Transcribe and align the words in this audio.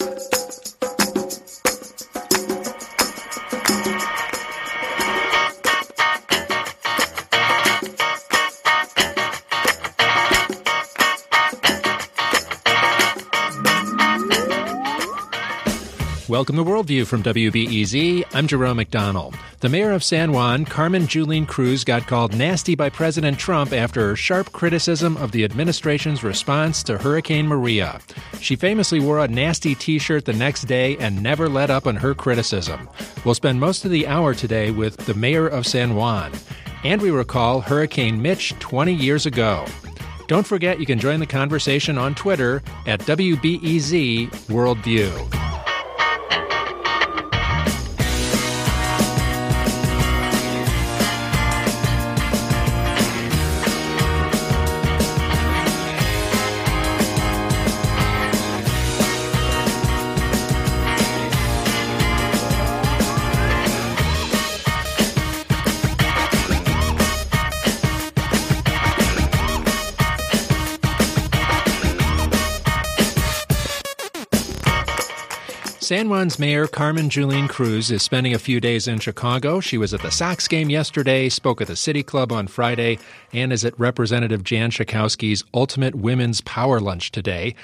you. 0.00 0.47
Welcome 16.38 16.54
to 16.54 16.62
Worldview 16.62 17.04
from 17.08 17.24
WBEZ. 17.24 18.22
I'm 18.32 18.46
Jerome 18.46 18.78
McDonnell. 18.78 19.36
The 19.58 19.68
mayor 19.68 19.90
of 19.90 20.04
San 20.04 20.30
Juan, 20.30 20.66
Carmen 20.66 21.08
Yulín 21.08 21.48
Cruz, 21.48 21.82
got 21.82 22.06
called 22.06 22.32
nasty 22.32 22.76
by 22.76 22.90
President 22.90 23.40
Trump 23.40 23.72
after 23.72 24.14
sharp 24.14 24.52
criticism 24.52 25.16
of 25.16 25.32
the 25.32 25.42
administration's 25.42 26.22
response 26.22 26.84
to 26.84 26.96
Hurricane 26.96 27.48
Maria. 27.48 27.98
She 28.40 28.54
famously 28.54 29.00
wore 29.00 29.18
a 29.18 29.26
nasty 29.26 29.74
t 29.74 29.98
shirt 29.98 30.26
the 30.26 30.32
next 30.32 30.66
day 30.66 30.96
and 30.98 31.20
never 31.20 31.48
let 31.48 31.70
up 31.70 31.88
on 31.88 31.96
her 31.96 32.14
criticism. 32.14 32.88
We'll 33.24 33.34
spend 33.34 33.58
most 33.58 33.84
of 33.84 33.90
the 33.90 34.06
hour 34.06 34.32
today 34.32 34.70
with 34.70 34.96
the 35.06 35.14
mayor 35.14 35.48
of 35.48 35.66
San 35.66 35.96
Juan. 35.96 36.30
And 36.84 37.02
we 37.02 37.10
recall 37.10 37.62
Hurricane 37.62 38.22
Mitch 38.22 38.56
20 38.60 38.94
years 38.94 39.26
ago. 39.26 39.66
Don't 40.28 40.46
forget 40.46 40.78
you 40.78 40.86
can 40.86 41.00
join 41.00 41.18
the 41.18 41.26
conversation 41.26 41.98
on 41.98 42.14
Twitter 42.14 42.62
at 42.86 43.00
WBEZ 43.00 44.30
Worldview. 44.46 45.47
San 75.88 76.10
Juan's 76.10 76.38
Mayor 76.38 76.66
Carmen 76.66 77.08
Yulín 77.08 77.48
Cruz 77.48 77.90
is 77.90 78.02
spending 78.02 78.34
a 78.34 78.38
few 78.38 78.60
days 78.60 78.86
in 78.86 78.98
Chicago. 78.98 79.58
She 79.58 79.78
was 79.78 79.94
at 79.94 80.02
the 80.02 80.10
Sox 80.10 80.46
game 80.46 80.68
yesterday, 80.68 81.30
spoke 81.30 81.62
at 81.62 81.66
the 81.66 81.76
City 81.76 82.02
Club 82.02 82.30
on 82.30 82.46
Friday, 82.46 82.98
and 83.32 83.54
is 83.54 83.64
at 83.64 83.80
Representative 83.80 84.44
Jan 84.44 84.70
Schakowsky's 84.70 85.44
Ultimate 85.54 85.94
Women's 85.94 86.42
Power 86.42 86.78
Lunch 86.78 87.10
today. 87.10 87.54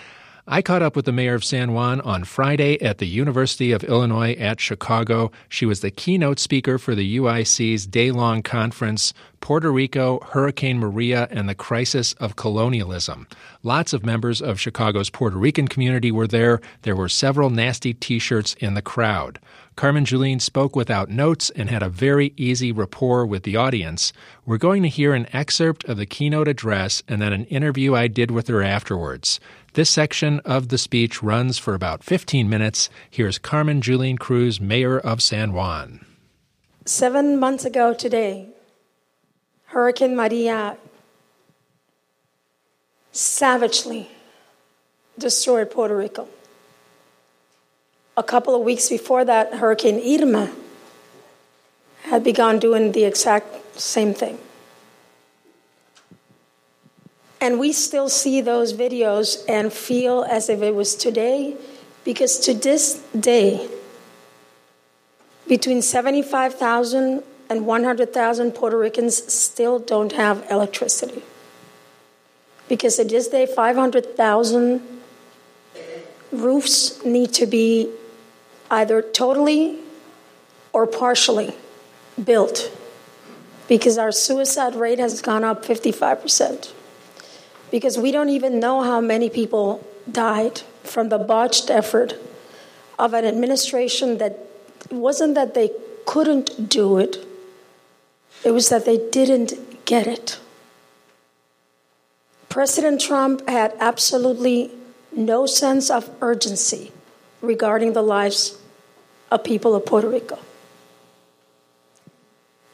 I 0.47 0.63
caught 0.63 0.81
up 0.81 0.97
with 0.97 1.05
the 1.05 1.13
mayor 1.13 1.35
of 1.35 1.45
San 1.45 1.75
Juan 1.75 2.01
on 2.01 2.25
Friday 2.25 2.81
at 2.81 2.97
the 2.97 3.07
University 3.07 3.73
of 3.73 3.85
Illinois 3.85 4.33
at 4.33 4.59
Chicago. 4.59 5.31
She 5.51 5.67
was 5.67 5.81
the 5.81 5.91
keynote 5.91 6.39
speaker 6.39 6.79
for 6.79 6.95
the 6.95 7.19
UIC's 7.19 7.87
day 7.87 8.11
long 8.11 8.43
conference, 8.43 9.13
Puerto 9.45 9.71
Rico, 9.71 10.21
Hurricane 10.31 10.79
Maria, 10.79 11.29
and 11.31 11.47
the 11.47 11.55
Crisis 11.55 12.15
of 12.15 12.35
Colonialism. 12.35 13.29
Lots 13.63 13.93
of 13.93 14.03
members 14.03 14.41
of 14.41 14.59
Chicago's 14.59 15.11
Puerto 15.11 15.37
Rican 15.37 15.69
community 15.69 16.11
were 16.11 16.27
there. 16.27 16.63
There 16.81 16.97
were 16.97 17.11
several 17.11 17.51
nasty 17.51 17.93
t 17.93 18.19
shirts 18.19 18.55
in 18.55 18.73
the 18.73 18.81
crowd. 18.81 19.39
Carmen 19.77 20.07
Yulín 20.07 20.41
spoke 20.41 20.75
without 20.75 21.11
notes 21.11 21.51
and 21.51 21.69
had 21.69 21.83
a 21.83 21.91
very 21.91 22.33
easy 22.39 22.73
rapport 22.73 23.27
with 23.27 23.43
the 23.43 23.55
audience. 23.55 24.15
We're 24.47 24.57
going 24.57 24.83
to 24.83 24.89
hear 24.89 25.13
an 25.13 25.27
excerpt 25.35 25.85
of 25.85 25.99
the 25.99 26.07
keynote 26.07 26.49
address 26.49 27.03
and 27.07 27.21
then 27.21 27.35
an 27.35 27.45
interview 27.45 27.95
I 27.95 28.09
did 28.09 28.31
with 28.31 28.49
her 28.49 28.63
afterwards. 28.63 29.41
This 29.75 29.91
section 29.91 30.41
of 30.47 30.69
the 30.69 30.79
speech 30.79 31.23
runs 31.23 31.59
for 31.59 31.75
about 31.75 32.03
15 32.03 32.49
minutes. 32.49 32.89
Here's 33.11 33.37
Carmen 33.37 33.83
Yulín 33.83 34.19
Cruz, 34.19 34.59
Mayor 34.59 34.99
of 34.99 35.21
San 35.21 35.53
Juan. 35.53 36.03
Seven 36.87 37.39
months 37.39 37.67
ago 37.67 37.93
today, 37.93 38.54
Hurricane 39.75 40.15
Maria 40.15 40.77
savagely 43.11 44.09
destroyed 45.19 45.69
Puerto 45.73 45.97
Rico. 45.97 46.29
A 48.17 48.23
couple 48.23 48.55
of 48.55 48.63
weeks 48.63 48.89
before 48.89 49.25
that, 49.25 49.55
Hurricane 49.55 49.99
Irma 49.99 50.53
had 52.05 52.23
begun 52.23 52.61
doing 52.61 52.93
the 52.93 53.03
exact 53.03 53.81
same 53.81 54.15
thing. 54.15 54.39
And 57.41 57.59
we 57.59 57.73
still 57.73 58.09
see 58.09 58.41
those 58.41 58.75
videos 58.75 59.45
and 59.49 59.73
feel 59.73 60.23
as 60.31 60.49
if 60.49 60.63
it 60.63 60.77
was 60.77 60.95
today, 60.95 61.57
because 62.05 62.39
to 62.47 62.55
this 62.55 63.03
day, 63.19 63.69
between 65.49 65.83
75,000 65.83 67.25
and 67.49 67.67
100,000 67.67 68.53
Puerto 68.53 68.79
Ricans 68.79 69.33
still 69.33 69.79
don't 69.79 70.13
have 70.13 70.45
electricity. 70.51 71.23
Because 72.69 72.97
to 72.97 73.05
this 73.05 73.29
day, 73.29 73.47
500,000 73.47 74.81
roofs 76.33 77.05
need 77.05 77.33
to 77.35 77.47
be 77.47 77.91
either 78.71 79.03
totally 79.03 79.79
or 80.73 80.87
partially 80.87 81.55
built 82.23 82.73
because 83.69 83.99
our 83.99 84.13
suicide 84.13 84.75
rate 84.75 84.99
has 84.99 85.21
gone 85.23 85.45
up 85.45 85.65
55% 85.65 86.73
because 87.71 87.99
we 87.99 88.11
don't 88.11 88.29
even 88.29 88.61
know 88.61 88.83
how 88.83 89.01
many 89.01 89.31
people 89.31 89.87
died 90.11 90.63
from 90.83 91.09
the 91.09 91.19
botched 91.19 91.71
effort 91.71 92.15
of 92.99 93.15
an 93.15 93.25
administration 93.25 94.19
that 94.19 94.39
wasn't 94.91 95.35
that 95.35 95.55
they 95.55 95.71
couldn't 96.07 96.69
do 96.69 96.99
it, 96.99 97.27
it 98.45 98.51
was 98.53 98.69
that 98.69 98.85
they 98.85 98.99
didn't 99.11 99.85
get 99.85 100.07
it. 100.07 100.39
President 102.49 103.01
Trump 103.01 103.49
had 103.49 103.75
absolutely 103.81 104.71
no 105.11 105.47
sense 105.47 105.91
of 105.91 106.09
urgency 106.21 106.93
regarding 107.41 107.93
the 107.93 108.03
lives 108.03 108.59
of 109.31 109.43
people 109.43 109.75
of 109.75 109.85
Puerto 109.87 110.09
Rico. 110.09 110.39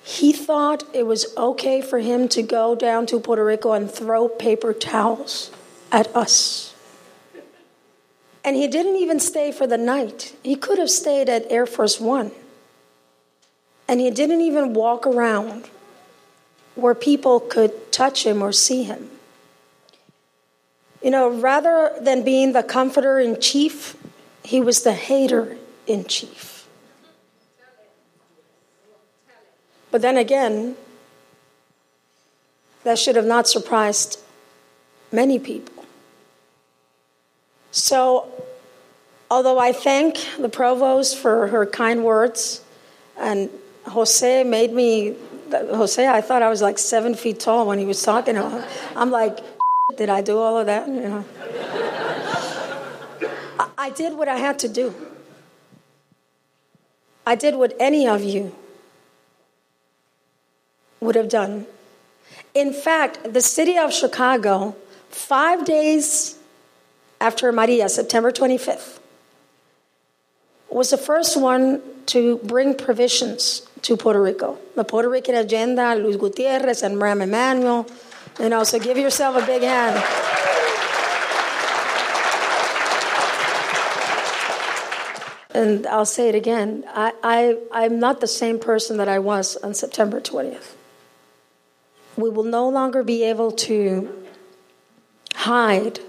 He 0.03 0.33
thought 0.33 0.83
it 0.93 1.07
was 1.07 1.35
okay 1.37 1.81
for 1.81 2.01
him 2.01 2.29
to 2.29 2.43
go 2.43 2.75
down 2.75 3.07
to 3.07 3.21
Puerto 3.21 3.45
Rico 3.45 3.73
and 3.73 3.91
throw 3.91 4.29
paper 4.29 4.73
towels 4.73 5.51
at 5.93 6.15
us. 6.17 6.75
And 8.45 8.57
he 8.57 8.67
didn't 8.67 8.97
even 8.97 9.21
stay 9.21 9.53
for 9.53 9.67
the 9.67 9.79
night. 9.79 10.35
He 10.43 10.57
could 10.57 10.79
have 10.79 10.91
stayed 10.91 11.29
at 11.29 11.51
Air 11.51 11.67
Force 11.67 12.01
One. 12.01 12.33
And 13.91 14.01
he 14.01 14.09
didn't 14.13 14.41
even 14.43 14.73
walk 14.73 15.05
around 15.05 15.69
where 16.77 16.95
people 16.95 17.41
could 17.41 17.91
touch 17.91 18.25
him 18.25 18.41
or 18.41 18.53
see 18.53 18.85
him. 18.85 19.11
You 21.03 21.11
know, 21.11 21.29
rather 21.29 21.93
than 22.01 22.23
being 22.23 22.53
the 22.53 22.63
comforter 22.63 23.19
in 23.19 23.41
chief, 23.41 23.97
he 24.45 24.61
was 24.61 24.85
the 24.85 24.93
hater 24.93 25.57
in 25.89 26.05
chief. 26.05 26.69
But 29.91 30.03
then 30.03 30.17
again, 30.17 30.77
that 32.85 32.97
should 32.97 33.17
have 33.17 33.27
not 33.27 33.49
surprised 33.49 34.21
many 35.11 35.41
people. 35.41 35.85
So, 37.73 38.31
although 39.29 39.59
I 39.59 39.73
thank 39.73 40.19
the 40.39 40.49
provost 40.49 41.19
for 41.19 41.49
her 41.49 41.67
kind 41.67 42.05
words, 42.05 42.63
and 43.19 43.51
Jose 43.91 44.45
made 44.45 44.73
me, 44.73 45.17
Jose, 45.53 46.07
I 46.07 46.21
thought 46.21 46.43
I 46.43 46.49
was 46.49 46.63
like 46.63 46.79
seven 46.79 47.15
feet 47.15 47.41
tall 47.41 47.67
when 47.67 47.79
he 47.79 47.85
was 47.85 48.03
talking. 48.03 48.37
I'm 48.37 49.11
like, 49.11 49.39
did 49.97 50.09
I 50.09 50.23
do 50.23 50.39
all 50.39 50.59
of 50.59 50.67
that? 50.67 50.87
You 50.89 51.01
know. 51.01 51.25
I 53.77 53.91
did 53.91 54.17
what 54.17 54.29
I 54.29 54.37
had 54.37 54.59
to 54.61 54.69
do. 54.69 54.95
I 57.27 57.35
did 57.35 57.57
what 57.57 57.75
any 57.81 58.07
of 58.07 58.23
you 58.23 58.55
would 61.01 61.17
have 61.17 61.29
done. 61.29 61.67
In 62.55 62.73
fact, 62.73 63.33
the 63.33 63.41
city 63.41 63.77
of 63.77 63.93
Chicago, 63.93 64.77
five 65.09 65.65
days 65.65 66.39
after 67.21 67.53
Maria, 67.53 67.89
September 67.89 68.31
25th, 68.31 68.99
was 70.69 70.91
the 70.91 70.99
first 70.99 71.41
one 71.41 71.83
to 72.07 72.39
bring 72.39 72.75
provisions 72.75 73.67
to 73.83 73.97
Puerto 73.97 74.21
Rico. 74.21 74.59
The 74.77 74.85
Puerto 74.85 75.09
Rican 75.09 75.35
agenda, 75.35 75.95
Luis 75.95 76.17
Gutierrez 76.17 76.83
and 76.83 76.97
Rahm 76.97 77.23
Emanuel. 77.23 77.87
You 78.39 78.49
know, 78.49 78.65
so 78.65 78.79
give 78.79 78.97
yourself 78.97 79.43
a 79.43 79.47
big 79.47 79.63
hand. 79.63 80.03
And 85.53 85.87
I'll 85.89 86.07
say 86.07 86.29
it 86.29 86.37
again 86.37 86.85
I, 86.87 87.13
I, 87.25 87.59
I'm 87.73 87.99
not 87.99 88.21
the 88.21 88.29
same 88.29 88.61
person 88.61 88.99
that 88.99 89.09
I 89.09 89.19
was 89.19 89.57
on 89.57 89.75
September 89.75 90.21
20th 90.21 90.75
we 92.17 92.31
will 92.31 92.45
no 92.45 92.69
longer 92.69 93.03
be 93.03 93.25
able 93.25 93.51
to 93.51 94.25
hide 95.35 96.01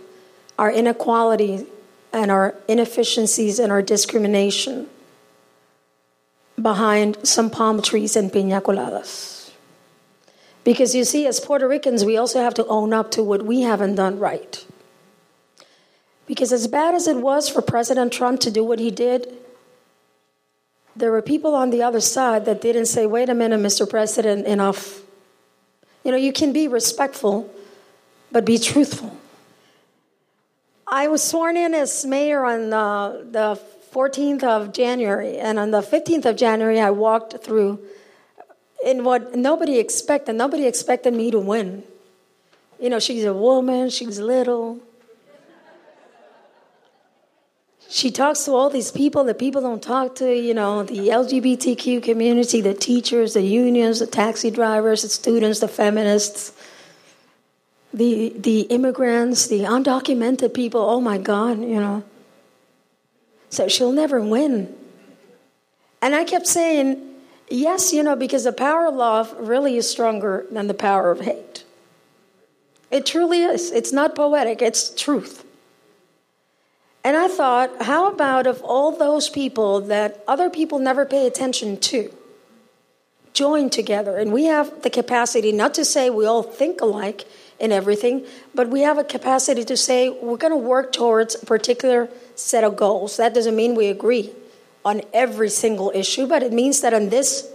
our 0.59 0.71
inequality 0.71 1.65
and 2.13 2.29
our 2.29 2.55
inefficiencies 2.67 3.59
and 3.59 3.71
our 3.71 3.81
discrimination 3.81 4.87
behind 6.61 7.17
some 7.27 7.49
palm 7.49 7.81
trees 7.81 8.15
and 8.15 8.31
piña 8.31 8.61
coladas. 8.61 9.51
Because 10.63 10.93
you 10.93 11.03
see, 11.03 11.25
as 11.25 11.39
Puerto 11.39 11.67
Ricans, 11.67 12.05
we 12.05 12.17
also 12.17 12.39
have 12.39 12.53
to 12.55 12.65
own 12.67 12.93
up 12.93 13.11
to 13.11 13.23
what 13.23 13.43
we 13.45 13.61
haven't 13.61 13.95
done 13.95 14.19
right. 14.19 14.63
Because 16.27 16.53
as 16.53 16.67
bad 16.67 16.93
as 16.93 17.07
it 17.07 17.17
was 17.17 17.49
for 17.49 17.61
President 17.61 18.13
Trump 18.13 18.39
to 18.41 18.51
do 18.51 18.63
what 18.63 18.79
he 18.79 18.91
did, 18.91 19.27
there 20.95 21.11
were 21.11 21.21
people 21.21 21.55
on 21.55 21.71
the 21.71 21.81
other 21.81 22.01
side 22.01 22.45
that 22.45 22.61
didn't 22.61 22.85
say, 22.85 23.05
wait 23.05 23.29
a 23.29 23.33
minute, 23.33 23.59
Mr. 23.59 23.89
President, 23.89 24.45
enough. 24.45 25.01
You 26.03 26.11
know, 26.11 26.17
you 26.17 26.33
can 26.33 26.53
be 26.53 26.67
respectful, 26.67 27.49
but 28.31 28.45
be 28.45 28.57
truthful. 28.59 29.17
I 30.85 31.07
was 31.07 31.23
sworn 31.23 31.55
in 31.55 31.73
as 31.73 32.05
mayor 32.05 32.43
on 32.45 32.73
uh, 32.73 33.09
the, 33.31 33.59
the 33.61 33.80
14th 33.93 34.43
of 34.43 34.73
January, 34.73 35.37
and 35.37 35.59
on 35.59 35.71
the 35.71 35.81
15th 35.81 36.25
of 36.25 36.35
January, 36.37 36.79
I 36.79 36.91
walked 36.91 37.43
through 37.43 37.79
in 38.85 39.03
what 39.03 39.35
nobody 39.35 39.79
expected. 39.79 40.35
Nobody 40.35 40.65
expected 40.65 41.13
me 41.13 41.29
to 41.31 41.39
win. 41.39 41.83
You 42.79 42.89
know, 42.89 42.99
she's 42.99 43.25
a 43.25 43.33
woman, 43.33 43.89
she's 43.89 44.19
little. 44.19 44.79
She 47.89 48.09
talks 48.09 48.45
to 48.45 48.53
all 48.53 48.69
these 48.69 48.89
people 48.89 49.25
that 49.25 49.37
people 49.37 49.61
don't 49.61 49.83
talk 49.83 50.15
to, 50.15 50.33
you 50.33 50.53
know, 50.53 50.83
the 50.83 51.09
LGBTQ 51.09 52.01
community, 52.01 52.61
the 52.61 52.73
teachers, 52.73 53.33
the 53.33 53.41
unions, 53.41 53.99
the 53.99 54.07
taxi 54.07 54.49
drivers, 54.49 55.01
the 55.01 55.09
students, 55.09 55.59
the 55.59 55.67
feminists, 55.67 56.53
the, 57.93 58.33
the 58.37 58.61
immigrants, 58.61 59.47
the 59.47 59.63
undocumented 59.63 60.53
people. 60.53 60.79
Oh 60.79 61.01
my 61.01 61.17
God, 61.17 61.59
you 61.59 61.81
know. 61.81 62.03
So 63.51 63.67
she'll 63.67 63.91
never 63.91 64.19
win. 64.19 64.73
And 66.01 66.15
I 66.15 66.23
kept 66.23 66.47
saying, 66.47 66.99
yes, 67.49 67.93
you 67.93 68.01
know, 68.01 68.15
because 68.15 68.45
the 68.45 68.53
power 68.53 68.87
of 68.87 68.95
love 68.95 69.35
really 69.37 69.77
is 69.77 69.87
stronger 69.89 70.47
than 70.49 70.67
the 70.67 70.73
power 70.73 71.11
of 71.11 71.21
hate. 71.21 71.63
It 72.89 73.05
truly 73.05 73.43
is. 73.43 73.71
It's 73.71 73.93
not 73.93 74.15
poetic, 74.15 74.61
it's 74.61 74.89
truth. 74.95 75.45
And 77.03 77.17
I 77.17 77.27
thought, 77.27 77.81
how 77.81 78.11
about 78.11 78.47
if 78.47 78.61
all 78.63 78.91
those 78.91 79.29
people 79.29 79.81
that 79.81 80.23
other 80.27 80.49
people 80.49 80.79
never 80.79 81.05
pay 81.05 81.27
attention 81.27 81.77
to 81.77 82.13
join 83.33 83.69
together? 83.69 84.17
And 84.17 84.31
we 84.31 84.45
have 84.45 84.83
the 84.83 84.89
capacity 84.89 85.51
not 85.51 85.73
to 85.75 85.85
say 85.85 86.09
we 86.09 86.25
all 86.25 86.43
think 86.43 86.79
alike 86.79 87.25
in 87.59 87.71
everything, 87.71 88.25
but 88.53 88.69
we 88.69 88.81
have 88.81 88.97
a 88.97 89.03
capacity 89.03 89.63
to 89.65 89.77
say 89.77 90.09
we're 90.09 90.37
going 90.37 90.53
to 90.53 90.57
work 90.57 90.91
towards 90.91 91.41
a 91.41 91.45
particular 91.45 92.09
set 92.41 92.63
of 92.63 92.75
goals. 92.75 93.17
That 93.17 93.33
doesn't 93.33 93.55
mean 93.55 93.75
we 93.75 93.87
agree 93.87 94.31
on 94.83 95.01
every 95.13 95.49
single 95.49 95.91
issue, 95.93 96.25
but 96.25 96.43
it 96.43 96.51
means 96.51 96.81
that 96.81 96.93
on 96.93 97.09
this 97.09 97.49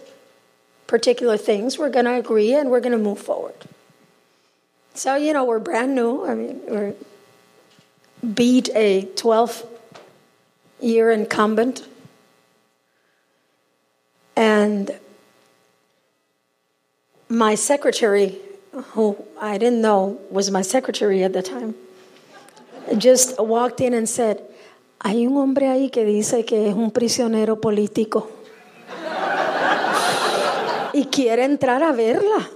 particular 0.86 1.36
things 1.36 1.78
we're 1.78 1.90
going 1.90 2.04
to 2.04 2.14
agree 2.14 2.54
and 2.54 2.70
we're 2.70 2.80
going 2.80 2.92
to 2.92 2.98
move 2.98 3.18
forward. 3.18 3.54
So, 4.94 5.16
you 5.16 5.32
know, 5.32 5.44
we're 5.44 5.58
brand 5.58 5.94
new. 5.94 6.24
I 6.24 6.34
mean, 6.34 6.60
we're 6.66 6.94
beat 8.34 8.70
a 8.74 9.04
12 9.16 9.66
year 10.80 11.10
incumbent. 11.10 11.86
And 14.36 14.90
my 17.28 17.54
secretary, 17.54 18.38
who 18.72 19.16
I 19.40 19.58
didn't 19.58 19.80
know 19.80 20.20
was 20.30 20.50
my 20.50 20.62
secretary 20.62 21.24
at 21.24 21.32
the 21.32 21.42
time, 21.42 21.74
just 22.98 23.38
walked 23.40 23.80
in 23.80 23.94
and 23.94 24.08
said, 24.08 24.42
Hay 25.00 25.26
un 25.26 25.36
hombre 25.36 25.68
ahí 25.68 25.90
que 25.90 26.04
dice 26.04 26.44
que 26.44 26.68
es 26.68 26.74
un 26.74 26.90
prisionero 26.90 27.60
político 27.60 28.28
y 30.92 31.04
quiere 31.06 31.44
entrar 31.44 31.82
a 31.82 31.92
verla. 31.92 32.48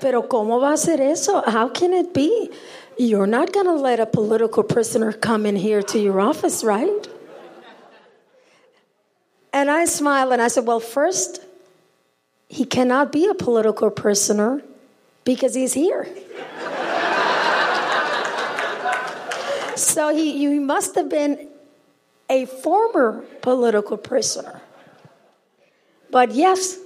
Pero 0.00 0.28
¿cómo 0.28 0.60
va 0.60 0.72
a 0.72 0.76
ser 0.76 1.00
eso? 1.00 1.42
How 1.46 1.72
can 1.72 1.92
it 1.92 2.12
be? 2.12 2.50
You're 2.98 3.26
not 3.26 3.52
going 3.52 3.66
to 3.66 3.74
let 3.74 4.00
a 4.00 4.06
political 4.06 4.62
prisoner 4.62 5.12
come 5.12 5.46
in 5.46 5.56
here 5.56 5.82
to 5.82 5.98
your 5.98 6.20
office, 6.20 6.64
right? 6.64 7.08
And 9.52 9.70
I 9.70 9.86
smiled 9.86 10.32
and 10.32 10.42
I 10.42 10.48
said, 10.48 10.66
Well, 10.66 10.80
first, 10.80 11.40
he 12.48 12.64
cannot 12.64 13.12
be 13.12 13.26
a 13.26 13.34
political 13.34 13.90
prisoner 13.90 14.62
because 15.24 15.54
he's 15.54 15.74
here. 15.74 16.06
So 19.76 20.14
he, 20.14 20.38
he 20.38 20.58
must 20.58 20.94
have 20.94 21.08
been 21.08 21.48
a 22.28 22.46
former 22.46 23.22
political 23.42 23.96
prisoner. 23.96 24.60
But 26.10 26.32
yes, 26.32 26.78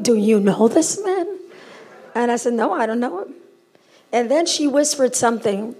do 0.00 0.14
you 0.14 0.40
know 0.40 0.68
this 0.68 1.02
man? 1.02 1.38
And 2.14 2.30
I 2.30 2.36
said, 2.36 2.52
No, 2.54 2.72
I 2.72 2.86
don't 2.86 3.00
know 3.00 3.22
him. 3.22 3.34
And 4.12 4.30
then 4.30 4.46
she 4.46 4.66
whispered 4.66 5.14
something. 5.14 5.74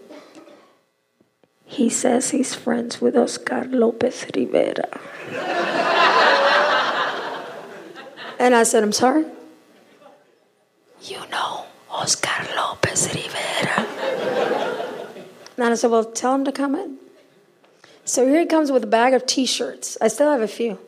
He 1.65 1.89
says 1.91 2.31
he's 2.31 2.55
friends 2.55 3.01
with 3.01 3.17
Oscar 3.17 3.65
Lopez 3.65 4.27
Rivera. 4.35 4.89
and 8.39 8.55
I 8.55 8.63
said, 8.63 8.83
I'm 8.85 8.93
sorry? 8.93 9.25
You 11.03 11.19
know 11.31 11.65
Oscar 11.91 12.47
Lopez 12.57 13.09
Rivera. 13.15 14.76
And 15.57 15.67
I 15.67 15.75
said, 15.75 15.91
Well, 15.91 16.05
tell 16.05 16.35
him 16.35 16.45
to 16.45 16.53
come 16.53 16.75
in. 16.75 16.99
So 18.05 18.27
here 18.27 18.41
he 18.41 18.47
comes 18.47 18.71
with 18.71 18.85
a 18.85 18.89
bag 18.89 19.15
of 19.15 19.27
t 19.27 19.47
shirts. 19.47 19.99
I 20.01 20.09
still 20.09 20.31
have 20.31 20.41
a 20.41 20.49
few 20.49 20.79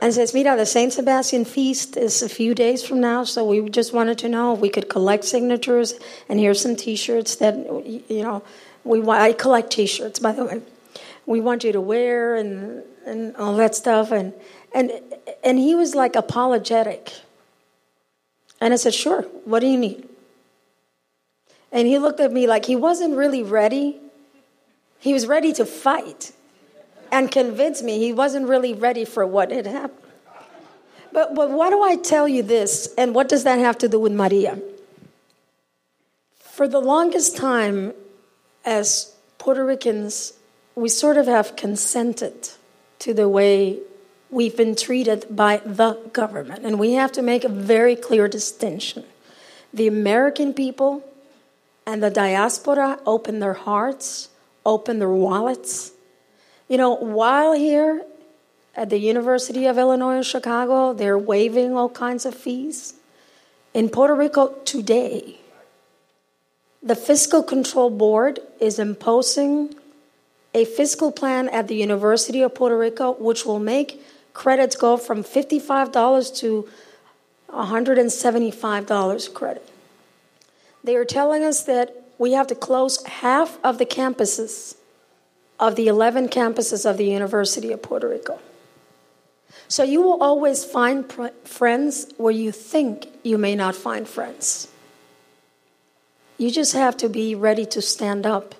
and 0.00 0.12
says, 0.12 0.34
Mira, 0.34 0.56
the 0.56 0.66
St. 0.66 0.92
Sebastian 0.92 1.44
feast 1.44 1.96
is 1.96 2.22
a 2.22 2.28
few 2.28 2.54
days 2.54 2.84
from 2.84 3.00
now, 3.00 3.24
so 3.24 3.44
we 3.44 3.68
just 3.70 3.92
wanted 3.92 4.18
to 4.18 4.28
know 4.28 4.54
if 4.54 4.60
we 4.60 4.68
could 4.68 4.88
collect 4.88 5.24
signatures, 5.24 5.94
and 6.28 6.38
here's 6.38 6.60
some 6.60 6.76
T-shirts 6.76 7.36
that 7.36 7.54
you 8.08 8.22
know 8.22 8.42
we 8.84 9.00
want. 9.00 9.20
I 9.20 9.32
collect 9.32 9.70
T-shirts, 9.70 10.18
by 10.18 10.32
the 10.32 10.44
way. 10.44 10.60
We 11.24 11.40
want 11.40 11.64
you 11.64 11.72
to 11.72 11.80
wear 11.80 12.36
and 12.36 12.82
and 13.06 13.36
all 13.36 13.56
that 13.56 13.74
stuff, 13.74 14.12
and 14.12 14.34
and 14.74 14.92
and 15.42 15.58
he 15.58 15.74
was 15.74 15.94
like 15.94 16.14
apologetic, 16.14 17.12
and 18.60 18.74
I 18.74 18.76
said, 18.76 18.94
sure. 18.94 19.22
What 19.44 19.60
do 19.60 19.66
you 19.66 19.78
need? 19.78 20.05
And 21.72 21.86
he 21.86 21.98
looked 21.98 22.20
at 22.20 22.32
me 22.32 22.46
like 22.46 22.64
he 22.64 22.76
wasn't 22.76 23.16
really 23.16 23.42
ready. 23.42 24.00
He 24.98 25.12
was 25.12 25.26
ready 25.26 25.52
to 25.54 25.66
fight 25.66 26.32
and 27.12 27.30
convince 27.30 27.82
me 27.82 27.98
he 27.98 28.12
wasn't 28.12 28.48
really 28.48 28.72
ready 28.72 29.04
for 29.04 29.26
what 29.26 29.50
had 29.50 29.66
happened. 29.66 30.02
But, 31.12 31.34
but 31.34 31.50
why 31.50 31.70
do 31.70 31.82
I 31.82 31.96
tell 31.96 32.28
you 32.28 32.42
this, 32.42 32.92
and 32.98 33.14
what 33.14 33.28
does 33.28 33.44
that 33.44 33.58
have 33.58 33.78
to 33.78 33.88
do 33.88 33.98
with 33.98 34.12
Maria? 34.12 34.60
For 36.38 36.68
the 36.68 36.80
longest 36.80 37.36
time, 37.36 37.94
as 38.64 39.14
Puerto 39.38 39.64
Ricans, 39.64 40.34
we 40.74 40.88
sort 40.88 41.16
of 41.16 41.26
have 41.26 41.56
consented 41.56 42.50
to 42.98 43.14
the 43.14 43.28
way 43.28 43.78
we've 44.30 44.56
been 44.56 44.74
treated 44.74 45.24
by 45.30 45.62
the 45.64 45.94
government. 46.12 46.64
And 46.64 46.78
we 46.78 46.92
have 46.92 47.12
to 47.12 47.22
make 47.22 47.44
a 47.44 47.48
very 47.48 47.96
clear 47.96 48.28
distinction. 48.28 49.04
The 49.72 49.86
American 49.86 50.52
people 50.52 51.02
and 51.86 52.02
the 52.02 52.10
diaspora 52.10 52.98
open 53.06 53.38
their 53.38 53.54
hearts, 53.54 54.28
open 54.64 54.98
their 54.98 55.08
wallets, 55.10 55.92
you 56.68 56.76
know, 56.76 56.94
while 56.94 57.52
here 57.52 58.04
at 58.74 58.90
the 58.90 58.98
University 58.98 59.66
of 59.66 59.78
Illinois 59.78 60.16
in 60.16 60.22
Chicago, 60.22 60.92
they're 60.92 61.18
waiving 61.18 61.76
all 61.76 61.88
kinds 61.88 62.26
of 62.26 62.34
fees. 62.34 62.94
In 63.72 63.88
Puerto 63.88 64.14
Rico 64.14 64.48
today, 64.64 65.38
the 66.82 66.96
Fiscal 66.96 67.42
Control 67.42 67.90
Board 67.90 68.40
is 68.60 68.78
imposing 68.78 69.74
a 70.54 70.64
fiscal 70.64 71.12
plan 71.12 71.48
at 71.50 71.68
the 71.68 71.76
University 71.76 72.42
of 72.42 72.54
Puerto 72.54 72.76
Rico, 72.76 73.12
which 73.12 73.44
will 73.44 73.58
make 73.58 74.02
credits 74.32 74.76
go 74.76 74.96
from 74.96 75.22
$55 75.22 76.36
to 76.38 76.68
$175 77.50 79.34
credit. 79.34 79.75
They 80.86 80.94
are 80.94 81.04
telling 81.04 81.42
us 81.42 81.64
that 81.64 81.96
we 82.16 82.30
have 82.34 82.46
to 82.46 82.54
close 82.54 83.04
half 83.06 83.58
of 83.64 83.78
the 83.78 83.84
campuses 83.84 84.76
of 85.58 85.74
the 85.74 85.88
11 85.88 86.28
campuses 86.28 86.88
of 86.88 86.96
the 86.96 87.06
University 87.06 87.72
of 87.72 87.82
Puerto 87.82 88.08
Rico. 88.08 88.38
So 89.66 89.82
you 89.82 90.00
will 90.00 90.22
always 90.22 90.64
find 90.64 91.08
pr- 91.08 91.34
friends 91.42 92.06
where 92.18 92.32
you 92.32 92.52
think 92.52 93.08
you 93.24 93.36
may 93.36 93.56
not 93.56 93.74
find 93.74 94.06
friends. 94.06 94.68
You 96.38 96.52
just 96.52 96.74
have 96.74 96.96
to 96.98 97.08
be 97.08 97.34
ready 97.34 97.66
to 97.66 97.82
stand 97.82 98.24
up. 98.24 98.54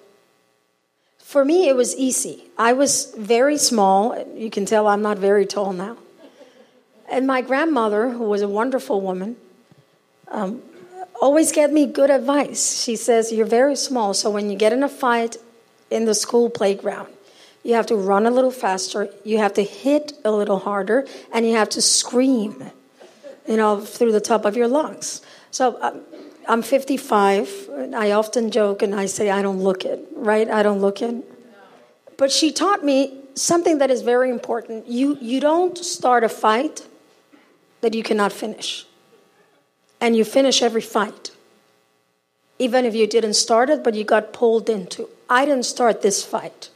For 1.18 1.45
me, 1.45 1.68
it 1.68 1.76
was 1.76 1.95
easy. 1.95 2.42
I 2.59 2.73
was 2.73 3.14
very 3.16 3.56
small. 3.56 4.18
You 4.35 4.50
can 4.50 4.66
tell 4.66 4.88
I'm 4.88 5.02
not 5.02 5.18
very 5.18 5.47
tall 5.47 5.73
now. 5.73 5.97
And 7.09 7.25
my 7.25 7.40
grandmother, 7.40 8.11
who 8.11 8.25
was 8.25 8.42
a 8.42 8.49
wonderful 8.49 9.00
woman, 9.00 9.37
um, 10.26 10.61
always 11.20 11.52
gave 11.52 11.70
me 11.70 11.87
good 11.87 12.11
advice. 12.11 12.82
She 12.82 12.96
says, 12.96 13.32
You're 13.32 13.46
very 13.46 13.76
small, 13.76 14.14
so 14.14 14.30
when 14.30 14.50
you 14.50 14.56
get 14.56 14.73
in 14.73 14.82
a 14.82 14.88
fight, 14.88 15.37
in 15.90 16.04
the 16.04 16.14
school 16.14 16.50
playground. 16.50 17.12
You 17.62 17.75
have 17.75 17.87
to 17.87 17.96
run 17.96 18.26
a 18.26 18.30
little 18.30 18.50
faster, 18.50 19.08
you 19.25 19.38
have 19.38 19.54
to 19.54 19.62
hit 19.62 20.12
a 20.25 20.30
little 20.30 20.61
harder, 20.61 21.06
and 21.32 21.46
you 21.46 21.56
have 21.56 21.68
to 21.70 21.82
scream, 21.82 22.70
you 23.49 23.56
know, 23.56 23.80
through 23.80 24.12
the 24.12 24.20
top 24.20 24.44
of 24.44 24.56
your 24.56 24.68
lungs. 24.68 25.23
So 25.50 25.78
um, 25.80 26.02
I'm 26.49 26.62
55. 26.62 27.92
I 27.94 28.12
often 28.12 28.50
joke 28.50 28.82
and 28.82 28.94
I 28.94 29.06
say, 29.06 29.30
I 29.30 29.42
don't 29.42 29.61
look 29.61 29.85
it, 29.85 30.06
right? 30.14 30.49
I 30.49 30.62
don't 30.62 30.80
look 30.80 31.02
it. 31.02 31.14
But 32.16 32.30
she 32.30 32.52
taught 32.52 32.85
me 32.85 33.20
something 33.35 33.78
that 33.78 33.90
is 33.90 34.02
very 34.02 34.30
important. 34.30 34.87
You, 34.87 35.18
you 35.20 35.40
don't 35.40 35.76
start 35.76 36.25
a 36.25 36.28
fight 36.28 36.87
that 37.80 37.94
you 37.94 38.02
cannot 38.02 38.32
finish. 38.32 38.87
And 40.00 40.17
you 40.17 40.25
finish 40.25 40.62
every 40.62 40.83
fight. 40.83 41.31
Even 42.59 42.85
if 42.85 42.95
you 42.95 43.07
didn't 43.07 43.35
start 43.35 43.71
it, 43.71 43.85
but 43.85 43.95
you 43.95 44.05
got 44.05 44.33
pulled 44.33 44.69
into. 44.69 45.09
I 45.29 45.45
didn't 45.45 45.65
start 45.65 46.03
this 46.03 46.25
fight. 46.25 46.71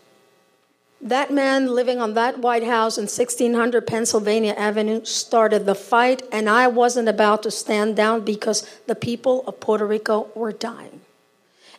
That 1.00 1.32
man 1.32 1.74
living 1.74 1.98
on 1.98 2.12
that 2.14 2.40
White 2.40 2.64
House 2.64 2.98
in 2.98 3.04
1600 3.04 3.86
Pennsylvania 3.86 4.52
Avenue 4.52 5.02
started 5.04 5.64
the 5.64 5.74
fight, 5.74 6.22
and 6.30 6.48
I 6.48 6.66
wasn't 6.66 7.08
about 7.08 7.42
to 7.44 7.50
stand 7.50 7.96
down 7.96 8.22
because 8.22 8.68
the 8.86 8.94
people 8.94 9.42
of 9.46 9.60
Puerto 9.60 9.86
Rico 9.86 10.28
were 10.34 10.52
dying. 10.52 11.00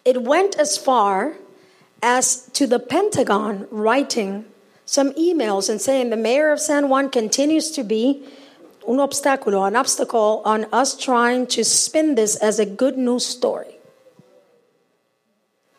It 0.03 0.23
went 0.23 0.57
as 0.57 0.75
far 0.75 1.33
as 2.01 2.47
to 2.53 2.65
the 2.65 2.79
Pentagon 2.79 3.67
writing 3.69 4.45
some 4.85 5.13
emails 5.13 5.69
and 5.69 5.79
saying 5.79 6.09
the 6.09 6.17
mayor 6.17 6.51
of 6.51 6.59
San 6.59 6.89
Juan 6.89 7.09
continues 7.09 7.69
to 7.71 7.83
be 7.83 8.27
un 8.87 8.97
obstáculo, 8.97 9.67
an 9.67 9.75
obstacle 9.75 10.41
on 10.45 10.65
us 10.71 10.97
trying 10.97 11.47
to 11.47 11.63
spin 11.63 12.15
this 12.15 12.35
as 12.35 12.59
a 12.59 12.65
good 12.65 12.97
news 12.97 13.25
story. 13.25 13.75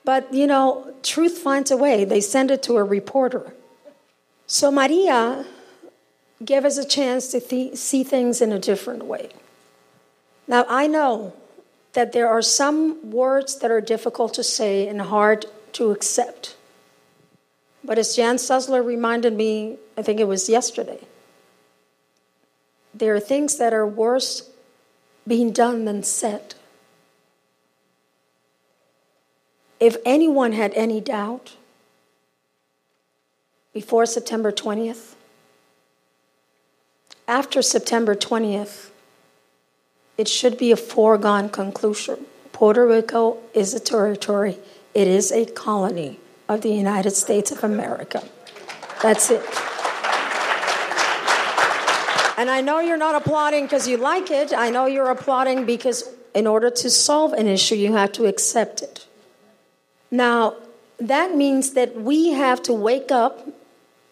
But, 0.05 0.33
you 0.33 0.47
know, 0.47 0.95
truth 1.03 1.39
finds 1.39 1.71
a 1.71 1.77
way. 1.77 2.05
They 2.05 2.21
send 2.21 2.51
it 2.51 2.63
to 2.65 2.77
a 2.77 2.85
reporter. 2.85 3.55
So 4.47 4.71
Maria 4.71 5.45
gave 6.45 6.65
us 6.65 6.77
a 6.77 6.85
chance 6.85 7.29
to 7.29 7.41
th- 7.41 7.77
see 7.77 8.03
things 8.03 8.41
in 8.41 8.53
a 8.53 8.59
different 8.59 9.05
way. 9.05 9.31
Now, 10.49 10.67
I 10.69 10.87
know 10.87 11.35
that 11.93 12.13
there 12.13 12.29
are 12.29 12.43
some 12.43 13.11
words 13.11 13.59
that 13.61 13.71
are 13.71 13.81
difficult 13.81 14.35
to 14.35 14.43
say 14.43 14.89
and 14.89 15.01
hard 15.01 15.47
to 15.75 15.91
accept. 15.91 16.57
But 17.85 17.99
as 17.99 18.17
Jan 18.17 18.37
Sussler 18.37 18.85
reminded 18.85 19.35
me, 19.35 19.79
I 19.97 20.03
think 20.03 20.21
it 20.21 20.29
was 20.29 20.49
yesterday, 20.49 21.01
there 23.03 23.17
are 23.17 23.19
things 23.19 23.57
that 23.57 23.75
are 23.75 23.85
worse 23.85 24.49
being 25.27 25.51
done 25.51 25.87
than 25.87 26.05
said. 26.05 26.55
If 29.81 29.97
anyone 30.07 30.53
had 30.53 30.73
any 30.75 31.01
doubt 31.01 31.57
before 33.75 34.07
September 34.07 34.53
20th, 34.53 35.15
after 37.27 37.61
September 37.61 38.15
20th, 38.15 38.91
it 40.17 40.29
should 40.29 40.57
be 40.57 40.71
a 40.71 40.77
foregone 40.77 41.49
conclusion. 41.49 42.27
Puerto 42.53 42.87
Rico 42.87 43.39
is 43.53 43.75
a 43.75 43.81
territory, 43.81 44.59
it 44.95 45.09
is 45.09 45.33
a 45.33 45.45
colony 45.45 46.21
of 46.49 46.61
the 46.61 46.71
United 46.71 47.11
States 47.11 47.51
of 47.51 47.65
America. 47.65 48.23
That's 49.03 49.29
it. 49.33 49.72
And 52.37 52.51
I 52.51 52.61
know 52.61 52.81
you're 52.81 52.97
not 52.97 53.15
applauding 53.15 53.65
because 53.65 53.87
you 53.87 53.97
like 53.97 54.31
it. 54.31 54.53
I 54.53 54.71
know 54.71 54.87
you're 54.87 55.11
applauding 55.11 55.67
because 55.67 56.09
in 56.35 56.47
order 56.47 56.71
to 56.71 56.91
solve 56.91 57.33
an 57.35 57.47
issue, 57.47 57.75
you 57.75 57.93
have 57.95 58.13
to 58.13 58.27
accept 58.27 58.83
it. 58.83 59.07
Now, 60.11 60.57
that 60.99 61.35
means 61.37 61.73
that 61.73 61.97
we 61.97 62.31
have 62.31 62.63
to 62.65 62.73
wake 62.73 63.11
up 63.11 63.49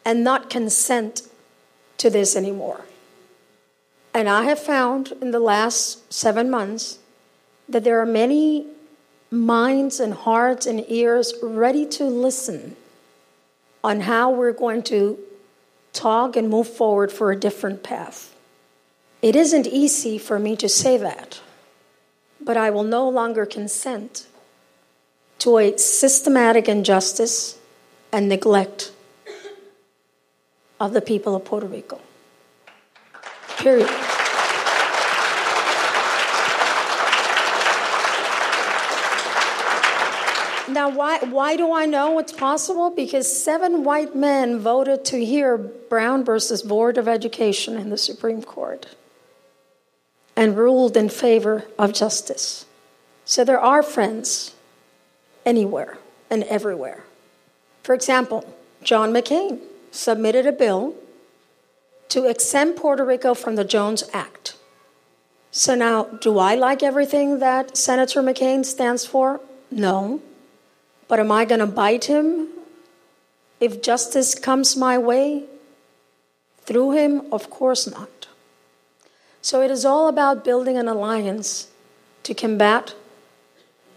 and 0.04 0.24
not 0.24 0.50
consent 0.50 1.22
to 1.98 2.10
this 2.10 2.36
anymore. 2.36 2.82
And 4.12 4.28
I 4.28 4.44
have 4.44 4.58
found 4.58 5.12
in 5.20 5.30
the 5.30 5.38
last 5.38 6.12
seven 6.12 6.50
months 6.50 6.98
that 7.68 7.84
there 7.84 8.00
are 8.00 8.06
many 8.06 8.66
minds 9.30 10.00
and 10.00 10.12
hearts 10.12 10.66
and 10.66 10.84
ears 10.88 11.32
ready 11.42 11.86
to 11.86 12.04
listen 12.04 12.76
on 13.84 14.00
how 14.00 14.30
we're 14.30 14.52
going 14.52 14.82
to 14.82 15.18
talk 15.92 16.36
and 16.36 16.48
move 16.48 16.68
forward 16.68 17.12
for 17.12 17.30
a 17.30 17.36
different 17.36 17.82
path. 17.82 18.34
It 19.22 19.36
isn't 19.36 19.66
easy 19.66 20.18
for 20.18 20.38
me 20.38 20.56
to 20.56 20.68
say 20.68 20.96
that, 20.96 21.40
but 22.40 22.56
I 22.56 22.70
will 22.70 22.84
no 22.84 23.08
longer 23.08 23.44
consent 23.44 24.26
to 25.40 25.58
a 25.58 25.76
systematic 25.76 26.68
injustice 26.68 27.58
and 28.12 28.28
neglect 28.28 28.92
of 30.78 30.92
the 30.92 31.00
people 31.00 31.34
of 31.34 31.44
Puerto 31.44 31.66
Rico. 31.66 32.00
Period. 33.58 33.90
Now, 40.72 40.88
why, 40.88 41.18
why 41.18 41.56
do 41.56 41.72
I 41.72 41.86
know 41.86 42.18
it's 42.18 42.32
possible? 42.32 42.90
Because 42.90 43.30
seven 43.30 43.82
white 43.82 44.14
men 44.14 44.58
voted 44.60 45.04
to 45.06 45.24
hear 45.24 45.58
Brown 45.58 46.24
versus 46.24 46.62
Board 46.62 46.96
of 46.96 47.08
Education 47.08 47.76
in 47.76 47.90
the 47.90 47.98
Supreme 47.98 48.42
Court 48.42 48.94
and 50.36 50.56
ruled 50.56 50.96
in 50.96 51.08
favor 51.08 51.64
of 51.78 51.92
justice. 51.92 52.66
So 53.24 53.44
there 53.44 53.60
are 53.60 53.82
friends 53.82 54.54
anywhere 55.44 55.98
and 56.30 56.44
everywhere. 56.44 57.04
For 57.82 57.94
example, 57.94 58.44
John 58.82 59.12
McCain 59.12 59.58
submitted 59.90 60.46
a 60.46 60.52
bill 60.52 60.94
to 62.10 62.28
exempt 62.28 62.78
Puerto 62.78 63.04
Rico 63.04 63.34
from 63.34 63.56
the 63.56 63.64
Jones 63.64 64.04
Act. 64.12 64.56
So 65.50 65.74
now, 65.74 66.04
do 66.04 66.38
I 66.38 66.54
like 66.54 66.82
everything 66.82 67.40
that 67.40 67.76
Senator 67.76 68.22
McCain 68.22 68.64
stands 68.64 69.04
for? 69.04 69.40
No. 69.70 70.20
But 71.10 71.18
am 71.18 71.32
I 71.32 71.44
going 71.44 71.58
to 71.58 71.66
bite 71.66 72.04
him 72.04 72.46
if 73.58 73.82
justice 73.82 74.36
comes 74.36 74.76
my 74.76 74.96
way? 74.96 75.42
Through 76.62 76.92
him? 76.92 77.22
Of 77.32 77.50
course 77.50 77.90
not. 77.90 78.28
So 79.42 79.60
it 79.60 79.72
is 79.72 79.84
all 79.84 80.06
about 80.06 80.44
building 80.44 80.76
an 80.78 80.86
alliance 80.86 81.66
to 82.22 82.32
combat 82.32 82.94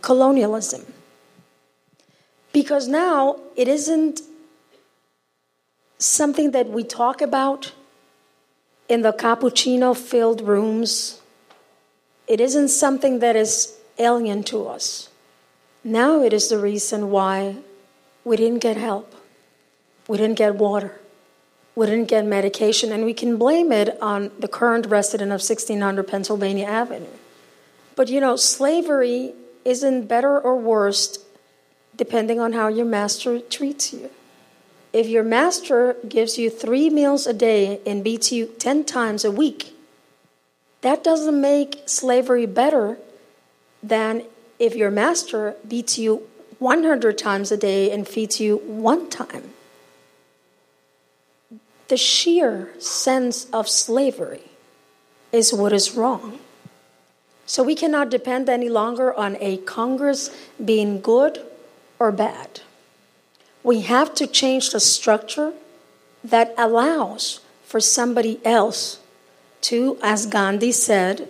colonialism. 0.01 0.91
Because 2.51 2.87
now 2.87 3.39
it 3.55 3.67
isn't 3.67 4.21
something 5.99 6.49
that 6.49 6.69
we 6.69 6.83
talk 6.83 7.21
about 7.21 7.73
in 8.89 9.03
the 9.03 9.13
cappuccino 9.13 9.95
filled 9.95 10.41
rooms. 10.41 11.21
It 12.27 12.41
isn't 12.41 12.69
something 12.69 13.19
that 13.19 13.35
is 13.35 13.77
alien 13.99 14.41
to 14.45 14.67
us. 14.67 15.09
Now 15.83 16.21
it 16.21 16.31
is 16.31 16.47
the 16.47 16.57
reason 16.57 17.11
why 17.11 17.57
we 18.23 18.37
didn't 18.37 18.59
get 18.59 18.77
help, 18.77 19.13
we 20.07 20.17
didn't 20.17 20.37
get 20.37 20.55
water, 20.55 20.99
we 21.75 21.85
didn't 21.85 22.07
get 22.07 22.25
medication, 22.25 22.91
and 22.91 23.03
we 23.03 23.13
can 23.13 23.37
blame 23.37 23.71
it 23.71 24.01
on 24.01 24.31
the 24.39 24.47
current 24.47 24.85
resident 24.85 25.31
of 25.31 25.41
1600 25.41 26.07
Pennsylvania 26.07 26.65
Avenue. 26.65 27.07
But 27.95 28.07
you 28.07 28.21
know, 28.21 28.37
slavery 28.37 29.33
isn't 29.65 30.07
better 30.07 30.39
or 30.39 30.57
worse 30.57 31.19
depending 31.95 32.39
on 32.39 32.53
how 32.53 32.67
your 32.67 32.85
master 32.85 33.39
treats 33.39 33.93
you. 33.93 34.09
If 34.93 35.07
your 35.07 35.23
master 35.23 35.95
gives 36.07 36.37
you 36.37 36.49
three 36.49 36.89
meals 36.89 37.27
a 37.27 37.33
day 37.33 37.81
and 37.85 38.03
beats 38.03 38.31
you 38.31 38.47
10 38.59 38.85
times 38.85 39.25
a 39.25 39.31
week, 39.31 39.75
that 40.81 41.03
doesn't 41.03 41.39
make 41.39 41.81
slavery 41.85 42.45
better 42.45 42.97
than 43.81 44.23
if 44.63 44.77
your 44.77 44.89
master 44.89 45.55
beats 45.67 45.97
you 45.97 46.25
100 46.59 47.17
times 47.17 47.51
a 47.51 47.57
day 47.57 47.91
and 47.91 48.07
feeds 48.07 48.39
you 48.39 48.57
one 48.59 49.09
time. 49.09 49.49
The 51.89 51.97
sheer 51.97 52.69
sense 52.79 53.45
of 53.51 53.67
slavery 53.67 54.43
is 55.33 55.53
what 55.53 55.73
is 55.73 55.95
wrong. 55.95 56.39
So 57.45 57.61
we 57.61 57.75
cannot 57.75 58.09
depend 58.09 58.47
any 58.47 58.69
longer 58.69 59.13
on 59.13 59.35
a 59.41 59.57
Congress 59.57 60.31
being 60.63 61.01
good 61.01 61.43
or 61.99 62.13
bad. 62.13 62.61
We 63.63 63.81
have 63.81 64.15
to 64.15 64.25
change 64.25 64.69
the 64.69 64.79
structure 64.79 65.51
that 66.23 66.55
allows 66.57 67.41
for 67.65 67.81
somebody 67.81 68.39
else 68.45 68.99
to, 69.63 69.97
as 70.01 70.25
Gandhi 70.25 70.71
said, 70.71 71.27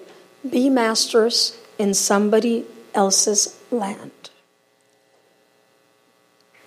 be 0.48 0.70
masters 0.70 1.58
in 1.80 1.96
somebody 1.96 2.66
else's 2.93 3.59
land. 3.71 4.12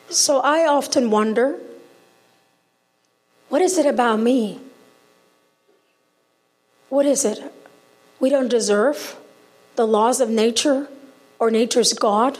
So 0.08 0.40
I 0.40 0.66
often 0.66 1.10
wonder 1.10 1.58
what 3.48 3.62
is 3.62 3.78
it 3.78 3.86
about 3.86 4.18
me? 4.20 4.60
What 6.88 7.06
is 7.06 7.24
it? 7.24 7.40
We 8.18 8.30
don't 8.30 8.48
deserve 8.48 9.16
the 9.76 9.86
laws 9.86 10.20
of 10.20 10.30
nature 10.30 10.88
or 11.38 11.50
nature's 11.50 11.92
God? 11.92 12.38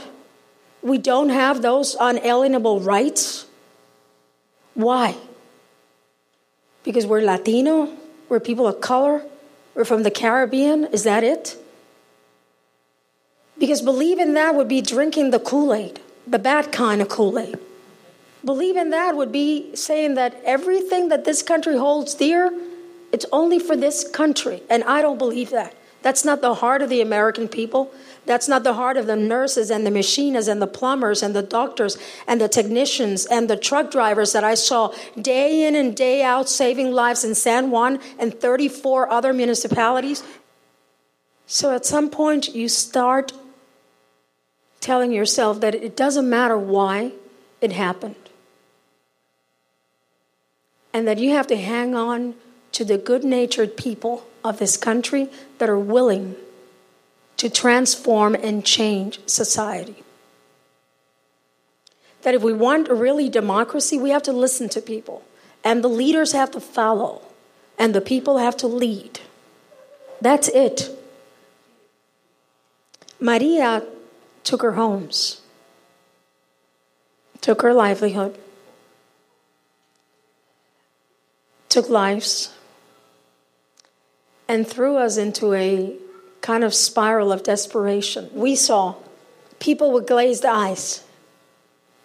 We 0.82 0.98
don't 0.98 1.28
have 1.28 1.62
those 1.62 1.96
unalienable 1.98 2.80
rights. 2.80 3.46
Why? 4.74 5.16
Because 6.84 7.06
we're 7.06 7.22
Latino? 7.22 7.92
We're 8.28 8.40
people 8.40 8.66
of 8.66 8.80
color? 8.80 9.22
We're 9.74 9.84
from 9.84 10.02
the 10.02 10.10
Caribbean? 10.10 10.84
Is 10.86 11.02
that 11.04 11.24
it? 11.24 11.56
Because 13.58 13.80
believing 13.80 14.34
that 14.34 14.54
would 14.54 14.68
be 14.68 14.82
drinking 14.82 15.30
the 15.30 15.38
Kool 15.38 15.72
Aid, 15.72 16.00
the 16.26 16.38
bad 16.38 16.72
kind 16.72 17.00
of 17.00 17.08
Kool 17.08 17.38
Aid. 17.38 17.58
Believing 18.44 18.90
that 18.90 19.16
would 19.16 19.32
be 19.32 19.74
saying 19.74 20.14
that 20.14 20.40
everything 20.44 21.08
that 21.08 21.24
this 21.24 21.42
country 21.42 21.76
holds 21.76 22.14
dear, 22.14 22.52
it's 23.12 23.26
only 23.32 23.58
for 23.58 23.76
this 23.76 24.08
country. 24.08 24.62
And 24.68 24.84
I 24.84 25.02
don't 25.02 25.18
believe 25.18 25.50
that. 25.50 25.74
That's 26.02 26.24
not 26.24 26.40
the 26.40 26.54
heart 26.54 26.82
of 26.82 26.88
the 26.88 27.00
American 27.00 27.48
people. 27.48 27.92
That's 28.26 28.46
not 28.46 28.62
the 28.62 28.74
heart 28.74 28.96
of 28.96 29.06
the 29.06 29.16
nurses 29.16 29.70
and 29.70 29.84
the 29.84 29.90
machinists 29.90 30.48
and 30.48 30.62
the 30.62 30.66
plumbers 30.68 31.22
and 31.22 31.34
the 31.34 31.42
doctors 31.42 31.98
and 32.28 32.40
the 32.40 32.48
technicians 32.48 33.26
and 33.26 33.50
the 33.50 33.56
truck 33.56 33.90
drivers 33.90 34.32
that 34.32 34.44
I 34.44 34.54
saw 34.54 34.94
day 35.20 35.66
in 35.66 35.74
and 35.74 35.96
day 35.96 36.22
out 36.22 36.48
saving 36.48 36.92
lives 36.92 37.24
in 37.24 37.34
San 37.34 37.70
Juan 37.72 37.98
and 38.18 38.32
34 38.32 39.10
other 39.10 39.32
municipalities. 39.32 40.22
So 41.46 41.74
at 41.74 41.84
some 41.84 42.10
point, 42.10 42.54
you 42.54 42.68
start 42.68 43.32
telling 44.80 45.12
yourself 45.12 45.60
that 45.60 45.74
it 45.74 45.96
doesn't 45.96 46.28
matter 46.28 46.56
why 46.56 47.12
it 47.60 47.72
happened. 47.72 48.14
And 50.92 51.06
that 51.06 51.18
you 51.18 51.30
have 51.30 51.46
to 51.48 51.56
hang 51.56 51.94
on 51.94 52.34
to 52.72 52.84
the 52.84 52.98
good 52.98 53.24
natured 53.24 53.76
people 53.76 54.26
of 54.44 54.58
this 54.58 54.76
country 54.76 55.28
that 55.58 55.68
are 55.68 55.78
willing 55.78 56.36
to 57.36 57.50
transform 57.50 58.34
and 58.34 58.64
change 58.64 59.20
society. 59.26 60.02
That 62.22 62.34
if 62.34 62.42
we 62.42 62.52
want 62.52 62.88
a 62.88 62.94
really 62.94 63.28
democracy, 63.28 63.98
we 63.98 64.10
have 64.10 64.22
to 64.24 64.32
listen 64.32 64.68
to 64.70 64.80
people, 64.80 65.22
and 65.62 65.82
the 65.84 65.88
leaders 65.88 66.32
have 66.32 66.50
to 66.52 66.60
follow, 66.60 67.22
and 67.78 67.94
the 67.94 68.00
people 68.00 68.38
have 68.38 68.56
to 68.58 68.66
lead. 68.66 69.20
That's 70.20 70.48
it. 70.48 70.90
Maria 73.20 73.86
took 74.46 74.62
her 74.62 74.72
homes, 74.72 75.40
took 77.40 77.62
her 77.62 77.74
livelihood, 77.74 78.38
took 81.68 81.88
lives, 81.88 82.54
and 84.46 84.64
threw 84.64 84.96
us 84.96 85.16
into 85.16 85.52
a 85.52 85.96
kind 86.42 86.62
of 86.62 86.72
spiral 86.72 87.32
of 87.32 87.42
desperation. 87.42 88.30
We 88.32 88.54
saw 88.54 88.94
people 89.58 89.90
with 89.90 90.06
glazed 90.06 90.44
eyes, 90.44 91.02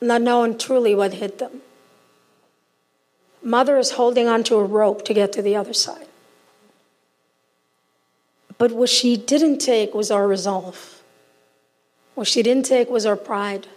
not 0.02 0.24
knowing 0.24 0.58
truly 0.58 0.96
what 0.96 1.14
hit 1.14 1.38
them. 1.38 1.62
Mother 3.44 3.78
is 3.78 3.92
holding 3.92 4.28
onto 4.28 4.56
a 4.56 4.66
rope 4.66 5.06
to 5.06 5.14
get 5.14 5.32
to 5.34 5.44
the 5.44 5.56
other 5.56 5.74
side. 5.74 6.08
But 8.58 8.72
what 8.72 8.90
she 8.90 9.16
didn't 9.16 9.60
take 9.60 9.94
was 9.94 10.10
our 10.10 10.28
resolve. 10.28 11.01
What 12.16 12.28
she 12.28 12.44
didn't 12.44 12.66
take 12.66 12.90
was 12.90 13.06
our 13.06 13.16
pride. 13.16 13.68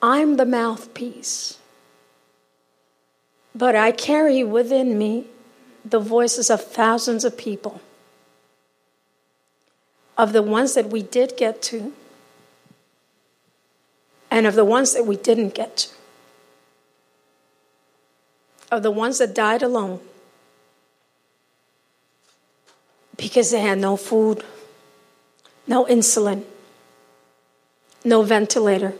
I'm 0.00 0.36
the 0.36 0.46
mouthpiece. 0.46 1.58
But 3.54 3.74
I 3.76 3.92
carry 3.92 4.42
within 4.44 4.98
me 4.98 5.26
the 5.84 6.00
voices 6.00 6.50
of 6.50 6.64
thousands 6.64 7.24
of 7.24 7.36
people 7.36 7.80
of 10.16 10.32
the 10.32 10.42
ones 10.42 10.74
that 10.74 10.86
we 10.86 11.02
did 11.02 11.36
get 11.36 11.60
to 11.60 11.92
and 14.30 14.46
of 14.46 14.54
the 14.54 14.64
ones 14.64 14.94
that 14.94 15.06
we 15.06 15.16
didn't 15.16 15.54
get 15.54 15.76
to, 15.76 15.88
of 18.70 18.82
the 18.82 18.90
ones 18.90 19.18
that 19.18 19.34
died 19.34 19.62
alone 19.62 20.00
because 23.16 23.50
they 23.50 23.60
had 23.60 23.78
no 23.78 23.96
food, 23.96 24.42
no 25.66 25.84
insulin, 25.84 26.44
no 28.04 28.22
ventilator. 28.22 28.94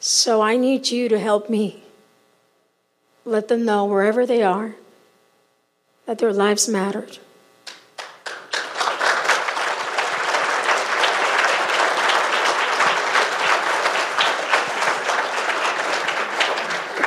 So 0.00 0.40
I 0.40 0.56
need 0.56 0.90
you 0.90 1.08
to 1.08 1.18
help 1.18 1.50
me 1.50 1.84
let 3.24 3.48
them 3.48 3.64
know 3.64 3.84
wherever 3.84 4.24
they 4.24 4.42
are 4.42 4.76
that 6.06 6.18
their 6.18 6.32
lives 6.32 6.68
mattered. 6.68 7.18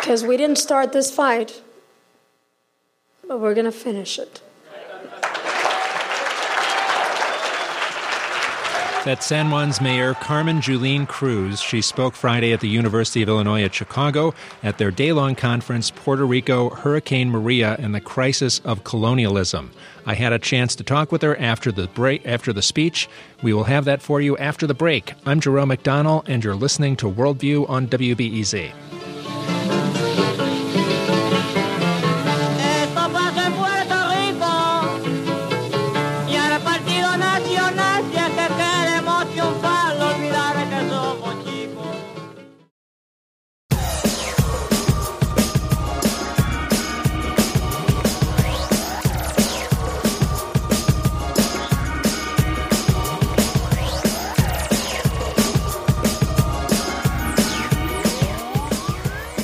because 0.09 0.23
we 0.23 0.37
didn't 0.37 0.57
start 0.57 0.91
this 0.91 1.11
fight, 1.11 1.61
but 3.27 3.39
we're 3.39 3.53
going 3.53 3.65
to 3.65 3.71
finish 3.71 4.17
it. 4.17 4.41
That's 9.05 9.25
San 9.25 9.49
Juan's 9.49 9.79
Mayor 9.79 10.13
Carmen 10.13 10.59
Yulín 10.59 11.07
Cruz. 11.07 11.61
She 11.61 11.81
spoke 11.81 12.15
Friday 12.15 12.51
at 12.51 12.59
the 12.59 12.67
University 12.67 13.21
of 13.21 13.29
Illinois 13.29 13.63
at 13.63 13.73
Chicago 13.73 14.33
at 14.61 14.77
their 14.77 14.91
day 14.91 15.13
long 15.13 15.35
conference, 15.35 15.89
Puerto 15.89 16.25
Rico, 16.25 16.69
Hurricane 16.71 17.29
Maria, 17.29 17.77
and 17.79 17.95
the 17.95 18.01
Crisis 18.01 18.59
of 18.65 18.83
Colonialism. 18.83 19.71
I 20.05 20.15
had 20.15 20.33
a 20.33 20.37
chance 20.37 20.75
to 20.75 20.83
talk 20.83 21.13
with 21.13 21.21
her 21.21 21.37
after 21.37 21.71
the 21.71 21.87
break 21.87 22.27
after 22.27 22.51
the 22.51 22.61
speech. 22.61 23.07
We 23.41 23.53
will 23.53 23.63
have 23.63 23.85
that 23.85 24.01
for 24.01 24.19
you 24.19 24.35
after 24.37 24.67
the 24.67 24.73
break. 24.73 25.13
I'm 25.25 25.39
Jerome 25.39 25.69
McDonnell, 25.69 26.27
and 26.27 26.43
you're 26.43 26.53
listening 26.53 26.97
to 26.97 27.09
Worldview 27.09 27.69
on 27.69 27.87
WBEZ. 27.87 28.88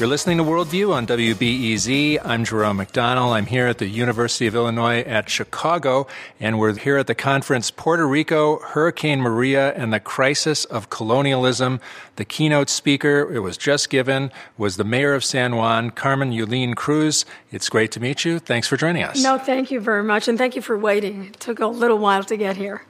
You're 0.06 0.12
listening 0.12 0.38
to 0.38 0.44
Worldview 0.44 0.94
on 0.94 1.08
WBEZ. 1.08 2.20
I'm 2.24 2.46
Jerome 2.46 2.78
McDonnell. 2.78 3.32
I'm 3.32 3.48
here 3.48 3.66
at 3.66 3.80
the 3.80 3.88
University 3.88 4.46
of 4.46 4.54
Illinois 4.54 5.00
at 5.00 5.32
Chicago, 5.32 6.06
and 6.40 6.60
we're 6.60 6.78
here 6.78 6.98
at 6.98 7.08
the 7.08 7.16
conference 7.16 7.72
Puerto 7.72 8.08
Rico, 8.08 8.60
Hurricane 8.60 9.20
Maria, 9.20 9.74
and 9.74 9.92
the 9.92 10.00
Crisis 10.00 10.64
of 10.66 10.92
Colonialism. 10.92 11.82
The 12.18 12.24
keynote 12.24 12.70
speaker, 12.70 13.34
it 13.34 13.40
was 13.40 13.58
just 13.58 13.90
given, 13.90 14.32
was 14.60 14.78
the 14.78 14.84
mayor 14.84 15.16
of 15.16 15.26
San 15.26 15.56
Juan, 15.56 15.90
Carmen 15.90 16.30
Yulín 16.30 16.76
Cruz. 16.76 17.26
It's 17.56 17.70
great 17.70 17.94
to 17.94 18.02
meet 18.02 18.26
you. 18.26 18.40
Thanks 18.40 18.68
for 18.68 18.76
joining 18.76 19.04
us. 19.04 19.24
No, 19.24 19.38
thank 19.38 19.72
you 19.72 19.80
very 19.80 20.04
much, 20.04 20.28
and 20.28 20.38
thank 20.38 20.58
you 20.58 20.62
for 20.62 20.78
waiting. 20.78 21.28
It 21.28 21.40
took 21.40 21.62
a 21.62 21.68
little 21.68 21.98
while 21.98 22.22
to 22.26 22.36
get 22.36 22.58
here. 22.58 22.84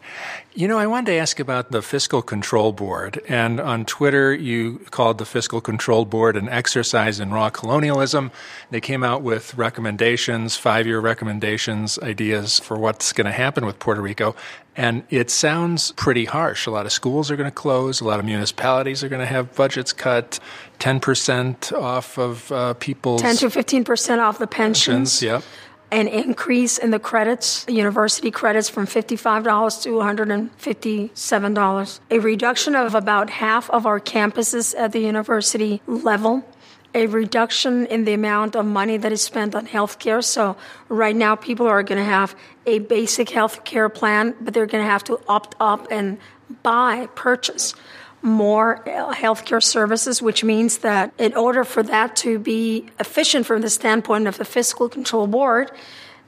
You 0.56 0.68
know, 0.68 0.80
I 0.80 0.88
wanted 0.88 1.12
to 1.12 1.18
ask 1.18 1.40
about 1.40 1.70
the 1.70 1.84
Fiscal 1.84 2.24
Control 2.24 2.72
Board, 2.72 3.22
and 3.30 3.60
on 3.60 3.86
Twitter, 3.86 4.34
you 4.34 4.80
called 4.90 5.20
the 5.20 5.26
Fiscal 5.26 5.62
Control 5.62 6.04
Board 6.04 6.36
an 6.36 6.50
exercise 6.50 7.20
in 7.20 7.30
raw 7.30 7.52
colonialism. 7.52 8.32
They 8.72 8.82
came 8.82 9.04
out 9.04 9.22
with 9.22 9.54
recommendations, 9.56 10.56
five 10.56 10.88
year 10.88 11.00
recommendations, 11.00 12.00
ideas 12.00 12.60
for 12.60 12.76
what's 12.76 13.14
going 13.14 13.26
to 13.26 13.32
happen 13.34 13.68
with 13.68 13.78
Puerto 13.78 14.02
Rico. 14.02 14.36
And 14.78 15.04
it 15.10 15.30
sounds 15.30 15.94
pretty 15.94 16.26
harsh. 16.26 16.66
A 16.66 16.72
lot 16.72 16.86
of 16.86 16.92
schools 16.92 17.32
are 17.32 17.38
going 17.38 17.50
to 17.50 17.56
close, 17.56 18.02
a 18.02 18.06
lot 18.06 18.20
of 18.20 18.26
municipalities 18.26 19.04
are 19.04 19.10
going 19.10 19.22
to 19.22 19.26
have 19.26 19.56
budgets 19.56 19.94
cut, 19.94 20.40
10% 20.80 21.74
off 21.74 22.18
of 22.18 22.52
uh, 22.52 22.74
people's. 22.74 23.22
10 23.22 23.38
to 23.38 23.48
15% 23.48 24.20
off 24.20 24.38
the 24.38 24.48
pensions. 24.48 25.20
pensions 25.20 25.22
yep 25.22 25.44
an 25.92 26.08
increase 26.08 26.78
in 26.78 26.92
the 26.92 27.00
credits, 27.00 27.66
university 27.70 28.32
credits 28.32 28.70
from 28.70 28.86
$55 28.86 29.82
to 29.84 29.90
$157, 29.92 32.00
a 32.12 32.20
reduction 32.20 32.76
of 32.76 32.96
about 32.96 33.30
half 33.30 33.70
of 33.70 33.86
our 33.86 34.00
campuses 34.00 34.74
at 34.78 34.92
the 34.92 35.00
university 35.00 35.82
level, 35.88 36.44
a 36.96 37.06
reduction 37.08 37.86
in 37.88 38.06
the 38.06 38.14
amount 38.14 38.56
of 38.56 38.66
money 38.66 38.98
that 38.98 39.12
is 39.12 39.22
spent 39.22 39.54
on 39.54 39.68
healthcare. 39.68 40.24
So 40.24 40.56
right 40.88 41.16
now, 41.16 41.36
people 41.36 41.68
are 41.68 41.84
going 41.84 42.00
to 42.00 42.06
have 42.06 42.36
a 42.66 42.80
basic 42.80 43.28
healthcare 43.28 43.94
plan, 43.94 44.34
but 44.40 44.54
they're 44.54 44.66
going 44.66 44.84
to 44.84 44.90
have 44.90 45.04
to 45.04 45.20
opt 45.28 45.56
up 45.60 45.88
and 45.92 46.18
buy, 46.64 47.08
purchase 47.14 47.76
more 48.22 48.82
healthcare 48.88 49.62
services, 49.62 50.22
which 50.22 50.44
means 50.44 50.80
that 50.80 51.14
in 51.20 51.36
order 51.36 51.64
for 51.64 51.84
that 51.84 52.16
to 52.16 52.40
be 52.40 52.88
efficient 53.00 53.46
from 53.46 53.62
the 53.62 53.70
standpoint 53.70 54.26
of 54.26 54.38
the 54.38 54.46
fiscal 54.46 54.90
control 54.90 55.28
board, 55.28 55.70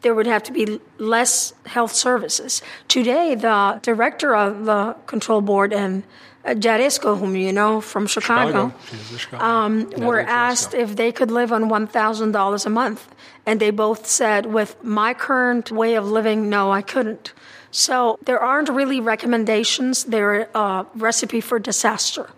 there 0.02 0.14
would 0.14 0.28
have 0.28 0.44
to 0.44 0.52
be 0.52 0.80
less 1.00 1.54
health 1.66 1.94
services. 1.94 2.62
Today, 2.88 3.34
the 3.34 3.80
director 3.82 4.36
of 4.36 4.66
the 4.66 4.96
control 5.08 5.42
board 5.42 5.74
and 5.74 6.04
uh, 6.04 6.37
Jaresko, 6.56 7.18
whom 7.20 7.36
you 7.36 7.52
know 7.52 7.82
from 7.82 8.08
Chicago, 8.08 8.74
Chicago. 9.18 9.44
Um, 9.44 9.90
were 9.98 10.22
asked 10.22 10.74
if 10.74 10.96
they 10.96 11.12
could 11.12 11.32
live 11.32 11.52
on 11.52 11.70
$1,000 11.70 12.66
a 12.66 12.70
month. 12.70 13.16
And 13.46 13.60
they 13.60 13.72
both 13.72 14.08
said, 14.08 14.46
with 14.46 14.82
my 14.84 15.14
current 15.14 15.72
way 15.72 15.96
of 15.96 16.06
living, 16.06 16.50
no, 16.50 16.72
I 16.72 16.82
couldn't. 16.82 17.34
So 17.72 18.18
there 18.24 18.40
aren't 18.40 18.70
really 18.70 19.00
recommendations. 19.00 20.06
They're 20.06 20.50
a 20.54 20.86
recipe 20.96 21.42
for 21.42 21.60
disaster. 21.60 22.30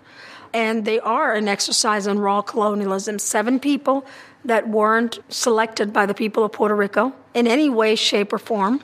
And 0.53 0.85
they 0.85 0.99
are 0.99 1.33
an 1.33 1.47
exercise 1.47 2.07
in 2.07 2.19
raw 2.19 2.41
colonialism. 2.41 3.19
Seven 3.19 3.59
people 3.59 4.05
that 4.43 4.67
weren't 4.67 5.19
selected 5.29 5.93
by 5.93 6.05
the 6.05 6.13
people 6.13 6.43
of 6.43 6.51
Puerto 6.51 6.75
Rico 6.75 7.13
in 7.33 7.45
any 7.45 7.69
way, 7.69 7.95
shape, 7.95 8.33
or 8.33 8.39
form 8.39 8.81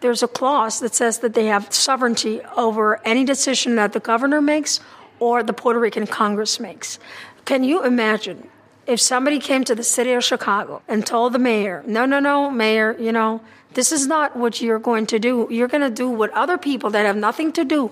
there's 0.00 0.22
a 0.22 0.28
clause 0.28 0.80
that 0.80 0.94
says 0.94 1.18
that 1.18 1.34
they 1.34 1.46
have 1.46 1.72
sovereignty 1.72 2.40
over 2.56 3.00
any 3.04 3.24
decision 3.24 3.76
that 3.76 3.92
the 3.92 4.00
governor 4.00 4.40
makes 4.40 4.80
or 5.18 5.42
the 5.42 5.52
Puerto 5.52 5.78
Rican 5.78 6.06
Congress 6.06 6.60
makes. 6.60 6.98
Can 7.44 7.64
you 7.64 7.84
imagine 7.84 8.48
if 8.86 9.00
somebody 9.00 9.38
came 9.38 9.64
to 9.64 9.74
the 9.74 9.82
city 9.82 10.12
of 10.12 10.24
Chicago 10.24 10.82
and 10.88 11.04
told 11.04 11.32
the 11.32 11.38
mayor, 11.38 11.82
no, 11.86 12.06
no, 12.06 12.20
no, 12.20 12.50
mayor, 12.50 12.96
you 12.98 13.12
know, 13.12 13.40
this 13.74 13.92
is 13.92 14.06
not 14.06 14.36
what 14.36 14.60
you're 14.60 14.78
going 14.78 15.06
to 15.06 15.18
do. 15.18 15.46
You're 15.50 15.68
going 15.68 15.82
to 15.82 15.90
do 15.90 16.08
what 16.08 16.30
other 16.32 16.56
people 16.56 16.90
that 16.90 17.04
have 17.04 17.16
nothing 17.16 17.52
to 17.52 17.64
do 17.64 17.90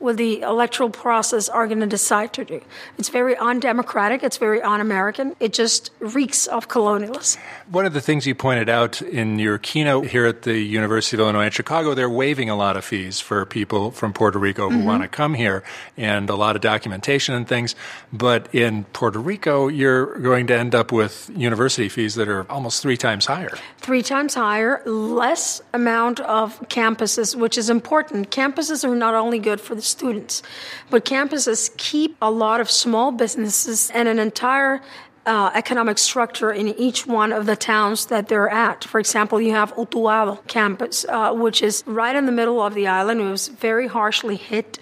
with 0.00 0.16
the 0.16 0.40
electoral 0.40 0.90
process 0.90 1.48
are 1.48 1.66
going 1.66 1.80
to 1.80 1.86
decide 1.86 2.32
to 2.34 2.44
do. 2.44 2.60
It's 2.98 3.08
very 3.08 3.36
undemocratic, 3.36 4.22
it's 4.22 4.36
very 4.36 4.60
un 4.62 4.80
American, 4.80 5.34
it 5.40 5.52
just 5.52 5.90
reeks 6.00 6.46
of 6.46 6.68
colonialism. 6.68 7.40
One 7.70 7.86
of 7.86 7.92
the 7.92 8.00
things 8.00 8.26
you 8.26 8.34
pointed 8.34 8.68
out 8.68 9.00
in 9.02 9.38
your 9.38 9.58
keynote 9.58 10.06
here 10.08 10.26
at 10.26 10.42
the 10.42 10.58
University 10.58 11.16
of 11.16 11.20
Illinois 11.20 11.46
in 11.46 11.50
Chicago, 11.50 11.94
they're 11.94 12.10
waiving 12.10 12.50
a 12.50 12.56
lot 12.56 12.76
of 12.76 12.84
fees 12.84 13.20
for 13.20 13.44
people 13.46 13.90
from 13.90 14.12
Puerto 14.12 14.38
Rico 14.38 14.68
who 14.68 14.78
mm-hmm. 14.78 14.86
want 14.86 15.02
to 15.02 15.08
come 15.08 15.34
here 15.34 15.64
and 15.96 16.28
a 16.28 16.36
lot 16.36 16.56
of 16.56 16.62
documentation 16.62 17.34
and 17.34 17.48
things. 17.48 17.74
But 18.12 18.54
in 18.54 18.84
Puerto 18.92 19.18
Rico, 19.18 19.68
you're 19.68 20.18
going 20.18 20.46
to 20.48 20.56
end 20.56 20.74
up 20.74 20.92
with 20.92 21.30
university 21.34 21.88
fees 21.88 22.14
that 22.16 22.28
are 22.28 22.50
almost 22.50 22.82
three 22.82 22.96
times 22.96 23.26
higher. 23.26 23.56
Three 23.78 24.02
times 24.02 24.34
higher, 24.34 24.82
less 24.84 25.62
amount 25.72 26.20
of 26.20 26.60
campuses, 26.68 27.34
which 27.34 27.56
is 27.56 27.70
important. 27.70 28.30
Campuses 28.30 28.84
are 28.84 28.94
not 28.94 29.14
only 29.14 29.38
good 29.38 29.60
for 29.60 29.74
the 29.74 29.85
students. 29.86 30.42
But 30.90 31.04
campuses 31.04 31.74
keep 31.76 32.16
a 32.20 32.30
lot 32.30 32.60
of 32.60 32.70
small 32.70 33.12
businesses 33.12 33.90
and 33.94 34.08
an 34.08 34.18
entire 34.18 34.82
uh, 35.26 35.50
economic 35.54 35.98
structure 35.98 36.52
in 36.52 36.68
each 36.78 37.06
one 37.06 37.32
of 37.32 37.46
the 37.46 37.56
towns 37.56 38.06
that 38.06 38.28
they're 38.28 38.48
at. 38.48 38.84
For 38.84 39.00
example, 39.00 39.40
you 39.40 39.52
have 39.52 39.74
Utuado 39.74 40.46
campus, 40.46 41.04
uh, 41.08 41.32
which 41.32 41.62
is 41.62 41.82
right 41.86 42.14
in 42.14 42.26
the 42.26 42.32
middle 42.32 42.62
of 42.62 42.74
the 42.74 42.86
island. 42.86 43.20
It 43.20 43.24
was 43.24 43.48
very 43.48 43.88
harshly 43.88 44.36
hit. 44.36 44.78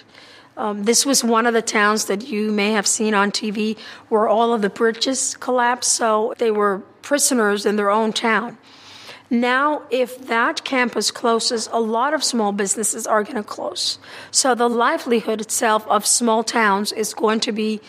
Um, 0.56 0.84
this 0.84 1.04
was 1.04 1.24
one 1.24 1.46
of 1.46 1.54
the 1.54 1.62
towns 1.62 2.04
that 2.04 2.28
you 2.28 2.52
may 2.52 2.72
have 2.72 2.86
seen 2.86 3.14
on 3.14 3.32
TV 3.32 3.76
where 4.08 4.28
all 4.28 4.52
of 4.52 4.62
the 4.62 4.70
bridges 4.70 5.36
collapsed, 5.36 5.92
so 5.92 6.34
they 6.38 6.50
were 6.50 6.82
prisoners 7.02 7.66
in 7.66 7.76
their 7.76 7.90
own 7.90 8.12
town. 8.12 8.58
Now, 9.30 9.82
if 9.90 10.26
that 10.28 10.64
campus 10.64 11.10
closes, 11.10 11.68
a 11.72 11.80
lot 11.80 12.14
of 12.14 12.22
small 12.22 12.52
businesses 12.52 13.06
are 13.06 13.24
going 13.24 13.36
to 13.36 13.42
close. 13.42 13.98
So 14.30 14.54
the 14.54 14.68
livelihood 14.68 15.40
itself 15.40 15.86
of 15.88 16.06
small 16.06 16.44
towns 16.44 16.92
is 16.92 17.14
going 17.14 17.40
to 17.40 17.52
be 17.52 17.80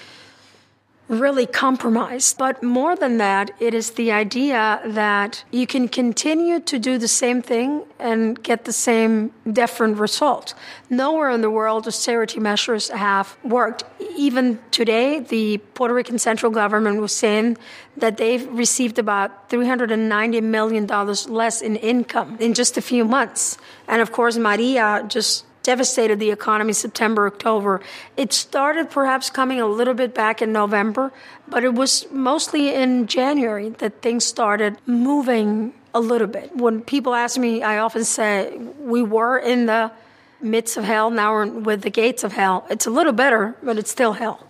really 1.08 1.46
compromised. 1.46 2.38
But 2.38 2.64
more 2.64 2.96
than 2.96 3.18
that, 3.18 3.52
it 3.60 3.74
is 3.74 3.92
the 3.92 4.12
idea 4.12 4.82
that 4.86 5.44
you 5.52 5.68
can 5.68 5.88
continue 5.88 6.60
to 6.62 6.80
do 6.80 6.98
the 6.98 7.08
same 7.08 7.42
thing 7.42 7.84
and 8.00 8.42
get 8.42 8.66
the 8.66 8.74
same 8.74 9.32
different 9.52 9.98
result. 9.98 10.54
Nowhere 10.90 11.30
in 11.30 11.42
the 11.42 11.50
world 11.50 11.88
austerity 11.88 12.40
measures 12.40 12.90
have 12.90 13.38
worked. 13.44 13.84
Even 14.18 14.60
today, 14.72 15.20
the 15.20 15.58
Puerto 15.76 15.94
Rican 15.94 16.20
central 16.20 16.52
government 16.52 17.00
was 17.02 17.16
saying 17.16 17.58
that 17.98 18.18
they've 18.18 18.48
received 18.52 19.00
about 19.00 19.50
$390 19.50 20.44
million 20.44 20.88
less 20.88 21.62
in 21.62 21.76
income 21.78 22.38
in 22.40 22.54
just 22.54 22.78
a 22.78 22.82
few 22.82 23.06
months. 23.06 23.58
And 23.88 24.02
of 24.02 24.12
course, 24.12 24.38
Maria 24.38 25.06
just 25.08 25.45
devastated 25.66 26.20
the 26.20 26.30
economy 26.30 26.74
September, 26.74 27.26
October. 27.26 27.82
It 28.16 28.32
started 28.32 28.92
perhaps 28.92 29.32
coming 29.32 29.60
a 29.60 29.66
little 29.66 29.96
bit 29.96 30.14
back 30.14 30.42
in 30.42 30.54
November, 30.54 31.12
but 31.48 31.64
it 31.64 31.74
was 31.74 32.06
mostly 32.12 32.74
in 32.74 33.08
January 33.08 33.70
that 33.70 34.04
things 34.04 34.24
started 34.24 34.78
moving 34.86 35.74
a 35.94 36.00
little 36.00 36.28
bit. 36.28 36.56
When 36.56 36.82
people 36.82 37.16
ask 37.16 37.40
me, 37.40 37.64
I 37.64 37.80
often 37.80 38.06
say, 38.06 38.56
we 38.80 39.02
were 39.02 39.40
in 39.40 39.66
the 39.66 39.92
midst 40.40 40.78
of 40.78 40.84
hell, 40.84 41.10
now 41.10 41.34
we're 41.34 41.48
with 41.48 41.82
the 41.82 41.90
gates 41.90 42.24
of 42.24 42.34
hell. 42.34 42.68
It's 42.70 42.86
a 42.86 42.92
little 42.92 43.14
better, 43.14 43.56
but 43.64 43.80
it's 43.80 43.90
still 43.90 44.14
hell. 44.14 44.46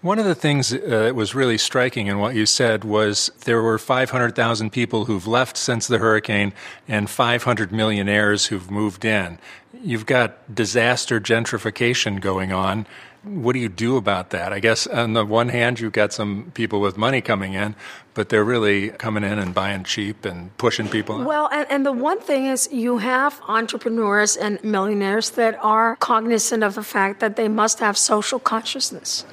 One 0.00 0.20
of 0.20 0.26
the 0.26 0.36
things 0.36 0.72
uh, 0.72 0.78
that 0.78 1.16
was 1.16 1.34
really 1.34 1.58
striking 1.58 2.06
in 2.06 2.20
what 2.20 2.36
you 2.36 2.46
said 2.46 2.84
was 2.84 3.32
there 3.44 3.60
were 3.60 3.78
500,000 3.78 4.70
people 4.70 5.06
who've 5.06 5.26
left 5.26 5.56
since 5.56 5.88
the 5.88 5.98
hurricane 5.98 6.52
and 6.86 7.10
500 7.10 7.72
millionaires 7.72 8.46
who've 8.46 8.70
moved 8.70 9.04
in. 9.04 9.40
You've 9.82 10.06
got 10.06 10.54
disaster 10.54 11.20
gentrification 11.20 12.20
going 12.20 12.52
on. 12.52 12.86
What 13.22 13.52
do 13.52 13.58
you 13.58 13.68
do 13.68 13.96
about 13.96 14.30
that? 14.30 14.52
I 14.52 14.60
guess 14.60 14.86
on 14.86 15.12
the 15.12 15.24
one 15.24 15.48
hand, 15.48 15.80
you've 15.80 15.92
got 15.92 16.12
some 16.12 16.52
people 16.54 16.80
with 16.80 16.96
money 16.96 17.20
coming 17.20 17.54
in, 17.54 17.74
but 18.14 18.28
they're 18.28 18.44
really 18.44 18.90
coming 18.90 19.24
in 19.24 19.38
and 19.38 19.54
buying 19.54 19.84
cheap 19.84 20.24
and 20.24 20.56
pushing 20.56 20.88
people. 20.88 21.22
Well, 21.24 21.48
and, 21.52 21.66
and 21.70 21.84
the 21.84 21.92
one 21.92 22.20
thing 22.20 22.46
is, 22.46 22.68
you 22.72 22.98
have 22.98 23.40
entrepreneurs 23.48 24.36
and 24.36 24.62
millionaires 24.64 25.30
that 25.30 25.58
are 25.62 25.96
cognizant 25.96 26.62
of 26.62 26.74
the 26.74 26.82
fact 26.82 27.20
that 27.20 27.36
they 27.36 27.48
must 27.48 27.80
have 27.80 27.98
social 27.98 28.38
consciousness. 28.38 29.24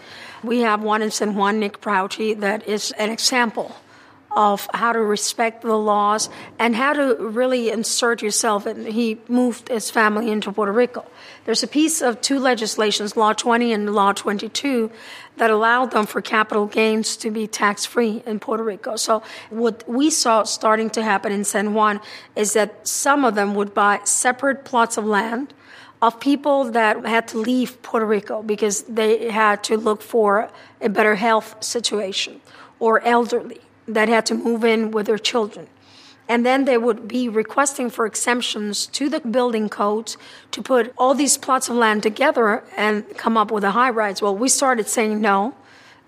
We 0.43 0.61
have 0.61 0.83
one 0.83 1.01
in 1.01 1.11
San 1.11 1.35
Juan, 1.35 1.59
Nick 1.59 1.79
Prouty, 1.79 2.33
that 2.35 2.67
is 2.67 2.91
an 2.97 3.09
example 3.09 3.75
of 4.35 4.67
how 4.73 4.91
to 4.91 4.99
respect 4.99 5.61
the 5.61 5.75
laws 5.75 6.29
and 6.59 6.75
how 6.75 6.93
to 6.93 7.15
really 7.15 7.69
insert 7.69 8.21
yourself. 8.21 8.65
And 8.65 8.85
he 8.85 9.19
moved 9.27 9.69
his 9.69 9.89
family 9.89 10.29
into 10.29 10.51
Puerto 10.51 10.71
Rico. 10.71 11.05
There's 11.45 11.63
a 11.63 11.67
piece 11.67 12.01
of 12.01 12.19
two 12.21 12.39
legislations, 12.39 13.15
Law 13.15 13.33
20 13.33 13.71
and 13.71 13.93
Law 13.93 14.11
22, 14.11 14.91
that 15.37 15.49
allowed 15.49 15.91
them 15.91 16.05
for 16.05 16.21
capital 16.21 16.65
gains 16.65 17.15
to 17.17 17.31
be 17.31 17.47
tax 17.47 17.85
free 17.85 18.23
in 18.25 18.39
Puerto 18.39 18.63
Rico. 18.63 18.95
So 18.97 19.23
what 19.49 19.87
we 19.87 20.09
saw 20.09 20.43
starting 20.43 20.89
to 20.91 21.03
happen 21.03 21.31
in 21.31 21.43
San 21.43 21.73
Juan 21.73 22.01
is 22.35 22.53
that 22.53 22.87
some 22.87 23.23
of 23.23 23.35
them 23.35 23.55
would 23.55 23.73
buy 23.73 24.01
separate 24.03 24.65
plots 24.65 24.97
of 24.97 25.05
land 25.05 25.53
of 26.01 26.19
people 26.19 26.71
that 26.71 27.05
had 27.05 27.27
to 27.29 27.37
leave 27.37 27.81
Puerto 27.81 28.05
Rico 28.05 28.43
because 28.43 28.83
they 28.83 29.31
had 29.31 29.63
to 29.63 29.77
look 29.77 30.01
for 30.01 30.49
a 30.81 30.89
better 30.89 31.15
health 31.15 31.63
situation 31.63 32.41
or 32.79 33.01
elderly 33.03 33.61
that 33.87 34.09
had 34.09 34.25
to 34.27 34.35
move 34.35 34.63
in 34.63 34.91
with 34.91 35.05
their 35.05 35.17
children. 35.17 35.67
And 36.27 36.45
then 36.45 36.65
they 36.65 36.77
would 36.77 37.07
be 37.07 37.29
requesting 37.29 37.89
for 37.89 38.05
exemptions 38.05 38.87
to 38.87 39.09
the 39.09 39.19
building 39.19 39.69
codes 39.69 40.17
to 40.51 40.61
put 40.61 40.91
all 40.97 41.13
these 41.13 41.37
plots 41.37 41.69
of 41.69 41.75
land 41.75 42.01
together 42.01 42.63
and 42.75 43.07
come 43.15 43.37
up 43.37 43.51
with 43.51 43.63
a 43.63 43.71
high 43.71 43.91
rise. 43.91 44.21
Well, 44.21 44.35
we 44.35 44.49
started 44.49 44.87
saying 44.87 45.21
no 45.21 45.53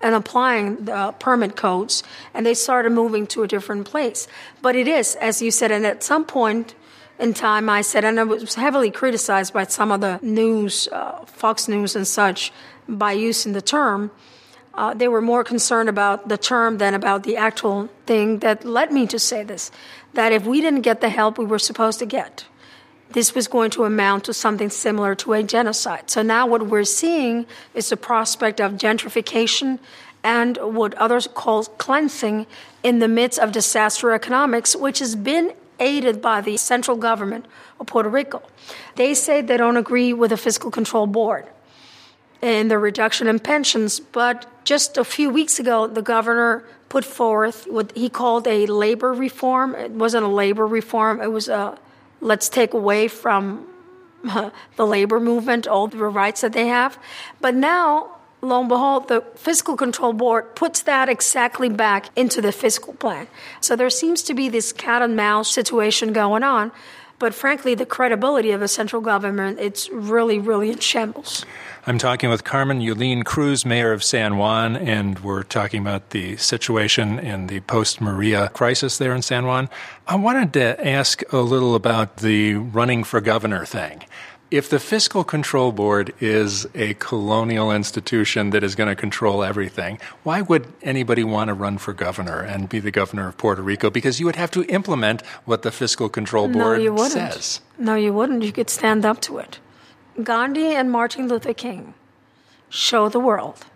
and 0.00 0.14
applying 0.14 0.84
the 0.84 1.14
permit 1.18 1.56
codes, 1.56 2.02
and 2.34 2.46
they 2.46 2.54
started 2.54 2.90
moving 2.90 3.26
to 3.28 3.42
a 3.42 3.48
different 3.48 3.84
place. 3.84 4.28
But 4.62 4.76
it 4.76 4.88
is, 4.88 5.16
as 5.16 5.42
you 5.42 5.50
said, 5.50 5.70
and 5.70 5.86
at 5.86 6.02
some 6.02 6.24
point 6.24 6.74
in 7.18 7.34
time, 7.34 7.68
I 7.68 7.82
said, 7.82 8.04
and 8.04 8.18
I 8.18 8.24
was 8.24 8.54
heavily 8.54 8.90
criticized 8.90 9.52
by 9.52 9.64
some 9.64 9.90
of 9.90 10.00
the 10.00 10.20
news, 10.22 10.88
uh, 10.92 11.24
Fox 11.26 11.66
News 11.68 11.96
and 11.96 12.06
such, 12.06 12.52
by 12.88 13.12
using 13.12 13.52
the 13.52 13.62
term 13.62 14.10
uh, 14.74 14.94
they 14.94 15.08
were 15.08 15.20
more 15.20 15.44
concerned 15.44 15.88
about 15.88 16.28
the 16.28 16.38
term 16.38 16.78
than 16.78 16.94
about 16.94 17.22
the 17.24 17.36
actual 17.36 17.88
thing 18.06 18.38
that 18.40 18.64
led 18.64 18.92
me 18.92 19.06
to 19.06 19.18
say 19.18 19.42
this 19.42 19.70
that 20.14 20.32
if 20.32 20.44
we 20.44 20.60
didn't 20.60 20.80
get 20.82 21.00
the 21.00 21.08
help 21.10 21.38
we 21.38 21.44
were 21.44 21.58
supposed 21.58 21.98
to 21.98 22.06
get, 22.06 22.46
this 23.10 23.34
was 23.34 23.48
going 23.48 23.70
to 23.70 23.84
amount 23.84 24.24
to 24.24 24.32
something 24.32 24.70
similar 24.70 25.14
to 25.14 25.32
a 25.32 25.42
genocide. 25.42 26.10
So 26.10 26.22
now 26.22 26.46
what 26.46 26.66
we're 26.66 26.84
seeing 26.84 27.46
is 27.74 27.88
the 27.88 27.96
prospect 27.96 28.60
of 28.60 28.72
gentrification 28.72 29.78
and 30.22 30.56
what 30.60 30.94
others 30.94 31.28
call 31.32 31.64
cleansing 31.64 32.46
in 32.82 32.98
the 32.98 33.08
midst 33.08 33.38
of 33.38 33.52
disaster 33.52 34.12
economics, 34.12 34.74
which 34.74 34.98
has 34.98 35.14
been 35.14 35.52
aided 35.80 36.20
by 36.20 36.40
the 36.40 36.56
central 36.56 36.96
government 36.96 37.46
of 37.78 37.86
Puerto 37.86 38.08
Rico. 38.08 38.42
They 38.96 39.14
say 39.14 39.40
they 39.40 39.56
don't 39.56 39.76
agree 39.76 40.12
with 40.12 40.30
the 40.30 40.36
Fiscal 40.36 40.70
Control 40.70 41.06
Board 41.06 41.46
and 42.42 42.70
the 42.70 42.78
reduction 42.78 43.26
in 43.26 43.38
pensions. 43.38 44.00
But 44.00 44.46
just 44.64 44.96
a 44.96 45.04
few 45.04 45.30
weeks 45.30 45.58
ago, 45.58 45.86
the 45.86 46.02
governor 46.02 46.64
put 46.88 47.04
forth 47.04 47.66
what 47.66 47.92
he 47.96 48.08
called 48.08 48.46
a 48.46 48.66
labor 48.66 49.12
reform. 49.12 49.74
It 49.74 49.90
wasn't 49.90 50.24
a 50.24 50.28
labor 50.28 50.66
reform, 50.66 51.20
it 51.20 51.32
was 51.32 51.48
a 51.48 51.78
let's 52.20 52.48
take 52.48 52.74
away 52.74 53.08
from 53.08 53.66
the 54.76 54.86
labor 54.86 55.20
movement 55.20 55.66
all 55.66 55.86
the 55.86 55.98
rights 55.98 56.40
that 56.40 56.52
they 56.52 56.66
have. 56.66 56.98
But 57.40 57.54
now, 57.54 58.16
lo 58.40 58.60
and 58.60 58.68
behold, 58.68 59.08
the 59.08 59.20
Fiscal 59.36 59.76
Control 59.76 60.12
Board 60.12 60.54
puts 60.56 60.82
that 60.82 61.08
exactly 61.08 61.68
back 61.68 62.06
into 62.16 62.40
the 62.40 62.52
fiscal 62.52 62.94
plan. 62.94 63.28
So 63.60 63.76
there 63.76 63.90
seems 63.90 64.22
to 64.24 64.34
be 64.34 64.48
this 64.48 64.72
cat 64.72 65.02
and 65.02 65.16
mouse 65.16 65.50
situation 65.50 66.12
going 66.12 66.42
on. 66.42 66.72
But 67.18 67.34
frankly, 67.34 67.74
the 67.74 67.86
credibility 67.86 68.52
of 68.52 68.60
the 68.60 68.68
central 68.68 69.02
government, 69.02 69.58
it's 69.58 69.88
really, 69.90 70.38
really 70.38 70.70
in 70.70 70.78
shambles. 70.78 71.44
I'm 71.86 71.98
talking 71.98 72.30
with 72.30 72.44
Carmen 72.44 72.80
Yulín 72.80 73.24
Cruz, 73.24 73.64
mayor 73.64 73.92
of 73.92 74.04
San 74.04 74.36
Juan, 74.36 74.76
and 74.76 75.18
we're 75.20 75.42
talking 75.42 75.80
about 75.80 76.10
the 76.10 76.36
situation 76.36 77.18
in 77.18 77.48
the 77.48 77.60
post 77.60 78.00
Maria 78.00 78.50
crisis 78.50 78.98
there 78.98 79.14
in 79.14 79.22
San 79.22 79.46
Juan. 79.46 79.68
I 80.06 80.14
wanted 80.16 80.52
to 80.52 80.86
ask 80.86 81.22
a 81.32 81.38
little 81.38 81.74
about 81.74 82.18
the 82.18 82.54
running 82.54 83.04
for 83.04 83.20
governor 83.20 83.64
thing. 83.64 84.04
If 84.50 84.70
the 84.70 84.78
Fiscal 84.78 85.24
Control 85.24 85.72
Board 85.72 86.14
is 86.20 86.66
a 86.74 86.94
colonial 86.94 87.70
institution 87.70 88.48
that 88.50 88.64
is 88.64 88.74
going 88.74 88.88
to 88.88 88.96
control 88.96 89.44
everything, 89.44 89.98
why 90.22 90.40
would 90.40 90.66
anybody 90.80 91.22
want 91.22 91.48
to 91.48 91.54
run 91.54 91.76
for 91.76 91.92
governor 91.92 92.40
and 92.40 92.66
be 92.66 92.80
the 92.80 92.90
governor 92.90 93.28
of 93.28 93.36
Puerto 93.36 93.60
Rico? 93.60 93.90
Because 93.90 94.18
you 94.18 94.24
would 94.24 94.36
have 94.36 94.50
to 94.52 94.64
implement 94.64 95.20
what 95.44 95.60
the 95.62 95.70
Fiscal 95.70 96.08
Control 96.08 96.48
Board 96.48 96.78
no, 96.78 96.82
you 96.82 96.92
wouldn't. 96.94 97.12
says. 97.12 97.60
No, 97.76 97.94
you 97.94 98.14
wouldn't. 98.14 98.42
You 98.42 98.52
could 98.52 98.70
stand 98.70 99.04
up 99.04 99.20
to 99.22 99.36
it. 99.36 99.58
Gandhi 100.22 100.74
and 100.74 100.90
Martin 100.90 101.28
Luther 101.28 101.52
King 101.52 101.92
show 102.70 103.10
the 103.10 103.20
world 103.20 103.66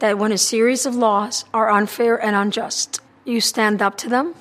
that 0.00 0.18
when 0.18 0.32
a 0.32 0.38
series 0.38 0.84
of 0.84 0.96
laws 0.96 1.44
are 1.54 1.70
unfair 1.70 2.20
and 2.20 2.34
unjust, 2.34 3.00
you 3.24 3.40
stand 3.40 3.80
up 3.80 3.96
to 3.98 4.08
them 4.08 4.34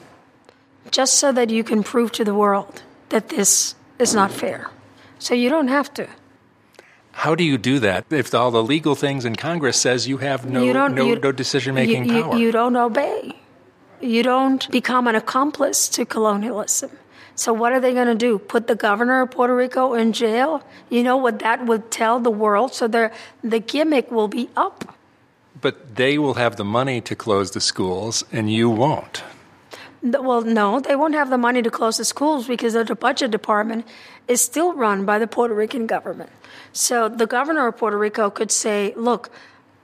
just 0.90 1.20
so 1.20 1.32
that 1.32 1.52
you 1.52 1.64
can 1.64 1.84
prove 1.84 2.12
to 2.14 2.24
the 2.24 2.34
world 2.34 2.82
that 3.10 3.30
this 3.30 3.76
is 4.00 4.16
not 4.16 4.32
fair. 4.32 4.72
So 5.20 5.34
you 5.36 5.50
don't 5.50 5.68
have 5.68 5.94
to. 5.96 6.08
How 7.12 7.34
do 7.36 7.44
you 7.44 7.58
do 7.58 7.80
that 7.80 8.06
if 8.12 8.34
all 8.34 8.52
the 8.52 8.64
legal 8.64 8.96
things 8.96 9.26
in 9.26 9.36
Congress 9.36 9.80
says 9.82 10.08
you 10.08 10.18
have 10.18 10.46
no, 10.46 10.64
You 10.64 10.74
no, 10.74 10.88
no 10.88 11.32
decision 11.32 11.76
making 11.76 12.06
you, 12.06 12.16
you- 12.16 12.24
power? 12.24 12.36
You 12.38 12.52
don't 12.52 12.76
obey. 12.76 13.34
You 14.00 14.22
don't 14.22 14.70
become 14.70 15.08
an 15.08 15.16
accomplice 15.16 15.90
to 15.90 16.06
colonialism. 16.06 16.92
So 17.34 17.54
what 17.54 17.72
are 17.72 17.80
they 17.80 17.94
going 17.94 18.08
to 18.08 18.16
do? 18.16 18.38
Put 18.38 18.68
the 18.68 18.76
governor 18.76 19.22
of 19.24 19.32
Puerto 19.32 19.56
Rico 19.56 19.94
in 19.96 20.14
jail? 20.14 20.62
You 20.90 21.02
know 21.04 21.18
what 21.18 21.40
that 21.40 21.66
would 21.66 21.90
tell 21.90 22.20
the 22.20 22.30
world? 22.32 22.74
So 22.76 22.88
the 22.88 23.12
the 23.44 23.60
gimmick 23.60 24.12
will 24.12 24.28
be 24.28 24.50
up. 24.56 24.96
but 25.60 25.96
they 25.96 26.20
will 26.20 26.36
have 26.36 26.56
the 26.56 26.64
money 26.64 27.02
to 27.02 27.16
close 27.16 27.50
the 27.52 27.60
schools, 27.60 28.24
and 28.32 28.52
you 28.54 28.70
won't. 28.70 29.24
Well, 30.04 30.42
no, 30.42 30.80
they 30.80 30.96
won't 30.96 31.16
have 31.16 31.30
the 31.30 31.38
money 31.38 31.62
to 31.62 31.72
close 31.72 31.98
the 31.98 32.06
schools 32.06 32.48
because 32.48 32.74
the 32.74 32.96
budget 32.96 33.32
department 33.32 33.88
is 34.28 34.42
still 34.42 34.74
run 34.74 35.06
by 35.06 35.18
the 35.20 35.28
Puerto 35.28 35.56
Rican 35.56 35.88
government. 35.88 36.30
So 36.72 37.10
the 37.10 37.26
governor 37.26 37.68
of 37.68 37.78
Puerto 37.78 37.98
Rico 37.98 38.30
could 38.30 38.52
say, 38.52 38.94
look, 38.96 39.30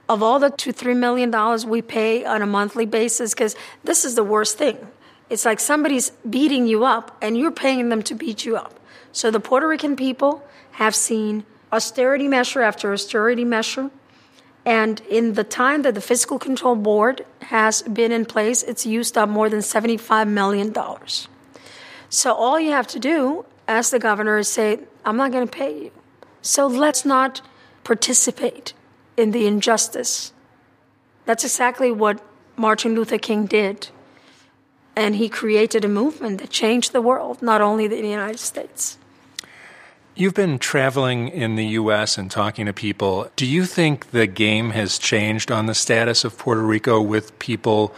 of 0.08 0.22
all 0.22 0.38
the 0.38 0.50
two, 0.50 0.72
three 0.72 0.94
million 0.94 1.30
dollars 1.30 1.66
we 1.66 1.82
pay 1.82 2.24
on 2.24 2.42
a 2.42 2.46
monthly 2.46 2.86
basis, 2.86 3.34
because 3.34 3.56
this 3.82 4.04
is 4.04 4.14
the 4.14 4.24
worst 4.24 4.58
thing. 4.58 4.78
It's 5.30 5.44
like 5.44 5.58
somebody's 5.58 6.10
beating 6.28 6.66
you 6.66 6.84
up 6.84 7.16
and 7.20 7.36
you're 7.36 7.50
paying 7.50 7.88
them 7.88 8.02
to 8.02 8.14
beat 8.14 8.44
you 8.44 8.56
up. 8.56 8.78
So 9.12 9.30
the 9.30 9.40
Puerto 9.40 9.66
Rican 9.66 9.96
people 9.96 10.46
have 10.72 10.94
seen 10.94 11.44
austerity 11.72 12.28
measure 12.28 12.62
after 12.62 12.92
austerity 12.92 13.44
measure. 13.44 13.90
And 14.66 15.00
in 15.10 15.34
the 15.34 15.44
time 15.44 15.82
that 15.82 15.94
the 15.94 16.00
Fiscal 16.00 16.38
Control 16.38 16.74
Board 16.74 17.26
has 17.42 17.82
been 17.82 18.12
in 18.12 18.24
place, 18.24 18.62
it's 18.62 18.86
used 18.86 19.18
up 19.18 19.28
more 19.28 19.50
than 19.50 19.60
$75 19.60 20.28
million. 20.28 20.74
So 22.08 22.32
all 22.32 22.58
you 22.58 22.70
have 22.70 22.86
to 22.88 22.98
do 22.98 23.44
as 23.68 23.90
the 23.90 23.98
governor 23.98 24.38
is 24.38 24.48
say, 24.48 24.80
I'm 25.04 25.16
not 25.16 25.32
going 25.32 25.46
to 25.46 25.52
pay 25.52 25.84
you. 25.84 25.90
So 26.40 26.66
let's 26.66 27.04
not 27.04 27.42
participate 27.82 28.72
in 29.16 29.32
the 29.32 29.46
injustice. 29.46 30.32
That's 31.26 31.44
exactly 31.44 31.90
what 31.90 32.22
Martin 32.56 32.94
Luther 32.94 33.18
King 33.18 33.46
did. 33.46 33.88
And 34.96 35.16
he 35.16 35.28
created 35.28 35.84
a 35.84 35.88
movement 35.88 36.40
that 36.40 36.50
changed 36.50 36.92
the 36.92 37.02
world, 37.02 37.42
not 37.42 37.60
only 37.60 37.88
the 37.88 37.96
United 37.96 38.38
States. 38.38 38.96
You've 40.16 40.34
been 40.34 40.60
traveling 40.60 41.28
in 41.28 41.56
the 41.56 41.66
U.S. 41.66 42.18
and 42.18 42.30
talking 42.30 42.66
to 42.66 42.72
people. 42.72 43.28
Do 43.34 43.44
you 43.44 43.64
think 43.64 44.12
the 44.12 44.28
game 44.28 44.70
has 44.70 44.96
changed 44.96 45.50
on 45.50 45.66
the 45.66 45.74
status 45.74 46.22
of 46.22 46.38
Puerto 46.38 46.62
Rico 46.62 47.02
with 47.02 47.36
people 47.40 47.92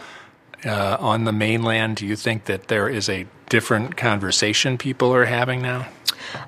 uh, 0.65 0.97
on 0.99 1.25
the 1.25 1.31
mainland? 1.31 1.97
Do 1.97 2.07
you 2.07 2.15
think 2.15 2.45
that 2.45 2.69
there 2.69 2.89
is 2.89 3.07
a 3.07 3.27
different 3.49 3.97
conversation 3.97 4.79
people 4.79 5.13
are 5.13 5.25
having 5.25 5.61
now? 5.61 5.89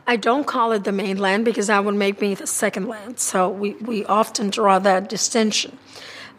I 0.08 0.16
don't 0.16 0.48
call 0.48 0.72
it 0.72 0.86
the 0.86 0.92
mainland 0.92 1.46
because 1.46 1.68
that 1.68 1.86
would 1.86 1.94
make 1.94 2.20
me 2.20 2.34
the 2.34 2.48
second 2.48 2.88
land. 2.88 3.20
So 3.20 3.48
we, 3.48 3.74
we 3.74 4.04
often 4.06 4.50
draw 4.50 4.80
that 4.80 5.08
distinction. 5.08 5.78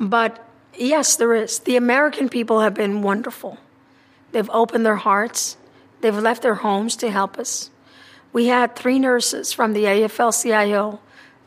But 0.01 0.45
yes, 0.77 1.15
there 1.15 1.37
is. 1.37 1.61
The 1.61 1.77
American 1.77 2.29
people 2.29 2.61
have 2.63 2.75
been 2.75 3.03
wonderful. 3.03 3.59
They've 4.33 4.51
opened 4.51 4.85
their 4.85 4.97
hearts, 4.97 5.57
they've 6.01 6.19
left 6.19 6.43
their 6.43 6.57
homes 6.57 6.97
to 6.97 7.13
help 7.13 7.39
us. 7.39 7.71
We 8.33 8.47
had 8.47 8.77
three 8.77 8.99
nurses 8.99 9.53
from 9.53 9.73
the 9.73 9.85
AFL 9.85 10.43
CIO 10.43 11.01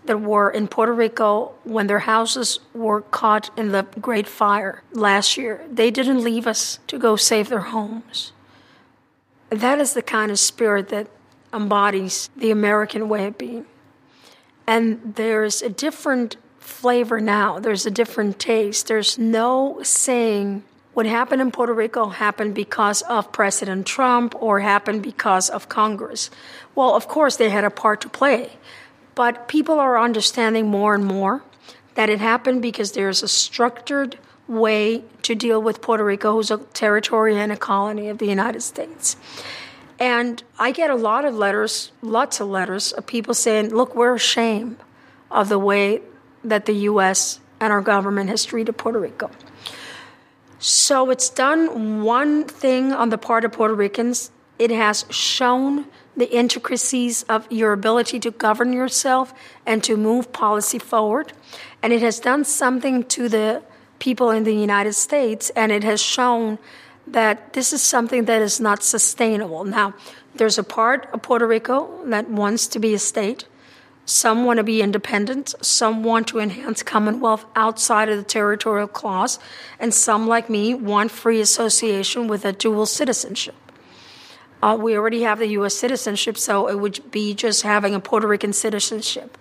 that 0.06 0.20
were 0.20 0.50
in 0.50 0.68
Puerto 0.68 0.94
Rico 0.94 1.54
when 1.64 1.88
their 1.88 2.00
houses 2.00 2.60
were 2.74 3.02
caught 3.02 3.50
in 3.58 3.72
the 3.72 3.84
Great 4.02 4.28
Fire 4.28 4.84
last 4.92 5.38
year. 5.38 5.66
They 5.72 5.92
didn't 5.92 6.24
leave 6.24 6.46
us 6.46 6.80
to 6.88 7.00
go 7.00 7.16
save 7.16 7.50
their 7.50 7.60
homes. 7.60 8.34
That 9.50 9.80
is 9.80 9.94
the 9.94 10.02
kind 10.02 10.32
of 10.32 10.40
spirit 10.40 10.90
that 10.90 11.08
embodies 11.54 12.30
the 12.36 12.52
American 12.52 13.08
way 13.08 13.28
of 13.28 13.38
being. 13.38 13.66
And 14.68 15.14
there's 15.16 15.62
a 15.62 15.70
different 15.70 16.38
flavor 16.60 17.20
now, 17.20 17.60
there's 17.60 17.86
a 17.86 17.92
different 17.92 18.40
taste. 18.40 18.88
There's 18.88 19.18
no 19.18 19.80
saying 19.84 20.64
what 20.94 21.06
happened 21.06 21.42
in 21.42 21.52
Puerto 21.52 21.74
Rico 21.74 22.10
happened 22.10 22.54
because 22.54 23.02
of 23.04 23.32
President 23.32 23.86
Trump 23.86 24.36
or 24.42 24.60
happened 24.60 25.02
because 25.02 25.50
of 25.50 25.70
Congress. 25.70 26.30
Well, 26.76 26.96
of 26.96 27.08
course, 27.08 27.36
they 27.36 27.50
had 27.50 27.64
a 27.64 27.70
part 27.70 28.02
to 28.02 28.10
play, 28.10 28.58
but 29.16 29.48
people 29.48 29.80
are 29.80 30.00
understanding 30.00 30.68
more 30.68 30.94
and 30.94 31.06
more 31.06 31.44
that 31.96 32.10
it 32.10 32.20
happened 32.20 32.62
because 32.62 32.92
there's 32.92 33.24
a 33.24 33.28
structured 33.28 34.18
way 34.48 35.04
to 35.22 35.36
deal 35.36 35.62
with 35.62 35.82
Puerto 35.82 36.04
Rico, 36.04 36.34
who's 36.34 36.52
a 36.52 36.58
territory 36.58 37.38
and 37.38 37.52
a 37.52 37.58
colony 37.58 38.10
of 38.10 38.18
the 38.18 38.28
United 38.28 38.62
States. 38.62 39.16
And 40.00 40.44
I 40.60 40.72
get 40.72 40.90
a 40.90 40.96
lot 40.96 41.24
of 41.24 41.36
letters, 41.36 41.92
lots 42.02 42.40
of 42.40 42.48
letters 42.48 42.92
of 42.92 43.06
people 43.06 43.34
saying, 43.34 43.70
look, 43.70 43.96
we're 43.96 44.16
ashamed 44.16 44.78
of 45.32 45.50
the 45.50 45.60
way 45.60 46.02
that 46.44 46.66
the 46.66 46.74
U.S. 46.92 47.40
and 47.60 47.72
our 47.72 47.82
government 47.82 48.30
has 48.30 48.44
treated 48.44 48.78
Puerto 48.78 49.00
Rico. 49.00 49.32
So 50.66 51.10
it's 51.10 51.30
done 51.30 52.04
one 52.04 52.46
thing 52.46 52.94
on 52.94 53.10
the 53.10 53.18
part 53.18 53.44
of 53.44 53.52
Puerto 53.52 53.74
Ricans. 53.74 54.32
It 54.58 54.72
has 54.72 55.04
shown 55.10 55.88
the 56.16 56.34
intricacies 56.34 57.24
of 57.24 57.52
your 57.52 57.74
ability 57.74 58.22
to 58.22 58.32
govern 58.32 58.72
yourself 58.72 59.34
and 59.66 59.84
to 59.84 59.98
move 59.98 60.32
policy 60.32 60.80
forward. 60.80 61.34
And 61.82 61.92
it 61.92 62.02
has 62.02 62.18
done 62.18 62.46
something 62.46 63.04
to 63.10 63.28
the 63.28 63.62
people 64.00 64.30
in 64.32 64.46
the 64.46 64.56
United 64.56 64.94
States, 64.94 65.50
and 65.50 65.70
it 65.70 65.84
has 65.84 66.02
shown 66.02 66.60
that 67.08 67.52
this 67.52 67.74
is 67.74 67.82
something 67.82 68.24
that 68.24 68.42
is 68.42 68.62
not 68.62 68.84
sustainable. 68.84 69.66
Now, 69.66 69.94
there's 70.34 70.58
a 70.58 70.64
part 70.64 71.10
of 71.12 71.24
Puerto 71.24 71.46
Rico 71.46 72.06
that 72.06 72.30
wants 72.30 72.68
to 72.68 72.80
be 72.80 72.94
a 72.94 73.00
state. 73.00 73.44
Some 74.06 74.44
want 74.44 74.58
to 74.58 74.64
be 74.64 74.82
independent, 74.82 75.54
some 75.62 76.04
want 76.04 76.28
to 76.28 76.40
enhance 76.40 76.84
Commonwealth 76.84 77.46
outside 77.56 78.10
of 78.10 78.18
the 78.18 78.24
territorial 78.24 78.88
clause, 78.88 79.40
and 79.80 79.94
some, 79.94 80.28
like 80.28 80.50
me, 80.50 80.74
want 80.74 81.10
free 81.10 81.40
association 81.40 82.28
with 82.28 82.44
a 82.44 82.52
dual 82.52 82.86
citizenship. 82.86 83.56
Uh, 84.62 84.76
we 84.76 84.96
already 84.96 85.24
have 85.24 85.40
the 85.40 85.48
U.S. 85.48 85.74
citizenship, 85.74 86.38
so 86.38 86.68
it 86.68 86.80
would 86.80 87.12
be 87.12 87.34
just 87.34 87.64
having 87.64 87.96
a 87.96 88.00
Puerto 88.00 88.28
Rican 88.28 88.54
citizenship. 88.54 89.38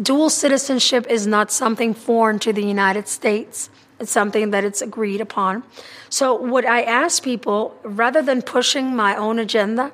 Dual 0.00 0.30
citizenship 0.30 1.06
is 1.10 1.26
not 1.26 1.52
something 1.52 1.92
foreign 1.92 2.38
to 2.38 2.52
the 2.52 2.64
United 2.64 3.06
States. 3.06 3.68
It's 4.00 4.10
something 4.10 4.50
that 4.50 4.64
it's 4.64 4.80
agreed 4.80 5.20
upon. 5.20 5.62
So, 6.08 6.34
what 6.34 6.64
I 6.64 6.82
ask 6.82 7.22
people, 7.22 7.76
rather 7.82 8.22
than 8.22 8.40
pushing 8.40 8.96
my 8.96 9.14
own 9.14 9.38
agenda, 9.38 9.92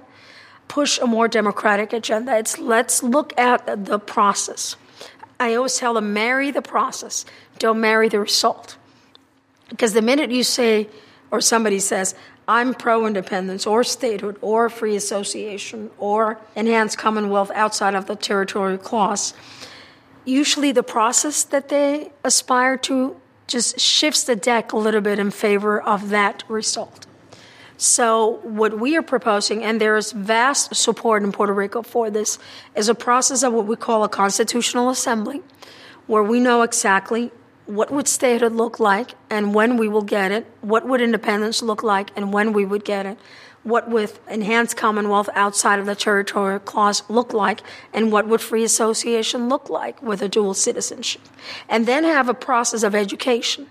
push 0.68 0.98
a 0.98 1.06
more 1.06 1.28
democratic 1.28 1.92
agenda. 1.92 2.36
It's 2.36 2.58
let's 2.58 3.02
look 3.02 3.36
at 3.38 3.86
the 3.86 3.98
process. 3.98 4.76
I 5.40 5.54
always 5.54 5.76
tell 5.76 5.94
them 5.94 6.12
marry 6.12 6.50
the 6.50 6.62
process, 6.62 7.24
don't 7.58 7.80
marry 7.80 8.08
the 8.08 8.20
result. 8.20 8.76
Because 9.68 9.92
the 9.92 10.02
minute 10.02 10.30
you 10.30 10.42
say, 10.42 10.88
or 11.30 11.40
somebody 11.40 11.78
says, 11.78 12.14
I'm 12.48 12.72
pro 12.72 13.06
independence 13.06 13.66
or 13.66 13.84
statehood 13.84 14.38
or 14.40 14.70
free 14.70 14.96
association 14.96 15.90
or 15.98 16.38
enhanced 16.56 16.96
commonwealth 16.96 17.50
outside 17.54 17.94
of 17.94 18.06
the 18.06 18.16
territorial 18.16 18.78
clause, 18.78 19.34
usually 20.24 20.72
the 20.72 20.82
process 20.82 21.44
that 21.44 21.68
they 21.68 22.10
aspire 22.24 22.78
to 22.78 23.20
just 23.46 23.78
shifts 23.78 24.24
the 24.24 24.36
deck 24.36 24.72
a 24.72 24.76
little 24.76 25.00
bit 25.00 25.18
in 25.18 25.30
favor 25.30 25.80
of 25.80 26.08
that 26.08 26.42
result. 26.48 27.06
So, 27.80 28.40
what 28.42 28.80
we 28.80 28.96
are 28.96 29.02
proposing, 29.02 29.62
and 29.62 29.80
there 29.80 29.96
is 29.96 30.10
vast 30.10 30.74
support 30.74 31.22
in 31.22 31.30
Puerto 31.30 31.52
Rico 31.52 31.82
for 31.82 32.10
this, 32.10 32.36
is 32.74 32.88
a 32.88 32.94
process 32.94 33.44
of 33.44 33.52
what 33.52 33.66
we 33.66 33.76
call 33.76 34.02
a 34.02 34.08
constitutional 34.08 34.90
assembly, 34.90 35.42
where 36.08 36.24
we 36.24 36.40
know 36.40 36.62
exactly 36.62 37.30
what 37.66 37.92
would 37.92 38.08
statehood 38.08 38.52
look 38.52 38.80
like 38.80 39.14
and 39.30 39.54
when 39.54 39.76
we 39.76 39.86
will 39.86 40.02
get 40.02 40.32
it, 40.32 40.44
what 40.60 40.88
would 40.88 41.00
independence 41.00 41.62
look 41.62 41.84
like 41.84 42.10
and 42.16 42.32
when 42.32 42.52
we 42.52 42.64
would 42.64 42.84
get 42.84 43.06
it, 43.06 43.16
what 43.62 43.88
would 43.88 44.10
enhanced 44.28 44.76
Commonwealth 44.76 45.28
outside 45.34 45.78
of 45.78 45.86
the 45.86 45.94
territorial 45.94 46.58
clause 46.58 47.02
look 47.08 47.32
like, 47.32 47.60
and 47.92 48.10
what 48.10 48.26
would 48.26 48.40
free 48.40 48.64
association 48.64 49.48
look 49.48 49.68
like 49.70 50.02
with 50.02 50.20
a 50.20 50.28
dual 50.28 50.54
citizenship. 50.54 51.22
And 51.68 51.86
then 51.86 52.02
have 52.02 52.28
a 52.28 52.34
process 52.34 52.82
of 52.82 52.94
education. 52.94 53.68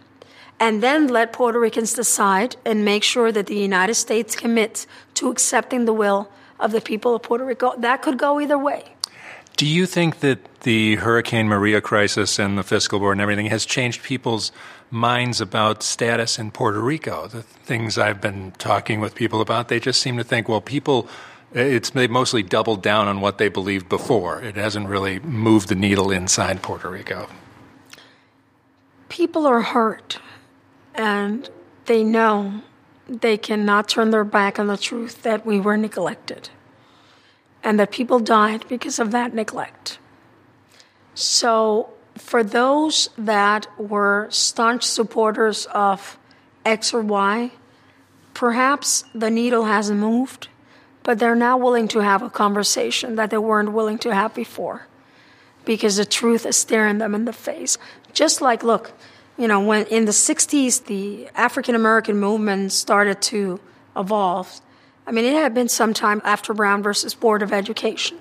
And 0.60 0.82
then 0.82 1.08
let 1.08 1.34
Puerto 1.34 1.60
Ricans 1.60 1.94
decide 1.94 2.56
and 2.66 2.84
make 2.84 3.04
sure 3.04 3.32
that 3.32 3.46
the 3.46 3.58
United 3.58 3.94
States 3.96 4.36
commits 4.36 4.88
to 5.16 5.30
accepting 5.30 5.86
the 5.86 5.94
will 5.94 6.30
of 6.60 6.72
the 6.72 6.82
people 6.82 7.16
of 7.16 7.22
Puerto 7.22 7.46
Rico. 7.46 7.76
That 7.78 8.02
could 8.02 8.18
go 8.18 8.40
either 8.40 8.58
way. 8.58 8.84
Do 9.56 9.66
you 9.66 9.88
think 9.88 10.20
that 10.20 10.62
the 10.62 10.96
Hurricane 10.96 11.48
Maria 11.48 11.82
crisis 11.82 12.38
and 12.38 12.58
the 12.58 12.64
fiscal 12.64 13.00
board 13.00 13.14
and 13.14 13.22
everything 13.22 13.48
has 13.48 13.66
changed 13.66 14.04
people's 14.04 14.52
minds 14.92 15.42
about 15.42 15.82
status 15.82 16.38
in 16.38 16.52
Puerto 16.52 16.80
Rico? 16.80 17.28
The 17.28 17.42
things 17.42 17.98
I've 17.98 18.22
been 18.22 18.52
talking 18.60 19.00
with 19.00 19.16
people 19.16 19.42
about, 19.42 19.68
they 19.68 19.80
just 19.80 20.00
seem 20.00 20.18
to 20.18 20.24
think, 20.24 20.48
well, 20.48 20.62
people, 20.62 21.08
it's 21.54 21.90
they 21.90 22.08
mostly 22.08 22.44
doubled 22.44 22.84
down 22.84 23.08
on 23.08 23.20
what 23.20 23.40
they 23.40 23.50
believed 23.50 23.90
before. 23.90 24.42
It 24.42 24.56
hasn't 24.56 24.88
really 24.88 25.20
moved 25.20 25.70
the 25.70 25.76
needle 25.76 26.12
inside 26.12 26.62
Puerto 26.62 26.90
Rico. 26.90 27.28
People 29.10 29.48
are 29.48 29.62
hurt, 29.62 30.20
and 30.98 31.50
they 31.86 32.04
know 32.04 32.62
they 33.08 33.38
cannot 33.38 33.88
turn 33.88 34.10
their 34.10 34.26
back 34.26 34.60
on 34.60 34.68
the 34.68 34.78
truth 34.78 35.24
that 35.24 35.46
we 35.46 35.60
were 35.60 35.78
neglected 35.78 36.50
and 37.64 37.80
that 37.80 37.92
people 37.92 38.20
died 38.20 38.66
because 38.68 39.00
of 39.00 39.12
that 39.12 39.34
neglect. 39.34 40.00
So, 41.14 41.90
for 42.16 42.44
those 42.44 43.10
that 43.18 43.68
were 43.80 44.28
staunch 44.30 44.84
supporters 44.84 45.68
of 45.68 46.18
X 46.66 46.94
or 46.94 47.02
Y, 47.02 47.52
perhaps 48.34 49.06
the 49.14 49.30
needle 49.30 49.66
hasn't 49.66 50.00
moved, 50.00 50.48
but 51.04 51.20
they're 51.20 51.36
now 51.36 51.58
willing 51.58 51.88
to 51.90 52.00
have 52.00 52.22
a 52.22 52.30
conversation 52.30 53.16
that 53.16 53.30
they 53.30 53.38
weren't 53.38 53.72
willing 53.72 53.98
to 54.00 54.14
have 54.14 54.34
before 54.34 54.88
because 55.66 55.98
the 55.98 56.06
truth 56.06 56.46
is 56.46 56.56
staring 56.56 56.98
them 56.98 57.14
in 57.14 57.26
the 57.26 57.34
face. 57.34 57.78
Just 58.14 58.42
like, 58.42 58.64
look, 58.64 58.94
you 59.38 59.48
know, 59.48 59.60
when 59.60 59.86
in 59.86 60.06
the 60.06 60.12
60s 60.12 60.86
the 60.86 61.30
African 61.36 61.76
American 61.76 62.20
movement 62.20 62.72
started 62.72 63.22
to 63.24 63.60
evolve, 63.96 64.62
I 65.06 65.12
mean, 65.12 65.26
it 65.26 65.34
had 65.34 65.54
been 65.54 65.70
some 65.70 65.94
time 65.94 66.22
after 66.24 66.54
Brown 66.54 66.84
versus 66.84 67.14
Board 67.14 67.42
of 67.42 67.54
Education. 67.54 68.18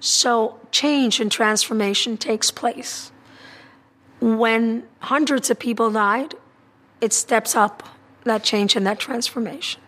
So 0.00 0.60
change 0.70 1.20
and 1.20 1.30
transformation 1.30 2.16
takes 2.16 2.50
place. 2.50 3.10
When 4.20 4.84
hundreds 5.00 5.50
of 5.50 5.58
people 5.58 5.90
died, 5.90 6.34
it 7.00 7.12
steps 7.12 7.54
up 7.54 7.88
that 8.24 8.42
change 8.42 8.76
and 8.76 8.86
that 8.86 8.98
transformation. 8.98 9.80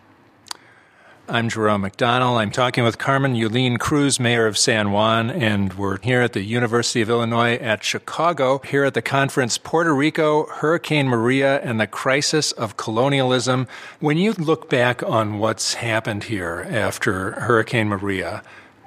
I'm 1.31 1.47
Jerome 1.47 1.83
McDonnell. 1.83 2.35
I'm 2.35 2.51
talking 2.51 2.83
with 2.83 2.97
Carmen 2.97 3.35
Yulín 3.35 3.79
Cruz, 3.79 4.19
Mayor 4.19 4.47
of 4.47 4.57
San 4.57 4.91
Juan, 4.91 5.29
and 5.29 5.73
we're 5.75 5.97
here 6.01 6.19
at 6.21 6.33
the 6.33 6.41
University 6.41 6.99
of 6.99 7.09
Illinois 7.09 7.55
at 7.55 7.85
Chicago, 7.85 8.59
here 8.65 8.83
at 8.83 8.95
the 8.95 9.01
conference 9.01 9.57
Puerto 9.57 9.95
Rico, 9.95 10.47
Hurricane 10.47 11.07
Maria, 11.07 11.61
and 11.61 11.79
the 11.79 11.87
Crisis 11.87 12.51
of 12.51 12.75
Colonialism. 12.75 13.69
When 14.01 14.17
you 14.17 14.33
look 14.33 14.69
back 14.69 15.03
on 15.03 15.39
what's 15.39 15.75
happened 15.75 16.25
here 16.25 16.67
after 16.69 17.31
Hurricane 17.39 17.87
Maria, 17.87 18.43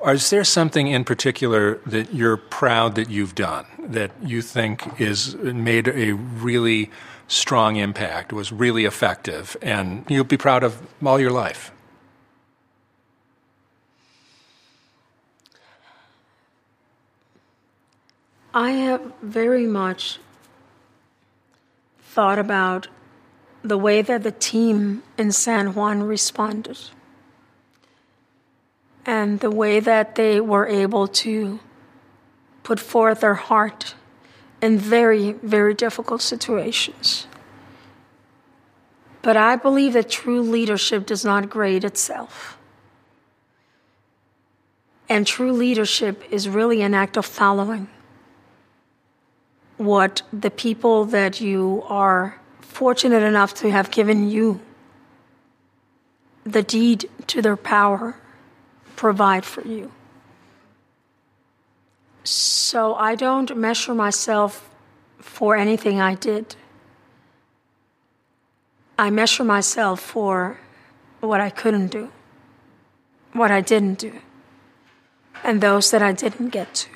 is 0.06 0.28
there 0.28 0.44
something 0.44 0.88
in 0.88 1.04
particular 1.04 1.76
that 1.86 2.12
you're 2.12 2.36
proud 2.36 2.94
that 2.96 3.08
you've 3.08 3.34
done 3.34 3.64
that 3.78 4.10
you 4.22 4.42
think 4.42 5.00
is 5.00 5.34
made 5.36 5.88
a 5.88 6.12
really 6.12 6.90
strong 7.26 7.76
impact, 7.76 8.34
was 8.34 8.52
really 8.52 8.84
effective, 8.84 9.56
and 9.62 10.04
you'll 10.10 10.24
be 10.24 10.36
proud 10.36 10.62
of 10.62 10.82
all 11.02 11.18
your 11.18 11.32
life? 11.32 11.70
I 18.56 18.70
have 18.70 19.12
very 19.20 19.66
much 19.66 20.20
thought 21.98 22.38
about 22.38 22.86
the 23.62 23.76
way 23.76 24.00
that 24.00 24.22
the 24.22 24.30
team 24.30 25.02
in 25.18 25.32
San 25.32 25.74
Juan 25.74 26.04
responded 26.04 26.78
and 29.04 29.40
the 29.40 29.50
way 29.50 29.80
that 29.80 30.14
they 30.14 30.40
were 30.40 30.68
able 30.68 31.08
to 31.08 31.58
put 32.62 32.78
forth 32.78 33.22
their 33.22 33.34
heart 33.34 33.96
in 34.62 34.78
very, 34.78 35.32
very 35.32 35.74
difficult 35.74 36.22
situations. 36.22 37.26
But 39.20 39.36
I 39.36 39.56
believe 39.56 39.94
that 39.94 40.08
true 40.08 40.42
leadership 40.42 41.06
does 41.06 41.24
not 41.24 41.50
grade 41.50 41.82
itself. 41.82 42.56
And 45.08 45.26
true 45.26 45.52
leadership 45.52 46.22
is 46.30 46.48
really 46.48 46.82
an 46.82 46.94
act 46.94 47.16
of 47.16 47.26
following 47.26 47.88
what 49.84 50.22
the 50.32 50.50
people 50.50 51.04
that 51.06 51.40
you 51.40 51.82
are 51.88 52.40
fortunate 52.60 53.22
enough 53.22 53.54
to 53.54 53.70
have 53.70 53.90
given 53.90 54.28
you 54.28 54.60
the 56.44 56.62
deed 56.62 57.08
to 57.26 57.40
their 57.40 57.56
power 57.56 58.16
provide 58.96 59.44
for 59.44 59.62
you. 59.66 59.90
So 62.24 62.94
I 62.94 63.14
don't 63.14 63.56
measure 63.56 63.94
myself 63.94 64.68
for 65.18 65.56
anything 65.56 66.00
I 66.00 66.14
did. 66.14 66.56
I 68.98 69.10
measure 69.10 69.44
myself 69.44 70.00
for 70.00 70.58
what 71.20 71.40
I 71.40 71.50
couldn't 71.50 71.88
do, 71.88 72.10
what 73.32 73.50
I 73.50 73.60
didn't 73.60 73.98
do, 73.98 74.20
and 75.42 75.60
those 75.60 75.90
that 75.90 76.02
I 76.02 76.12
didn't 76.12 76.50
get 76.50 76.74
to 76.74 76.93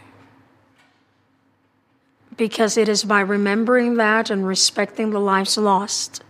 because 2.38 2.78
it 2.78 2.88
is 2.88 3.04
by 3.04 3.20
remembering 3.20 3.96
that 3.96 4.30
and 4.30 4.46
respecting 4.46 5.10
the 5.10 5.18
lives 5.18 5.58
lost 5.58 6.22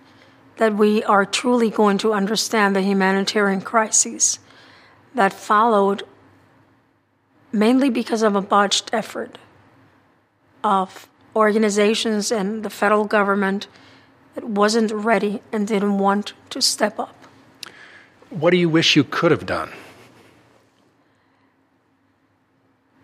that 0.57 0.75
we 0.75 1.05
are 1.05 1.25
truly 1.25 1.71
going 1.71 1.99
to 1.99 2.13
understand 2.13 2.75
the 2.75 2.83
humanitarian 2.83 3.61
crises 3.61 4.41
that 5.15 5.33
followed 5.33 6.03
mainly 7.53 7.91
because 7.91 8.23
of 8.23 8.35
a 8.35 8.41
botched 8.41 8.91
effort 8.93 9.39
of 10.65 11.09
organizations 11.37 12.33
and 12.33 12.65
the 12.65 12.71
federal 12.71 13.05
government 13.05 13.69
that 14.35 14.45
wasn't 14.45 14.91
ready 14.91 15.43
and 15.53 15.69
didn't 15.69 15.99
want 15.99 16.33
to 16.51 16.61
step 16.61 16.99
up. 16.99 17.15
What 18.31 18.51
do 18.51 18.57
you 18.57 18.69
wish 18.69 18.97
you 18.97 19.05
could 19.05 19.31
have 19.31 19.47
done? 19.47 19.71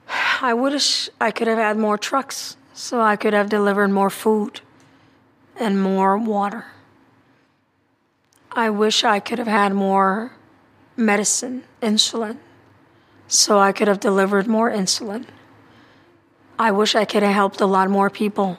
I 0.40 0.54
wish 0.54 1.08
I 1.20 1.30
could 1.30 1.46
have 1.46 1.58
had 1.58 1.76
more 1.76 1.98
trucks 1.98 2.56
so 2.74 3.00
I 3.00 3.14
could 3.14 3.32
have 3.32 3.48
delivered 3.48 3.90
more 3.90 4.10
food 4.10 4.60
and 5.58 5.80
more 5.80 6.18
water. 6.18 6.66
I 8.50 8.68
wish 8.68 9.04
I 9.04 9.20
could 9.20 9.38
have 9.38 9.46
had 9.46 9.72
more 9.72 10.32
medicine, 10.96 11.62
insulin, 11.80 12.38
so 13.28 13.60
I 13.60 13.72
could 13.72 13.86
have 13.86 14.00
delivered 14.00 14.48
more 14.48 14.70
insulin. 14.70 15.26
I 16.58 16.72
wish 16.72 16.94
I 16.94 17.04
could 17.04 17.22
have 17.22 17.32
helped 17.32 17.60
a 17.60 17.66
lot 17.66 17.88
more 17.88 18.10
people 18.10 18.58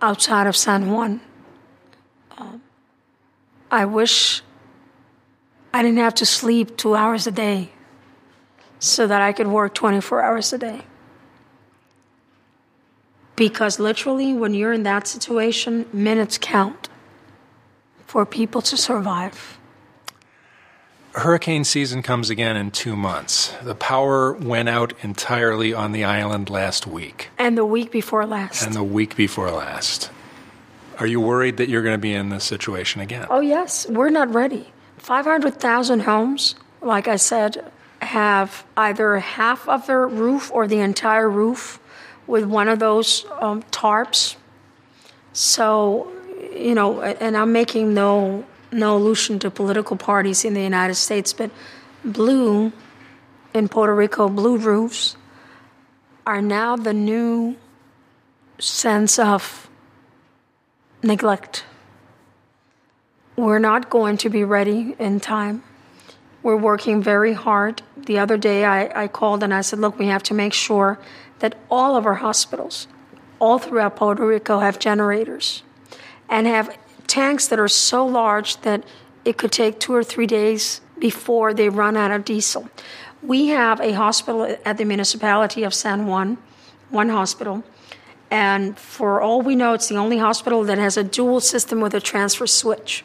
outside 0.00 0.46
of 0.46 0.56
San 0.56 0.90
Juan. 0.90 1.20
Um, 2.38 2.62
I 3.70 3.84
wish 3.84 4.42
I 5.74 5.82
didn't 5.82 5.98
have 5.98 6.14
to 6.16 6.26
sleep 6.26 6.76
two 6.76 6.94
hours 6.94 7.26
a 7.26 7.30
day 7.30 7.70
so 8.78 9.06
that 9.06 9.20
I 9.20 9.32
could 9.32 9.46
work 9.46 9.74
24 9.74 10.22
hours 10.22 10.52
a 10.52 10.58
day. 10.58 10.82
Because 13.36 13.78
literally, 13.78 14.32
when 14.32 14.54
you're 14.54 14.72
in 14.72 14.82
that 14.84 15.06
situation, 15.06 15.86
minutes 15.92 16.38
count 16.40 16.88
for 18.06 18.24
people 18.24 18.62
to 18.62 18.76
survive. 18.76 19.58
Hurricane 21.12 21.64
season 21.64 22.02
comes 22.02 22.28
again 22.28 22.56
in 22.56 22.70
two 22.70 22.94
months. 22.94 23.54
The 23.62 23.74
power 23.74 24.34
went 24.34 24.68
out 24.68 24.92
entirely 25.02 25.72
on 25.72 25.92
the 25.92 26.04
island 26.04 26.50
last 26.50 26.86
week. 26.86 27.30
And 27.38 27.56
the 27.56 27.64
week 27.64 27.90
before 27.90 28.26
last. 28.26 28.66
And 28.66 28.74
the 28.74 28.84
week 28.84 29.16
before 29.16 29.50
last. 29.50 30.10
Are 30.98 31.06
you 31.06 31.20
worried 31.20 31.56
that 31.56 31.68
you're 31.68 31.82
going 31.82 31.94
to 31.94 32.00
be 32.00 32.14
in 32.14 32.28
this 32.28 32.44
situation 32.44 33.00
again? 33.00 33.26
Oh, 33.30 33.40
yes. 33.40 33.86
We're 33.88 34.10
not 34.10 34.32
ready. 34.32 34.72
500,000 34.98 36.00
homes, 36.00 36.54
like 36.82 37.08
I 37.08 37.16
said, 37.16 37.70
have 38.02 38.66
either 38.76 39.18
half 39.18 39.68
of 39.68 39.86
their 39.86 40.06
roof 40.06 40.50
or 40.52 40.66
the 40.66 40.80
entire 40.80 41.30
roof 41.30 41.80
with 42.26 42.44
one 42.44 42.68
of 42.68 42.78
those 42.78 43.24
um, 43.40 43.62
tarps. 43.64 44.36
So, 45.32 46.12
you 46.54 46.74
know, 46.74 47.02
and 47.02 47.36
I'm 47.36 47.52
making 47.52 47.94
no 47.94 48.44
no 48.72 48.96
allusion 48.96 49.38
to 49.38 49.50
political 49.50 49.96
parties 49.96 50.44
in 50.44 50.54
the 50.54 50.62
United 50.62 50.96
States, 50.96 51.32
but 51.32 51.50
blue 52.04 52.72
in 53.54 53.68
Puerto 53.68 53.94
Rico, 53.94 54.28
blue 54.28 54.58
roofs 54.58 55.16
are 56.26 56.42
now 56.42 56.76
the 56.76 56.92
new 56.92 57.56
sense 58.58 59.18
of 59.18 59.68
neglect. 61.02 61.64
We're 63.36 63.58
not 63.58 63.90
going 63.90 64.16
to 64.18 64.28
be 64.28 64.44
ready 64.44 64.96
in 64.98 65.20
time. 65.20 65.62
We're 66.46 66.54
working 66.54 67.02
very 67.02 67.32
hard. 67.32 67.82
The 67.96 68.20
other 68.20 68.36
day 68.36 68.64
I, 68.64 69.02
I 69.02 69.08
called 69.08 69.42
and 69.42 69.52
I 69.52 69.62
said, 69.62 69.80
look, 69.80 69.98
we 69.98 70.06
have 70.06 70.22
to 70.22 70.32
make 70.32 70.52
sure 70.52 70.96
that 71.40 71.58
all 71.68 71.96
of 71.96 72.06
our 72.06 72.14
hospitals, 72.14 72.86
all 73.40 73.58
throughout 73.58 73.96
Puerto 73.96 74.24
Rico, 74.24 74.60
have 74.60 74.78
generators 74.78 75.64
and 76.28 76.46
have 76.46 76.78
tanks 77.08 77.48
that 77.48 77.58
are 77.58 77.66
so 77.66 78.06
large 78.06 78.58
that 78.58 78.84
it 79.24 79.38
could 79.38 79.50
take 79.50 79.80
two 79.80 79.92
or 79.92 80.04
three 80.04 80.28
days 80.28 80.80
before 81.00 81.52
they 81.52 81.68
run 81.68 81.96
out 81.96 82.12
of 82.12 82.24
diesel. 82.24 82.70
We 83.24 83.48
have 83.48 83.80
a 83.80 83.90
hospital 83.94 84.56
at 84.64 84.78
the 84.78 84.84
municipality 84.84 85.64
of 85.64 85.74
San 85.74 86.06
Juan, 86.06 86.38
one 86.90 87.08
hospital, 87.08 87.64
and 88.30 88.78
for 88.78 89.20
all 89.20 89.42
we 89.42 89.56
know, 89.56 89.74
it's 89.74 89.88
the 89.88 89.96
only 89.96 90.18
hospital 90.18 90.62
that 90.62 90.78
has 90.78 90.96
a 90.96 91.02
dual 91.02 91.40
system 91.40 91.80
with 91.80 91.92
a 91.92 92.00
transfer 92.00 92.46
switch. 92.46 93.04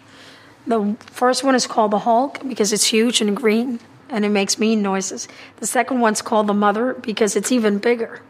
The 0.68 0.96
first 1.08 1.44
one 1.44 1.56
is 1.56 1.66
called 1.66 1.92
the 1.92 2.00
Hulk 2.00 2.40
because 2.48 2.72
it's 2.72 2.86
huge 2.86 3.22
and 3.22 3.36
green 3.36 3.80
and 4.10 4.26
it 4.26 4.30
makes 4.30 4.60
mean 4.60 4.82
noises. 4.82 5.28
The 5.58 5.68
second 5.68 6.02
one's 6.02 6.22
called 6.22 6.48
the 6.48 6.54
Mother 6.54 6.94
because 6.94 7.36
it's 7.36 7.52
even 7.52 7.80
bigger. 7.80 8.22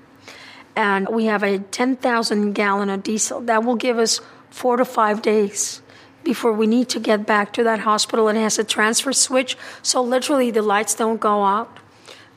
And 0.76 1.10
we 1.10 1.26
have 1.26 1.44
a 1.44 1.60
10,000 1.60 2.54
gallon 2.54 2.90
of 2.90 3.04
diesel 3.04 3.42
that 3.42 3.64
will 3.64 3.76
give 3.76 3.98
us 3.98 4.22
four 4.50 4.78
to 4.78 4.86
five 4.86 5.22
days 5.22 5.82
before 6.24 6.54
we 6.54 6.68
need 6.68 6.88
to 6.90 7.00
get 7.00 7.26
back 7.26 7.52
to 7.54 7.64
that 7.64 7.80
hospital. 7.80 8.30
It 8.30 8.36
has 8.36 8.60
a 8.60 8.64
transfer 8.64 9.12
switch, 9.12 9.58
so 9.82 10.02
literally 10.02 10.52
the 10.52 10.62
lights 10.62 10.96
don't 10.96 11.20
go 11.20 11.44
out. 11.44 11.78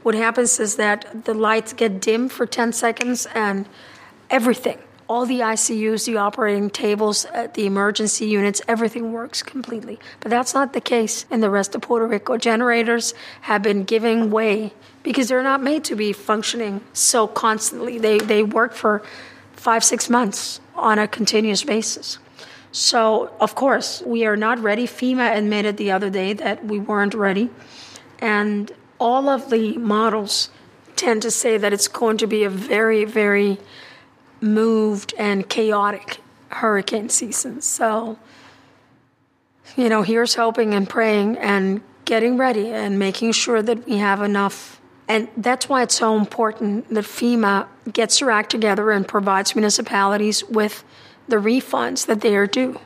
What 0.02 0.14
happens 0.14 0.58
is 0.58 0.76
that 0.76 1.24
the 1.24 1.34
lights 1.34 1.72
get 1.72 2.00
dim 2.00 2.28
for 2.28 2.46
10 2.46 2.72
seconds 2.72 3.26
and 3.34 3.68
everything 4.30 4.78
all 5.08 5.26
the 5.26 5.40
ICUs, 5.40 6.06
the 6.06 6.16
operating 6.16 6.70
tables, 6.70 7.26
uh, 7.26 7.48
the 7.52 7.66
emergency 7.66 8.26
units, 8.26 8.62
everything 8.66 9.12
works 9.12 9.42
completely. 9.42 9.98
But 10.20 10.30
that's 10.30 10.54
not 10.54 10.72
the 10.72 10.80
case 10.80 11.26
in 11.30 11.40
the 11.40 11.50
rest 11.50 11.74
of 11.74 11.82
Puerto 11.82 12.06
Rico. 12.06 12.36
Generators 12.36 13.14
have 13.42 13.62
been 13.62 13.84
giving 13.84 14.30
way 14.30 14.72
because 15.02 15.28
they're 15.28 15.42
not 15.42 15.62
made 15.62 15.84
to 15.84 15.96
be 15.96 16.12
functioning 16.12 16.80
so 16.92 17.26
constantly. 17.26 17.98
They, 17.98 18.18
they 18.18 18.42
work 18.42 18.72
for 18.72 19.02
five, 19.52 19.84
six 19.84 20.08
months 20.08 20.60
on 20.74 20.98
a 20.98 21.06
continuous 21.06 21.62
basis. 21.64 22.18
So, 22.72 23.32
of 23.40 23.54
course, 23.54 24.02
we 24.04 24.24
are 24.26 24.36
not 24.36 24.58
ready. 24.58 24.86
FEMA 24.86 25.36
admitted 25.36 25.76
the 25.76 25.92
other 25.92 26.10
day 26.10 26.32
that 26.32 26.64
we 26.64 26.78
weren't 26.78 27.14
ready. 27.14 27.50
And 28.18 28.72
all 28.98 29.28
of 29.28 29.50
the 29.50 29.76
models 29.76 30.48
tend 30.96 31.22
to 31.22 31.30
say 31.30 31.58
that 31.58 31.72
it's 31.72 31.88
going 31.88 32.16
to 32.18 32.26
be 32.26 32.44
a 32.44 32.50
very, 32.50 33.04
very 33.04 33.58
moved 34.40 35.14
and 35.18 35.48
chaotic 35.48 36.18
hurricane 36.48 37.08
season. 37.08 37.60
So, 37.60 38.18
you 39.76 39.88
know, 39.88 40.02
here's 40.02 40.34
hoping 40.34 40.74
and 40.74 40.88
praying 40.88 41.38
and 41.38 41.82
getting 42.04 42.36
ready 42.36 42.68
and 42.70 42.98
making 42.98 43.32
sure 43.32 43.62
that 43.62 43.86
we 43.86 43.96
have 43.96 44.22
enough. 44.22 44.80
And 45.08 45.28
that's 45.36 45.68
why 45.68 45.82
it's 45.82 45.94
so 45.94 46.16
important 46.16 46.88
that 46.90 47.04
FEMA 47.04 47.66
gets 47.92 48.20
their 48.20 48.30
act 48.30 48.50
together 48.50 48.90
and 48.90 49.06
provides 49.06 49.54
municipalities 49.54 50.44
with 50.44 50.84
the 51.28 51.36
refunds 51.36 52.06
that 52.06 52.20
they 52.20 52.36
are 52.36 52.46
due. 52.46 52.80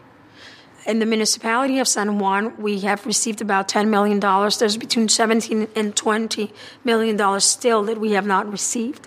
In 0.86 1.00
the 1.00 1.06
municipality 1.06 1.78
of 1.80 1.86
San 1.86 2.18
Juan, 2.18 2.56
we 2.56 2.80
have 2.80 3.04
received 3.04 3.40
about 3.42 3.68
$10 3.68 3.88
million. 3.88 4.20
There's 4.20 4.76
between 4.76 5.08
17 5.08 5.68
and 5.76 5.94
20 5.94 6.50
million 6.82 7.16
dollars 7.16 7.44
still 7.44 7.82
that 7.84 7.98
we 7.98 8.12
have 8.12 8.26
not 8.26 8.50
received. 8.50 9.06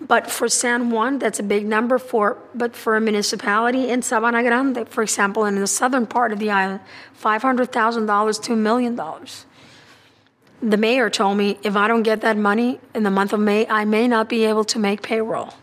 But 0.00 0.30
for 0.30 0.48
San 0.48 0.90
Juan, 0.90 1.18
that's 1.18 1.40
a 1.40 1.42
big 1.42 1.66
number 1.66 1.98
for, 1.98 2.38
but 2.54 2.76
for 2.76 2.96
a 2.96 3.00
municipality 3.00 3.90
in 3.90 4.00
Sabana 4.00 4.42
Grande, 4.42 4.88
for 4.88 5.02
example, 5.02 5.44
in 5.44 5.56
the 5.56 5.66
southern 5.66 6.06
part 6.06 6.32
of 6.32 6.38
the 6.38 6.50
island, 6.50 6.80
$500,000 7.20 8.42
to 8.42 8.56
million 8.56 8.94
dollars. 8.94 9.44
The 10.60 10.76
mayor 10.76 11.08
told 11.08 11.38
me 11.38 11.58
if 11.62 11.76
I 11.76 11.86
don't 11.86 12.02
get 12.02 12.20
that 12.22 12.36
money 12.36 12.80
in 12.94 13.04
the 13.04 13.10
month 13.10 13.32
of 13.32 13.38
May, 13.40 13.66
I 13.68 13.84
may 13.84 14.08
not 14.08 14.28
be 14.28 14.44
able 14.44 14.64
to 14.64 14.78
make 14.78 15.02
payroll. 15.02 15.54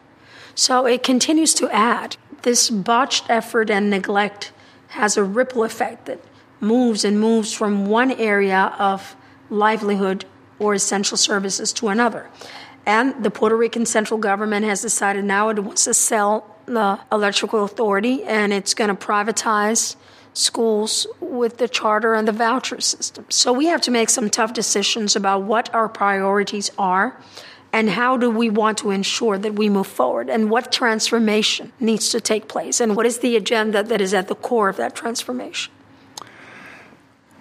So 0.53 0.85
it 0.85 1.03
continues 1.03 1.53
to 1.55 1.69
add. 1.69 2.15
This 2.43 2.69
botched 2.69 3.29
effort 3.29 3.69
and 3.69 3.89
neglect 3.89 4.53
has 4.89 5.17
a 5.17 5.23
ripple 5.23 5.65
effect 5.65 6.05
that 6.05 6.19
moves 6.61 7.03
and 7.03 7.19
moves 7.19 7.51
from 7.51 7.87
one 7.87 8.11
area 8.11 8.73
of 8.79 9.17
livelihood 9.49 10.23
or 10.59 10.73
essential 10.73 11.17
services 11.17 11.73
to 11.73 11.89
another. 11.89 12.29
And 12.85 13.23
the 13.23 13.31
Puerto 13.31 13.55
Rican 13.55 13.85
central 13.85 14.19
government 14.19 14.65
has 14.65 14.81
decided 14.81 15.25
now 15.25 15.49
it 15.49 15.59
wants 15.59 15.85
to 15.85 15.93
sell 15.93 16.55
the 16.65 16.99
electrical 17.11 17.63
authority 17.63 18.23
and 18.23 18.53
it's 18.53 18.73
going 18.73 18.95
to 18.95 18.95
privatize 18.95 19.95
schools 20.33 21.07
with 21.19 21.57
the 21.57 21.67
charter 21.67 22.13
and 22.13 22.27
the 22.27 22.31
voucher 22.31 22.81
system. 22.81 23.25
So 23.29 23.53
we 23.53 23.67
have 23.67 23.81
to 23.81 23.91
make 23.91 24.09
some 24.09 24.29
tough 24.29 24.53
decisions 24.53 25.15
about 25.15 25.43
what 25.43 25.73
our 25.73 25.87
priorities 25.87 26.71
are 26.77 27.17
and 27.71 27.89
how 27.89 28.17
do 28.17 28.29
we 28.29 28.49
want 28.49 28.77
to 28.79 28.91
ensure 28.91 29.37
that 29.37 29.53
we 29.53 29.69
move 29.69 29.87
forward 29.87 30.29
and 30.29 30.49
what 30.49 30.71
transformation 30.71 31.71
needs 31.79 32.09
to 32.09 32.21
take 32.21 32.47
place 32.47 32.79
and 32.79 32.95
what 32.95 33.05
is 33.05 33.19
the 33.19 33.35
agenda 33.35 33.83
that 33.83 34.01
is 34.01 34.13
at 34.13 34.27
the 34.27 34.35
core 34.35 34.69
of 34.69 34.77
that 34.77 34.95
transformation. 34.95 35.73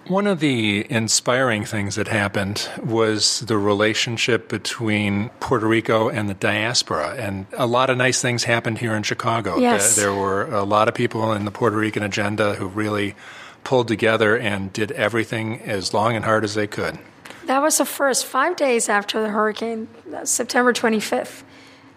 One 0.07 0.27
of 0.27 0.39
the 0.39 0.85
inspiring 0.91 1.65
things 1.65 1.95
that 1.95 2.07
happened 2.07 2.69
was 2.83 3.39
the 3.39 3.57
relationship 3.57 4.49
between 4.49 5.29
Puerto 5.39 5.65
Rico 5.65 6.09
and 6.09 6.29
the 6.29 6.35
diaspora. 6.35 7.15
And 7.17 7.47
a 7.53 7.65
lot 7.65 7.89
of 7.89 7.97
nice 7.97 8.21
things 8.21 8.43
happened 8.43 8.77
here 8.77 8.93
in 8.93 9.01
Chicago. 9.01 9.57
Yes. 9.57 9.95
There 9.95 10.13
were 10.13 10.43
a 10.53 10.63
lot 10.63 10.87
of 10.87 10.93
people 10.93 11.33
in 11.33 11.45
the 11.45 11.51
Puerto 11.51 11.75
Rican 11.75 12.03
agenda 12.03 12.53
who 12.53 12.67
really 12.67 13.15
pulled 13.63 13.87
together 13.87 14.37
and 14.37 14.71
did 14.71 14.91
everything 14.91 15.59
as 15.61 15.91
long 15.91 16.15
and 16.15 16.23
hard 16.23 16.43
as 16.43 16.53
they 16.53 16.67
could. 16.67 16.99
That 17.47 17.63
was 17.63 17.79
the 17.79 17.85
first 17.85 18.27
five 18.27 18.55
days 18.55 18.89
after 18.89 19.19
the 19.19 19.29
hurricane, 19.29 19.87
uh, 20.13 20.23
September 20.23 20.71
25th. 20.71 21.41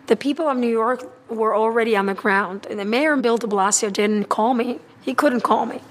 The 0.06 0.16
people 0.16 0.48
of 0.48 0.56
New 0.56 0.70
York 0.70 1.04
were 1.28 1.54
already 1.54 1.94
on 1.94 2.06
the 2.06 2.14
ground. 2.14 2.66
And 2.70 2.78
the 2.78 2.86
mayor, 2.86 3.16
Bill 3.16 3.36
de 3.36 3.46
Blasio, 3.46 3.92
didn't 3.92 4.30
call 4.30 4.54
me. 4.54 4.80
He 5.02 5.12
couldn't 5.12 5.42
call 5.42 5.66
me. 5.66 5.82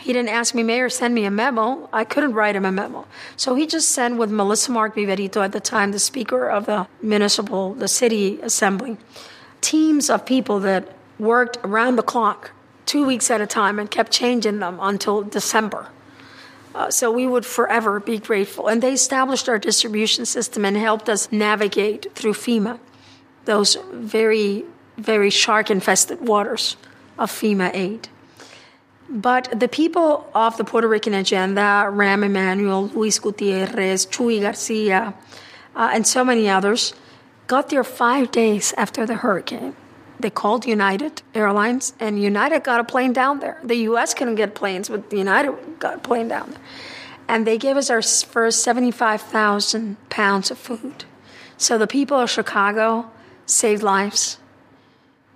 He 0.00 0.12
didn't 0.12 0.30
ask 0.30 0.54
me, 0.54 0.62
Mayor, 0.62 0.88
send 0.88 1.14
me 1.14 1.24
a 1.24 1.30
memo. 1.30 1.88
I 1.92 2.04
couldn't 2.04 2.32
write 2.32 2.56
him 2.56 2.64
a 2.64 2.72
memo. 2.72 3.06
So 3.36 3.54
he 3.54 3.66
just 3.66 3.90
sent 3.90 4.16
with 4.16 4.30
Melissa 4.30 4.72
Mark 4.72 4.94
Viverito 4.94 5.44
at 5.44 5.52
the 5.52 5.60
time, 5.60 5.92
the 5.92 5.98
Speaker 5.98 6.48
of 6.48 6.66
the 6.66 6.86
municipal, 7.02 7.74
the 7.74 7.88
city 7.88 8.40
assembly, 8.42 8.96
teams 9.60 10.08
of 10.08 10.24
people 10.24 10.60
that 10.60 10.88
worked 11.18 11.58
around 11.62 11.96
the 11.96 12.02
clock, 12.02 12.52
two 12.86 13.04
weeks 13.04 13.30
at 13.30 13.40
a 13.40 13.46
time, 13.46 13.78
and 13.78 13.90
kept 13.90 14.10
changing 14.10 14.58
them 14.58 14.78
until 14.80 15.22
December. 15.22 15.88
Uh, 16.74 16.90
so 16.90 17.10
we 17.10 17.26
would 17.26 17.44
forever 17.44 18.00
be 18.00 18.18
grateful. 18.18 18.68
And 18.68 18.82
they 18.82 18.92
established 18.92 19.48
our 19.48 19.58
distribution 19.58 20.24
system 20.24 20.64
and 20.64 20.76
helped 20.76 21.08
us 21.08 21.30
navigate 21.30 22.14
through 22.14 22.34
FEMA, 22.34 22.78
those 23.44 23.76
very, 23.92 24.64
very 24.96 25.30
shark 25.30 25.70
infested 25.70 26.26
waters 26.26 26.76
of 27.18 27.30
FEMA 27.30 27.70
aid. 27.74 28.08
But 29.10 29.58
the 29.58 29.66
people 29.66 30.30
of 30.36 30.56
the 30.56 30.62
Puerto 30.62 30.86
Rican 30.86 31.14
agenda, 31.14 31.90
Rahm 31.90 32.24
Emanuel, 32.24 32.88
Luis 32.94 33.18
Gutierrez, 33.18 34.06
Chuy 34.06 34.40
Garcia, 34.40 35.14
uh, 35.74 35.90
and 35.92 36.06
so 36.06 36.24
many 36.24 36.48
others, 36.48 36.94
got 37.48 37.70
there 37.70 37.82
five 37.82 38.30
days 38.30 38.72
after 38.76 39.04
the 39.06 39.16
hurricane. 39.16 39.74
They 40.20 40.30
called 40.30 40.64
United 40.64 41.22
Airlines, 41.34 41.94
and 41.98 42.22
United 42.22 42.62
got 42.62 42.78
a 42.78 42.84
plane 42.84 43.12
down 43.12 43.40
there. 43.40 43.58
The 43.64 43.76
U.S. 43.90 44.14
couldn't 44.14 44.36
get 44.36 44.54
planes, 44.54 44.88
but 44.88 45.12
United 45.12 45.54
got 45.80 45.94
a 45.96 45.98
plane 45.98 46.28
down 46.28 46.50
there. 46.50 46.60
And 47.26 47.46
they 47.46 47.58
gave 47.58 47.76
us 47.76 47.90
our 47.90 48.02
first 48.02 48.62
75,000 48.62 49.96
pounds 50.08 50.50
of 50.50 50.58
food. 50.58 51.04
So 51.56 51.78
the 51.78 51.86
people 51.86 52.18
of 52.18 52.30
Chicago 52.30 53.10
saved 53.46 53.82
lives. 53.82 54.39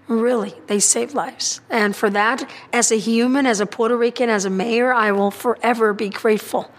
Really, 0.07 0.55
they 0.67 0.81
save 0.81 1.15
lives. 1.15 1.61
And 1.71 1.97
for 1.97 2.11
that, 2.11 2.49
as 2.73 2.93
a 2.93 2.97
human, 2.97 3.47
as 3.47 3.61
a 3.61 3.67
Puerto 3.67 3.97
Rican, 3.97 4.29
as 4.29 4.45
a 4.45 4.51
mayor, 4.51 4.93
I 4.93 5.13
will 5.13 5.31
forever 5.31 5.95
be 5.95 6.11
grateful. 6.11 6.71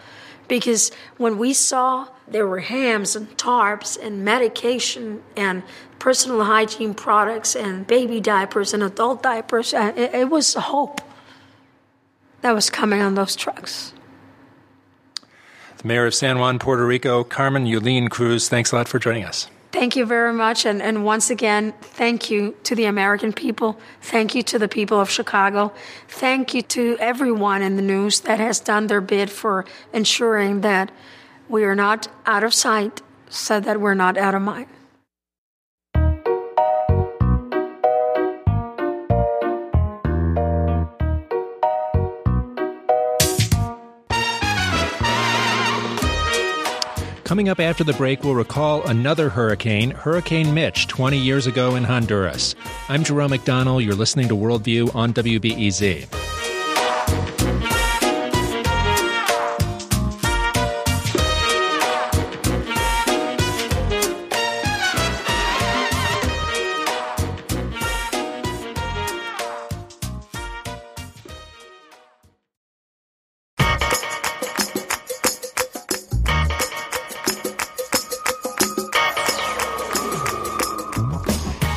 Because 0.47 0.91
when 1.17 1.39
we 1.39 1.53
saw 1.53 2.07
there 2.27 2.45
were 2.45 2.59
hams 2.59 3.15
and 3.15 3.27
tarps 3.37 3.97
and 4.01 4.23
medication 4.23 5.23
and 5.35 5.63
personal 5.97 6.43
hygiene 6.43 6.93
products 6.93 7.55
and 7.55 7.87
baby 7.87 8.19
diapers 8.21 8.73
and 8.73 8.83
adult 8.83 9.23
diapers, 9.23 9.73
uh, 9.73 9.91
it, 9.95 10.13
it 10.13 10.29
was 10.29 10.53
hope 10.53 11.01
that 12.41 12.53
was 12.53 12.69
coming 12.69 13.01
on 13.01 13.15
those 13.15 13.35
trucks. 13.35 13.91
The 15.77 15.87
mayor 15.87 16.05
of 16.05 16.13
San 16.13 16.37
Juan, 16.37 16.59
Puerto 16.59 16.85
Rico, 16.85 17.23
Carmen 17.23 17.65
Yulín 17.65 18.09
Cruz, 18.09 18.49
thanks 18.49 18.71
a 18.71 18.75
lot 18.75 18.87
for 18.87 18.99
joining 18.99 19.23
us. 19.23 19.49
Thank 19.75 19.97
you 19.97 20.05
very 20.05 20.31
much. 20.31 20.65
And, 20.65 20.81
and 20.81 21.03
once 21.03 21.29
again, 21.29 21.73
thank 21.81 22.31
you 22.31 22.55
to 22.63 22.75
the 22.75 22.85
American 22.85 23.33
people. 23.33 23.77
Thank 23.99 24.33
you 24.33 24.41
to 24.43 24.57
the 24.57 24.69
people 24.69 25.01
of 25.01 25.09
Chicago. 25.09 25.73
Thank 26.07 26.53
you 26.53 26.61
to 26.61 26.95
everyone 26.97 27.61
in 27.61 27.75
the 27.75 27.81
news 27.81 28.21
that 28.21 28.39
has 28.39 28.61
done 28.61 28.87
their 28.87 29.01
bid 29.01 29.29
for 29.29 29.65
ensuring 29.91 30.61
that 30.61 30.93
we 31.49 31.65
are 31.65 31.75
not 31.75 32.07
out 32.25 32.45
of 32.45 32.53
sight 32.53 33.01
so 33.27 33.59
that 33.59 33.81
we're 33.81 33.95
not 33.95 34.17
out 34.17 34.33
of 34.33 34.43
mind. 34.43 34.67
Coming 47.25 47.49
up 47.49 47.59
after 47.59 47.83
the 47.83 47.93
break, 47.93 48.23
we'll 48.23 48.35
recall 48.35 48.83
another 48.83 49.29
hurricane, 49.29 49.89
Hurricane 49.89 50.53
Mitch, 50.53 50.85
20 50.85 51.17
years 51.17 51.47
ago 51.47 51.75
in 51.75 51.83
Honduras. 51.83 52.53
I'm 52.87 53.03
Jerome 53.03 53.31
McDonnell. 53.31 53.83
You're 53.83 53.95
listening 53.95 54.27
to 54.27 54.35
Worldview 54.35 54.93
on 54.93 55.11
WBEZ. 55.11 56.34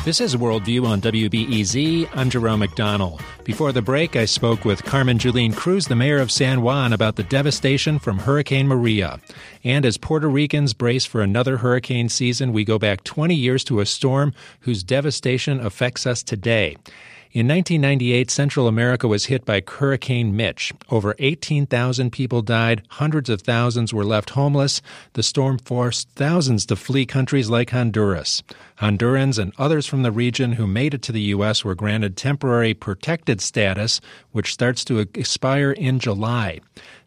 This 0.09 0.21
is 0.21 0.35
Worldview 0.35 0.87
on 0.87 1.01
WBEZ. 1.01 2.09
I'm 2.15 2.31
Jerome 2.31 2.61
McDonnell. 2.61 3.21
Before 3.43 3.71
the 3.71 3.83
break, 3.83 4.15
I 4.15 4.25
spoke 4.25 4.65
with 4.65 4.83
Carmen 4.83 5.19
Yulín 5.19 5.55
Cruz, 5.55 5.85
the 5.85 5.95
mayor 5.95 6.17
of 6.17 6.31
San 6.31 6.63
Juan, 6.63 6.93
about 6.93 7.15
the 7.15 7.21
devastation 7.21 7.99
from 7.99 8.17
Hurricane 8.17 8.67
Maria. 8.67 9.19
And 9.63 9.85
as 9.85 9.99
Puerto 9.99 10.27
Ricans 10.27 10.73
brace 10.73 11.05
for 11.05 11.21
another 11.21 11.57
hurricane 11.57 12.09
season, 12.09 12.53
we 12.53 12.65
go 12.65 12.79
back 12.79 13.03
20 13.03 13.35
years 13.35 13.63
to 13.65 13.81
a 13.81 13.85
storm 13.85 14.33
whose 14.61 14.81
devastation 14.81 15.59
affects 15.59 16.07
us 16.07 16.23
today. 16.23 16.75
In 17.31 17.47
1998, 17.47 18.31
Central 18.31 18.67
America 18.67 19.07
was 19.07 19.25
hit 19.25 19.45
by 19.45 19.61
Hurricane 19.67 20.35
Mitch. 20.35 20.73
Over 20.89 21.13
18,000 21.19 22.09
people 22.11 22.41
died, 22.41 22.81
hundreds 22.89 23.29
of 23.29 23.43
thousands 23.43 23.93
were 23.93 24.03
left 24.03 24.31
homeless. 24.31 24.81
The 25.13 25.21
storm 25.21 25.59
forced 25.59 26.09
thousands 26.15 26.65
to 26.65 26.75
flee 26.75 27.05
countries 27.05 27.47
like 27.47 27.69
Honduras. 27.69 28.41
Hondurans 28.79 29.37
and 29.37 29.53
others 29.59 29.85
from 29.85 30.01
the 30.01 30.11
region 30.11 30.53
who 30.53 30.65
made 30.65 30.95
it 30.95 31.03
to 31.03 31.11
the 31.11 31.21
U.S. 31.37 31.63
were 31.63 31.75
granted 31.75 32.17
temporary 32.17 32.73
protected 32.73 33.41
status, 33.41 34.01
which 34.31 34.51
starts 34.51 34.83
to 34.85 34.97
expire 34.97 35.71
in 35.73 35.99
July. 35.99 36.61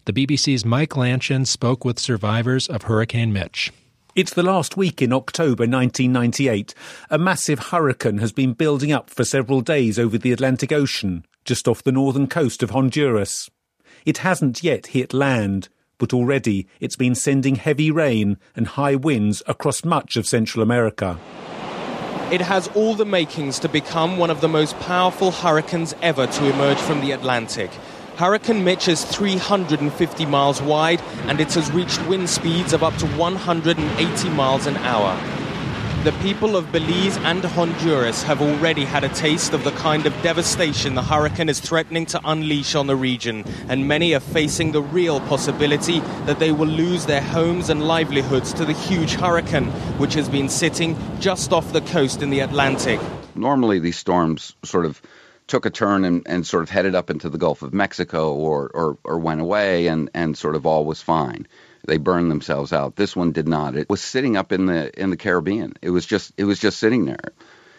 The 0.05 0.13
BBC's 0.13 0.65
Mike 0.65 0.91
Lanchin 0.91 1.49
spoke 1.49 1.85
with 1.85 1.99
survivors 1.99 2.69
of 2.69 2.83
Hurricane 2.83 3.33
Mitch. 3.33 3.73
It's 4.15 4.35
the 4.35 4.43
last 4.43 4.77
week 4.77 5.01
in 5.01 5.11
October 5.11 5.63
1998. 5.63 6.75
A 7.09 7.17
massive 7.17 7.59
hurricane 7.59 8.19
has 8.19 8.31
been 8.31 8.53
building 8.53 8.93
up 8.93 9.09
for 9.09 9.25
several 9.25 9.63
days 9.63 9.99
over 9.99 10.19
the 10.19 10.33
Atlantic 10.33 10.71
Ocean, 10.71 11.25
just 11.47 11.67
off 11.67 11.83
the 11.83 11.93
northern 11.93 12.27
coast 12.27 12.63
of 12.63 12.73
Honduras. 12.73 13.49
It 14.05 14.19
hasn't 14.19 14.63
yet 14.63 14.89
hit 14.89 15.15
land, 15.15 15.71
but 15.97 16.13
already 16.13 16.69
it's 16.79 16.95
been 16.95 17.15
sending 17.15 17.55
heavy 17.55 17.91
rain 17.91 18.37
and 18.55 18.67
high 18.67 18.97
winds 18.97 19.43
across 19.47 19.83
much 19.83 20.19
of 20.19 20.27
Central 20.27 20.63
America. 20.63 21.19
It 22.31 22.43
has 22.43 22.69
all 22.75 22.95
the 22.95 23.07
makings 23.07 23.59
to 23.61 23.69
become 23.71 24.19
one 24.19 24.29
of 24.29 24.43
the 24.43 24.49
most 24.49 24.79
powerful 24.81 25.31
hurricanes 25.31 25.95
ever 26.03 26.27
to 26.27 26.51
emerge 26.53 26.79
from 26.79 27.01
the 27.01 27.13
Atlantic. 27.13 27.71
Hurricane 28.23 28.63
Mitch 28.63 28.87
is 28.87 29.05
350 29.05 30.27
miles 30.27 30.63
wide 30.63 31.01
and 31.27 31.41
it 31.41 31.53
has 31.55 31.73
reached 31.73 32.01
wind 32.07 32.31
speeds 32.31 32.73
of 32.73 32.85
up 32.85 32.97
to 32.99 33.07
180 33.17 34.29
miles 34.29 34.69
an 34.69 34.77
hour. 34.77 35.19
The 36.05 36.13
people 36.23 36.57
of 36.57 36.71
Belize 36.71 37.17
and 37.17 37.45
Honduras 37.45 38.23
have 38.23 38.41
already 38.41 38.85
had 38.85 39.03
a 39.03 39.09
taste 39.09 39.55
of 39.55 39.65
the 39.65 39.73
kind 39.73 40.07
of 40.07 40.13
devastation 40.23 40.95
the 40.95 41.03
hurricane 41.03 41.49
is 41.49 41.59
threatening 41.59 42.07
to 42.07 42.21
unleash 42.25 42.77
on 42.77 42.87
the 42.87 42.95
region, 42.95 43.43
and 43.67 43.89
many 43.89 44.15
are 44.15 44.21
facing 44.21 44.71
the 44.71 44.83
real 44.83 45.19
possibility 45.23 45.99
that 46.27 46.39
they 46.39 46.53
will 46.53 46.69
lose 46.69 47.07
their 47.07 47.23
homes 47.23 47.71
and 47.71 47.89
livelihoods 47.89 48.53
to 48.53 48.65
the 48.65 48.73
huge 48.73 49.15
hurricane, 49.15 49.67
which 49.99 50.15
has 50.15 50.29
been 50.29 50.49
sitting 50.49 50.97
just 51.19 51.53
off 51.53 51.73
the 51.73 51.81
coast 51.81 52.23
in 52.23 52.31
the 52.31 52.39
Atlantic. 52.39 53.01
Normally, 53.35 53.81
these 53.81 53.99
storms 53.99 54.55
sort 54.63 54.85
of 54.85 55.03
took 55.53 55.67
a 55.67 55.71
turn 55.71 56.07
and, 56.07 56.23
and 56.25 56.47
sort 56.47 56.63
of 56.63 56.71
headed 56.71 56.95
up 56.95 57.11
into 57.11 57.29
the 57.29 57.37
Gulf 57.37 57.61
of 57.61 57.75
Mexico 57.75 58.33
or, 58.33 58.71
or, 58.73 58.97
or 59.05 59.19
went 59.19 59.43
away 59.43 59.87
and, 59.87 60.09
and 60.15 60.35
sort 60.35 60.57
of 60.57 60.65
all 60.65 60.87
was 60.87 61.03
fine. 61.03 61.47
They 61.87 61.99
burned 61.99 62.31
themselves 62.31 62.73
out. 62.73 62.97
This 62.97 63.15
one 63.15 63.33
did 63.33 63.47
not. 63.47 63.77
It 63.77 63.91
was 63.91 64.01
sitting 64.01 64.39
up 64.39 64.51
in 64.51 64.65
the 64.65 64.99
in 64.99 65.11
the 65.11 65.17
Caribbean. 65.19 65.75
It 65.83 65.91
was 65.91 66.07
just 66.07 66.33
it 66.39 66.45
was 66.45 66.59
just 66.59 66.79
sitting 66.79 67.05
there. 67.05 67.35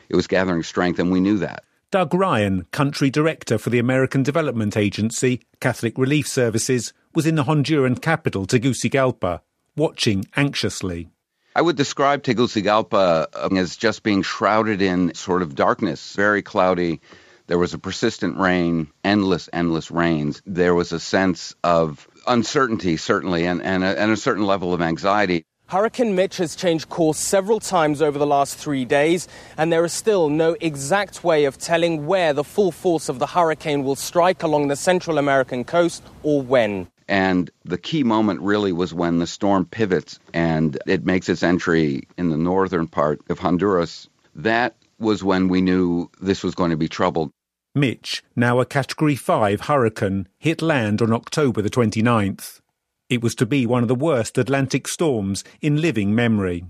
It 0.08 0.16
was 0.16 0.28
gathering 0.28 0.62
strength 0.62 1.00
and 1.00 1.12
we 1.12 1.20
knew 1.20 1.40
that. 1.40 1.64
Doug 1.90 2.14
Ryan, 2.14 2.68
country 2.70 3.10
director 3.10 3.58
for 3.58 3.72
the 3.72 3.80
American 3.80 4.22
Development 4.22 4.78
Agency, 4.78 5.42
Catholic 5.60 5.98
Relief 5.98 6.28
Services, 6.28 6.94
was 7.16 7.26
in 7.26 7.34
the 7.34 7.46
Honduran 7.46 8.00
capital, 8.00 8.46
Tegucigalpa, 8.46 9.42
watching 9.76 10.26
anxiously. 10.36 11.10
I 11.56 11.62
would 11.64 11.76
describe 11.76 12.22
Tegucigalpa 12.22 13.28
um, 13.34 13.58
as 13.58 13.76
just 13.78 14.04
being 14.04 14.22
shrouded 14.22 14.80
in 14.80 15.16
sort 15.16 15.42
of 15.42 15.56
darkness, 15.56 16.16
very 16.16 16.44
cloudy, 16.44 17.02
there 17.48 17.58
was 17.58 17.74
a 17.74 17.78
persistent 17.80 18.38
rain, 18.38 18.88
endless, 19.04 19.50
endless 19.54 19.92
rains. 19.92 20.42
There 20.46 20.74
was 20.74 20.92
a 20.92 21.00
sense 21.00 21.56
of 21.64 22.08
uncertainty, 22.28 22.98
certainly, 22.98 23.46
and, 23.46 23.62
and, 23.62 23.84
a, 23.84 24.00
and 24.00 24.12
a 24.12 24.18
certain 24.18 24.46
level 24.46 24.74
of 24.74 24.82
anxiety. 24.82 25.46
Hurricane 25.68 26.14
Mitch 26.14 26.38
has 26.38 26.56
changed 26.56 26.90
course 26.90 27.18
several 27.18 27.60
times 27.60 28.02
over 28.02 28.20
the 28.20 28.28
last 28.28 28.56
three 28.56 28.86
days, 28.86 29.28
and 29.58 29.72
there 29.72 29.84
is 29.84 29.94
still 29.94 30.30
no 30.30 30.56
exact 30.62 31.24
way 31.24 31.46
of 31.46 31.58
telling 31.58 32.06
where 32.06 32.34
the 32.34 32.44
full 32.44 32.72
force 32.72 33.10
of 33.10 33.20
the 33.20 33.26
hurricane 33.26 33.84
will 33.84 33.96
strike 33.96 34.44
along 34.44 34.68
the 34.68 34.76
Central 34.76 35.18
American 35.18 35.64
coast 35.64 36.04
or 36.22 36.42
when. 36.42 36.88
And 37.08 37.50
the 37.66 37.78
key 37.78 38.04
moment 38.04 38.42
really 38.42 38.72
was 38.72 38.94
when 38.94 39.20
the 39.20 39.28
storm 39.28 39.66
pivots 39.66 40.20
and 40.34 40.78
it 40.86 41.06
makes 41.06 41.28
its 41.28 41.44
entry 41.44 42.08
in 42.18 42.30
the 42.30 42.38
northern 42.38 42.88
part 42.88 43.22
of 43.30 43.40
Honduras. 43.40 44.08
That 44.36 44.76
was 45.04 45.24
when 45.24 45.48
we 45.48 45.62
knew 45.62 46.10
this 46.22 46.44
was 46.44 46.56
going 46.56 46.72
to 46.72 46.78
be 46.78 46.88
trouble. 46.88 47.32
Mitch, 47.76 48.24
now 48.36 48.60
a 48.60 48.66
Category 48.66 49.16
5 49.16 49.62
hurricane, 49.62 50.28
hit 50.38 50.62
land 50.62 51.02
on 51.02 51.12
October 51.12 51.62
the 51.62 51.70
29th. 51.70 52.62
It 53.10 53.22
was 53.22 53.36
to 53.36 53.46
be 53.46 53.66
one 53.66 53.82
of 53.82 53.88
the 53.88 53.96
worst 53.96 54.38
Atlantic 54.38 54.88
storms 54.88 55.44
in 55.62 55.82
living 55.82 56.16
memory. 56.16 56.66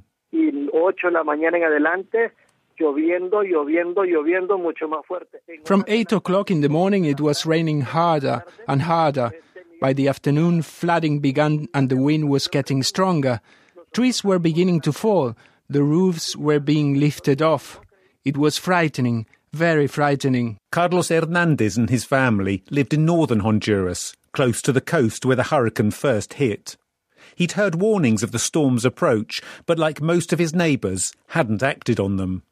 From 5.66 5.86
8 5.88 6.12
o'clock 6.12 6.52
in 6.52 6.62
the 6.62 6.70
morning, 6.70 7.06
it 7.06 7.22
was 7.22 7.46
raining 7.46 7.82
harder 7.82 8.44
and 8.68 8.82
harder. 8.82 9.32
By 9.80 9.94
the 9.94 10.08
afternoon, 10.08 10.62
flooding 10.62 11.20
began 11.20 11.68
and 11.74 11.90
the 11.90 11.98
wind 11.98 12.30
was 12.30 12.48
getting 12.48 12.82
stronger. 12.82 13.42
Trees 13.94 14.24
were 14.24 14.40
beginning 14.40 14.82
to 14.82 14.94
fall. 14.94 15.36
The 15.70 15.84
roofs 15.84 16.36
were 16.36 16.60
being 16.60 17.00
lifted 17.00 17.42
off. 17.42 17.80
It 18.26 18.38
was 18.38 18.58
frightening, 18.58 19.26
very 19.52 19.86
frightening. 19.86 20.58
Carlos 20.72 21.10
Hernandez 21.10 21.76
and 21.76 21.90
his 21.90 22.06
family 22.06 22.64
lived 22.70 22.94
in 22.94 23.04
northern 23.04 23.42
Honduras, 23.42 24.16
close 24.32 24.62
to 24.62 24.72
the 24.72 24.80
coast 24.80 25.26
where 25.26 25.36
the 25.36 25.44
hurricane 25.44 25.92
first 25.92 26.36
hit. 26.36 26.78
He'd 27.36 27.54
heard 27.54 27.76
warnings 27.76 28.24
of 28.24 28.32
the 28.32 28.40
storm's 28.40 28.86
approach, 28.86 29.42
but 29.66 29.78
like 29.78 30.02
most 30.02 30.32
of 30.32 30.40
his 30.40 30.54
neighbours, 30.54 31.14
hadn't 31.30 31.64
acted 31.64 32.00
on 32.00 32.16
them. 32.16 32.44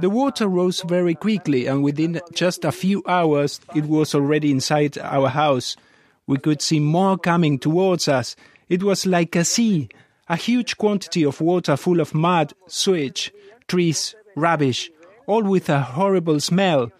The 0.00 0.10
water 0.10 0.48
rose 0.48 0.80
very 0.82 1.14
quickly, 1.14 1.66
and 1.66 1.84
within 1.84 2.20
just 2.34 2.64
a 2.64 2.72
few 2.72 3.04
hours, 3.06 3.60
it 3.74 3.84
was 3.84 4.14
already 4.16 4.50
inside 4.50 4.98
our 4.98 5.28
house. 5.28 5.76
We 6.26 6.38
could 6.38 6.60
see 6.60 6.80
more 6.80 7.16
coming 7.16 7.58
towards 7.58 8.08
us. 8.08 8.34
It 8.68 8.82
was 8.82 9.06
like 9.06 9.34
a 9.36 9.44
sea, 9.44 9.88
a 10.28 10.36
huge 10.36 10.76
quantity 10.76 11.24
of 11.24 11.40
water 11.40 11.76
full 11.76 12.00
of 12.00 12.14
mud, 12.14 12.52
sewage, 12.66 13.32
trees, 13.66 14.14
rubbish, 14.36 14.90
all 15.26 15.42
with 15.42 15.68
a 15.68 15.80
horrible 15.80 16.40
smell. 16.40 16.90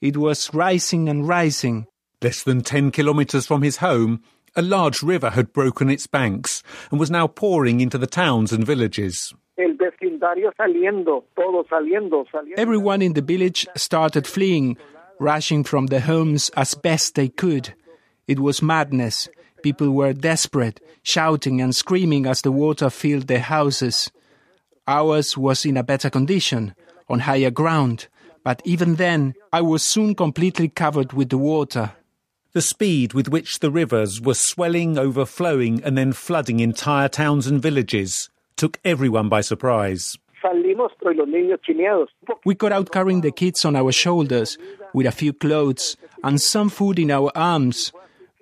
It 0.00 0.16
was 0.16 0.52
rising 0.52 1.08
and 1.08 1.26
rising. 1.26 1.86
Less 2.22 2.42
than 2.42 2.62
10 2.62 2.90
kilometres 2.90 3.46
from 3.46 3.62
his 3.62 3.78
home, 3.78 4.22
a 4.54 4.62
large 4.62 5.02
river 5.02 5.30
had 5.30 5.52
broken 5.52 5.88
its 5.88 6.06
banks 6.06 6.62
and 6.90 7.00
was 7.00 7.10
now 7.10 7.26
pouring 7.26 7.80
into 7.80 7.98
the 7.98 8.06
towns 8.06 8.52
and 8.52 8.66
villages. 8.66 9.32
Everyone 12.56 13.02
in 13.02 13.12
the 13.12 13.22
village 13.22 13.66
started 13.76 14.26
fleeing, 14.26 14.76
rushing 15.18 15.64
from 15.64 15.86
their 15.86 16.00
homes 16.00 16.50
as 16.56 16.74
best 16.74 17.14
they 17.14 17.28
could. 17.28 17.74
It 18.26 18.40
was 18.40 18.62
madness. 18.62 19.28
People 19.62 19.90
were 19.90 20.12
desperate, 20.12 20.80
shouting 21.02 21.60
and 21.60 21.74
screaming 21.74 22.26
as 22.26 22.42
the 22.42 22.52
water 22.52 22.90
filled 22.90 23.28
their 23.28 23.40
houses. 23.40 24.10
Ours 24.88 25.36
was 25.36 25.64
in 25.64 25.76
a 25.76 25.84
better 25.84 26.10
condition, 26.10 26.74
on 27.08 27.20
higher 27.20 27.50
ground, 27.50 28.08
but 28.44 28.60
even 28.64 28.96
then 28.96 29.34
I 29.52 29.60
was 29.60 29.82
soon 29.82 30.14
completely 30.14 30.68
covered 30.68 31.12
with 31.12 31.28
the 31.28 31.38
water. 31.38 31.92
The 32.52 32.60
speed 32.60 33.14
with 33.14 33.28
which 33.28 33.60
the 33.60 33.70
rivers 33.70 34.20
were 34.20 34.34
swelling, 34.34 34.98
overflowing, 34.98 35.82
and 35.84 35.96
then 35.96 36.12
flooding 36.12 36.60
entire 36.60 37.08
towns 37.08 37.46
and 37.46 37.62
villages 37.62 38.28
took 38.56 38.78
everyone 38.84 39.28
by 39.28 39.40
surprise. 39.40 40.18
We 42.44 42.54
got 42.54 42.72
out 42.72 42.90
carrying 42.90 43.20
the 43.20 43.30
kids 43.30 43.64
on 43.64 43.76
our 43.76 43.92
shoulders, 43.92 44.58
with 44.92 45.06
a 45.06 45.12
few 45.12 45.32
clothes 45.32 45.96
and 46.24 46.40
some 46.40 46.68
food 46.68 46.98
in 46.98 47.10
our 47.10 47.30
arms. 47.34 47.92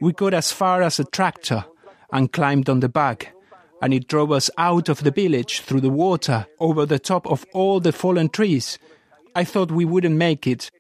We 0.01 0.13
got 0.13 0.33
as 0.33 0.51
far 0.51 0.83
as 0.83 0.99
a 0.99 1.05
tractor 1.05 1.67
and 2.13 2.33
climbed 2.33 2.69
on 2.69 2.81
the 2.81 2.89
back, 2.89 3.35
and 3.83 3.93
it 3.93 4.09
drove 4.09 4.33
us 4.33 4.51
out 4.57 4.89
of 4.89 5.03
the 5.03 5.11
village 5.11 5.61
through 5.61 5.83
the 5.83 5.91
water 5.91 6.47
over 6.59 6.87
the 6.87 6.99
top 6.99 7.27
of 7.27 7.45
all 7.53 7.81
the 7.81 7.93
fallen 7.93 8.29
trees. 8.29 8.79
I 9.35 9.45
thought 9.45 9.71
we 9.71 9.85
wouldn't 9.85 10.17
make 10.17 10.47
it. 10.47 10.71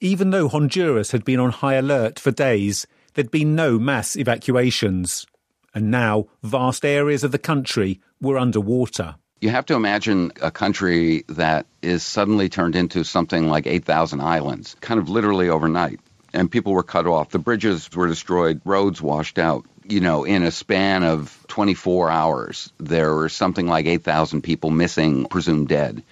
Even 0.00 0.30
though 0.30 0.48
Honduras 0.48 1.12
had 1.12 1.24
been 1.24 1.40
on 1.40 1.50
high 1.50 1.74
alert 1.74 2.18
for 2.18 2.30
days, 2.30 2.86
there'd 3.14 3.30
been 3.30 3.54
no 3.54 3.78
mass 3.78 4.16
evacuations. 4.16 5.26
And 5.74 5.90
now 5.90 6.26
vast 6.42 6.84
areas 6.84 7.22
of 7.22 7.32
the 7.32 7.38
country 7.38 8.00
were 8.20 8.38
underwater. 8.38 9.16
You 9.40 9.50
have 9.50 9.66
to 9.66 9.74
imagine 9.74 10.32
a 10.40 10.50
country 10.50 11.24
that 11.28 11.66
is 11.82 12.02
suddenly 12.02 12.48
turned 12.48 12.74
into 12.74 13.04
something 13.04 13.48
like 13.48 13.66
8,000 13.66 14.20
islands, 14.20 14.76
kind 14.80 14.98
of 14.98 15.08
literally 15.08 15.48
overnight. 15.48 16.00
And 16.36 16.50
people 16.50 16.74
were 16.74 16.82
cut 16.82 17.06
off. 17.06 17.30
The 17.30 17.38
bridges 17.38 17.90
were 17.94 18.06
destroyed, 18.06 18.60
roads 18.64 19.00
washed 19.00 19.38
out. 19.38 19.64
You 19.84 20.00
know, 20.00 20.24
in 20.24 20.42
a 20.42 20.50
span 20.50 21.02
of 21.02 21.34
24 21.48 22.10
hours, 22.10 22.72
there 22.78 23.14
were 23.14 23.30
something 23.30 23.66
like 23.66 23.86
8,000 23.86 24.42
people 24.42 24.70
missing, 24.70 25.24
presumed 25.26 25.68
dead. 25.68 26.02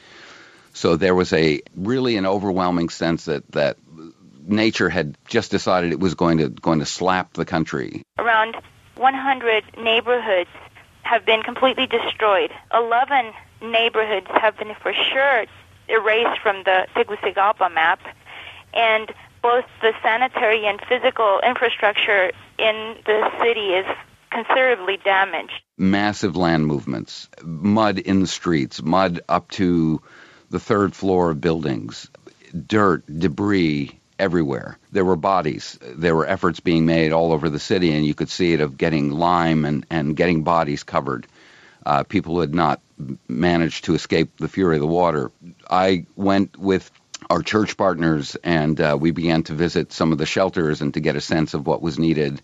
So 0.73 0.97
there 0.97 1.15
was 1.15 1.33
a 1.35 1.61
really 1.77 2.17
an 2.17 2.25
overwhelming 2.25 2.89
sense 2.89 3.27
that, 3.27 3.47
that 3.53 3.77
nature 4.47 4.89
had 4.89 5.19
just 5.27 5.51
decided 5.51 5.93
it 5.93 6.01
was 6.01 6.15
going 6.15 6.39
to 6.39 6.49
going 6.49 6.79
to 6.79 6.87
slap 6.87 7.35
the 7.35 7.45
country. 7.45 8.03
Around 8.19 8.57
100 8.97 9.65
neighborhoods 9.79 10.51
have 11.03 11.27
been 11.27 11.43
completely 11.43 11.87
destroyed. 11.87 12.51
11 12.73 13.33
neighborhoods 13.61 14.27
have 14.31 14.57
been 14.57 14.75
for 14.83 14.93
sure 15.13 15.45
erased 15.89 16.41
from 16.41 16.63
the 16.65 16.87
Tegucigalpa 16.95 17.69
map, 17.71 18.01
and 18.73 19.13
both 19.45 19.67
the 19.83 19.93
sanitary 20.03 20.67
and 20.67 20.81
physical 20.89 21.39
infrastructure 21.47 22.33
in 22.59 22.97
the 23.05 23.31
city 23.43 23.75
is 23.75 23.87
considerably 24.31 24.97
damaged. 25.05 25.61
Massive 25.77 26.35
land 26.35 26.67
movements, 26.67 27.29
mud 27.43 27.99
in 27.99 28.21
the 28.21 28.27
streets, 28.27 28.83
mud 28.83 29.21
up 29.29 29.51
to 29.51 30.01
the 30.49 30.59
third 30.59 30.95
floor 30.95 31.31
of 31.31 31.43
buildings, 31.43 32.09
dirt, 32.67 33.05
debris 33.07 34.01
everywhere. 34.19 34.79
There 34.93 35.05
were 35.05 35.17
bodies. 35.17 35.79
There 35.83 36.17
were 36.17 36.27
efforts 36.27 36.61
being 36.61 36.87
made 36.87 37.13
all 37.13 37.31
over 37.31 37.51
the 37.51 37.61
city, 37.61 37.93
and 37.93 38.07
you 38.07 38.15
could 38.15 38.31
see 38.31 38.55
it 38.55 38.63
of 38.63 38.79
getting 38.79 39.11
lime 39.11 39.67
and, 39.67 39.85
and 39.91 40.17
getting 40.17 40.43
bodies 40.43 40.85
covered. 40.85 41.27
Uh, 41.85 42.03
people 42.03 42.35
who 42.35 42.41
had 42.41 42.55
not 42.55 42.81
managed 43.29 43.85
to 43.85 43.95
escape 43.95 44.39
the 44.39 44.49
fury 44.49 44.77
of 44.77 44.81
the 44.81 44.87
water. 44.87 45.31
I 45.69 46.07
went 46.17 46.57
with 46.57 46.91
our 47.35 47.43
church 47.43 47.77
partners, 47.77 48.37
and 48.45 48.81
uh, 48.81 48.97
we 48.99 49.11
began 49.11 49.43
to 49.43 49.55
visit 49.55 49.93
some 49.93 50.13
of 50.13 50.19
the 50.19 50.27
shelters 50.27 50.81
and 50.81 50.95
to 50.95 51.01
get 51.01 51.17
a 51.17 51.21
sense 51.21 51.53
of 51.53 51.67
what 51.67 51.83
was 51.83 51.99
needed 51.99 52.41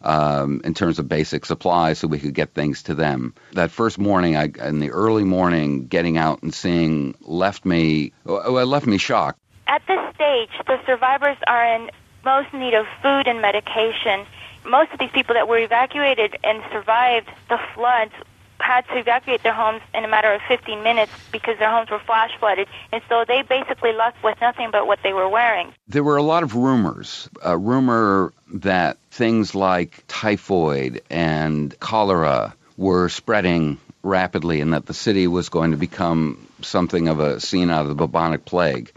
um, 0.00 0.60
in 0.62 0.74
terms 0.74 1.00
of 1.00 1.08
basic 1.08 1.44
supplies, 1.44 1.98
so 1.98 2.06
we 2.06 2.20
could 2.20 2.34
get 2.34 2.54
things 2.54 2.84
to 2.84 2.94
them. 2.94 3.34
That 3.54 3.72
first 3.72 3.98
morning, 3.98 4.36
I, 4.36 4.44
in 4.44 4.78
the 4.78 4.92
early 4.92 5.24
morning, 5.24 5.88
getting 5.88 6.18
out 6.18 6.44
and 6.44 6.54
seeing 6.54 7.16
left 7.20 7.64
me, 7.64 8.12
well, 8.22 8.64
left 8.64 8.86
me 8.86 8.96
shocked. 8.98 9.40
At 9.66 9.82
this 9.88 9.98
stage, 10.14 10.50
the 10.68 10.78
survivors 10.86 11.36
are 11.48 11.74
in 11.74 11.90
most 12.24 12.54
need 12.54 12.74
of 12.74 12.86
food 13.02 13.26
and 13.26 13.42
medication. 13.42 14.24
Most 14.64 14.92
of 14.92 15.00
these 15.00 15.10
people 15.10 15.34
that 15.34 15.48
were 15.48 15.58
evacuated 15.58 16.36
and 16.44 16.62
survived 16.70 17.28
the 17.48 17.58
floods 17.74 18.12
had 18.60 18.86
to 18.88 18.98
evacuate 18.98 19.42
their 19.42 19.52
homes 19.52 19.80
in 19.94 20.04
a 20.04 20.08
matter 20.08 20.32
of 20.32 20.40
15 20.48 20.82
minutes 20.82 21.12
because 21.32 21.58
their 21.58 21.70
homes 21.70 21.90
were 21.90 22.00
flash 22.00 22.30
flooded. 22.38 22.68
And 22.92 23.02
so 23.08 23.24
they 23.26 23.42
basically 23.42 23.92
left 23.92 24.22
with 24.22 24.40
nothing 24.40 24.70
but 24.70 24.86
what 24.86 24.98
they 25.02 25.12
were 25.12 25.28
wearing. 25.28 25.72
There 25.86 26.04
were 26.04 26.16
a 26.16 26.22
lot 26.22 26.42
of 26.42 26.54
rumors. 26.54 27.28
A 27.42 27.56
rumor 27.56 28.32
that 28.54 28.98
things 29.10 29.54
like 29.54 30.04
typhoid 30.08 31.02
and 31.10 31.78
cholera 31.80 32.54
were 32.76 33.08
spreading 33.08 33.78
rapidly 34.02 34.60
and 34.60 34.72
that 34.72 34.86
the 34.86 34.94
city 34.94 35.26
was 35.26 35.48
going 35.48 35.72
to 35.72 35.76
become 35.76 36.46
something 36.62 37.08
of 37.08 37.20
a 37.20 37.40
scene 37.40 37.70
out 37.70 37.82
of 37.82 37.88
the 37.88 37.94
bubonic 37.94 38.44
plague. 38.44 38.92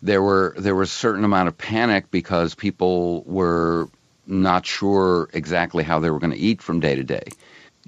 There 0.00 0.22
were 0.22 0.54
there 0.58 0.74
was 0.74 0.90
a 0.90 0.94
certain 0.94 1.24
amount 1.24 1.48
of 1.48 1.56
panic 1.56 2.10
because 2.10 2.54
people 2.54 3.22
were 3.22 3.88
not 4.26 4.66
sure 4.66 5.28
exactly 5.32 5.84
how 5.84 6.00
they 6.00 6.10
were 6.10 6.18
going 6.18 6.32
to 6.32 6.38
eat 6.38 6.62
from 6.62 6.80
day 6.80 6.96
to 6.96 7.04
day 7.04 7.24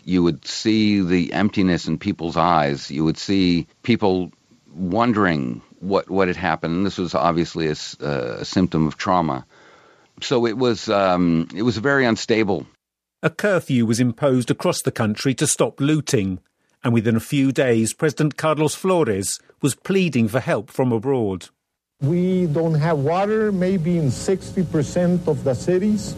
you 0.04 0.22
would 0.22 0.46
see 0.46 1.00
the 1.00 1.32
emptiness 1.32 1.86
in 1.86 1.98
people's 1.98 2.36
eyes. 2.36 2.90
You 2.90 3.04
would 3.04 3.18
see 3.18 3.66
people 3.82 4.30
wondering 4.74 5.62
what 5.80 6.10
what 6.10 6.28
had 6.28 6.36
happened. 6.36 6.76
And 6.76 6.86
this 6.86 6.98
was 6.98 7.14
obviously 7.14 7.68
a, 7.68 7.76
a 8.04 8.44
symptom 8.44 8.86
of 8.86 8.96
trauma. 8.96 9.46
So 10.20 10.46
it 10.46 10.56
was 10.56 10.88
um, 10.88 11.48
it 11.54 11.62
was 11.62 11.76
very 11.78 12.04
unstable. 12.04 12.66
A 13.22 13.30
curfew 13.30 13.86
was 13.86 14.00
imposed 14.00 14.50
across 14.50 14.82
the 14.82 14.92
country 14.92 15.34
to 15.34 15.46
stop 15.46 15.80
looting, 15.80 16.40
and 16.82 16.92
within 16.92 17.16
a 17.16 17.20
few 17.20 17.52
days, 17.52 17.94
President 17.94 18.36
Carlos 18.36 18.74
Flores 18.74 19.40
was 19.62 19.74
pleading 19.74 20.28
for 20.28 20.40
help 20.40 20.70
from 20.70 20.92
abroad. 20.92 21.48
We 22.02 22.46
don't 22.46 22.74
have 22.74 22.98
water, 22.98 23.50
maybe 23.50 23.96
in 23.96 24.08
60% 24.08 25.26
of 25.26 25.42
the 25.44 25.54
cities. 25.54 26.14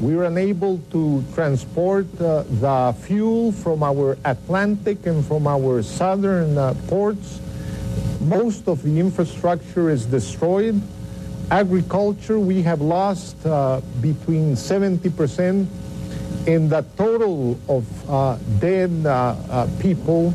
We 0.00 0.16
were 0.16 0.24
unable 0.24 0.78
to 0.92 1.22
transport 1.34 2.06
uh, 2.18 2.44
the 2.48 2.96
fuel 3.00 3.52
from 3.52 3.82
our 3.82 4.16
Atlantic 4.24 5.04
and 5.04 5.24
from 5.24 5.46
our 5.46 5.82
southern 5.82 6.56
uh, 6.56 6.72
ports. 6.88 7.38
Most 8.20 8.66
of 8.66 8.82
the 8.82 8.98
infrastructure 8.98 9.90
is 9.90 10.06
destroyed. 10.06 10.80
Agriculture, 11.50 12.40
we 12.40 12.62
have 12.62 12.80
lost 12.80 13.44
uh, 13.44 13.82
between 14.00 14.54
70% 14.54 15.66
in 16.46 16.68
the 16.70 16.80
total 16.96 17.60
of 17.68 17.84
uh, 18.08 18.38
dead 18.58 19.04
uh, 19.04 19.36
uh, 19.50 19.68
people. 19.80 20.32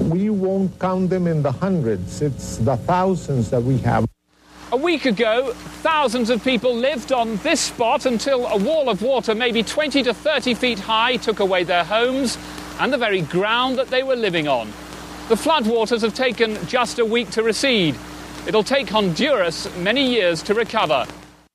We 0.00 0.30
won't 0.30 0.76
count 0.80 1.10
them 1.10 1.28
in 1.28 1.42
the 1.42 1.52
hundreds. 1.52 2.22
It's 2.22 2.56
the 2.56 2.76
thousands 2.76 3.50
that 3.50 3.62
we 3.62 3.78
have. 3.86 4.09
A 4.72 4.76
week 4.76 5.04
ago, 5.04 5.52
thousands 5.82 6.30
of 6.30 6.44
people 6.44 6.72
lived 6.72 7.10
on 7.10 7.38
this 7.38 7.60
spot 7.60 8.06
until 8.06 8.46
a 8.46 8.56
wall 8.56 8.88
of 8.88 9.02
water, 9.02 9.34
maybe 9.34 9.64
20 9.64 10.04
to 10.04 10.14
30 10.14 10.54
feet 10.54 10.78
high, 10.78 11.16
took 11.16 11.40
away 11.40 11.64
their 11.64 11.82
homes 11.82 12.38
and 12.78 12.92
the 12.92 12.96
very 12.96 13.22
ground 13.22 13.78
that 13.78 13.88
they 13.88 14.04
were 14.04 14.14
living 14.14 14.46
on. 14.46 14.68
The 15.28 15.34
floodwaters 15.34 16.02
have 16.02 16.14
taken 16.14 16.56
just 16.68 17.00
a 17.00 17.04
week 17.04 17.30
to 17.30 17.42
recede. 17.42 17.96
It'll 18.46 18.62
take 18.62 18.88
Honduras 18.88 19.76
many 19.78 20.08
years 20.08 20.40
to 20.44 20.54
recover. 20.54 21.04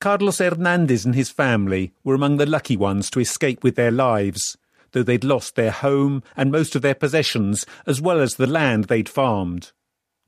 Carlos 0.01 0.39
Hernandez 0.39 1.05
and 1.05 1.15
his 1.15 1.29
family 1.29 1.93
were 2.03 2.15
among 2.15 2.35
the 2.35 2.45
lucky 2.45 2.75
ones 2.75 3.09
to 3.11 3.21
escape 3.21 3.63
with 3.63 3.77
their 3.77 3.91
lives, 3.91 4.57
though 4.91 5.03
they'd 5.03 5.23
lost 5.23 5.55
their 5.55 5.71
home 5.71 6.21
and 6.35 6.51
most 6.51 6.75
of 6.75 6.81
their 6.81 6.93
possessions, 6.93 7.65
as 7.87 8.01
well 8.01 8.19
as 8.19 8.35
the 8.35 8.45
land 8.45 8.85
they'd 8.85 9.07
farmed. 9.07 9.71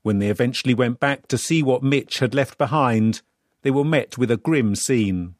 When 0.02 0.18
they 0.18 0.28
eventually 0.28 0.74
went 0.74 1.00
back 1.00 1.28
to 1.28 1.38
see 1.38 1.62
what 1.62 1.82
Mitch 1.82 2.20
had 2.20 2.34
left 2.34 2.58
behind, 2.58 3.22
they 3.62 3.70
were 3.70 3.84
met 3.84 4.16
with 4.16 4.30
a 4.30 4.36
grim 4.36 4.74
scene. 4.74 5.34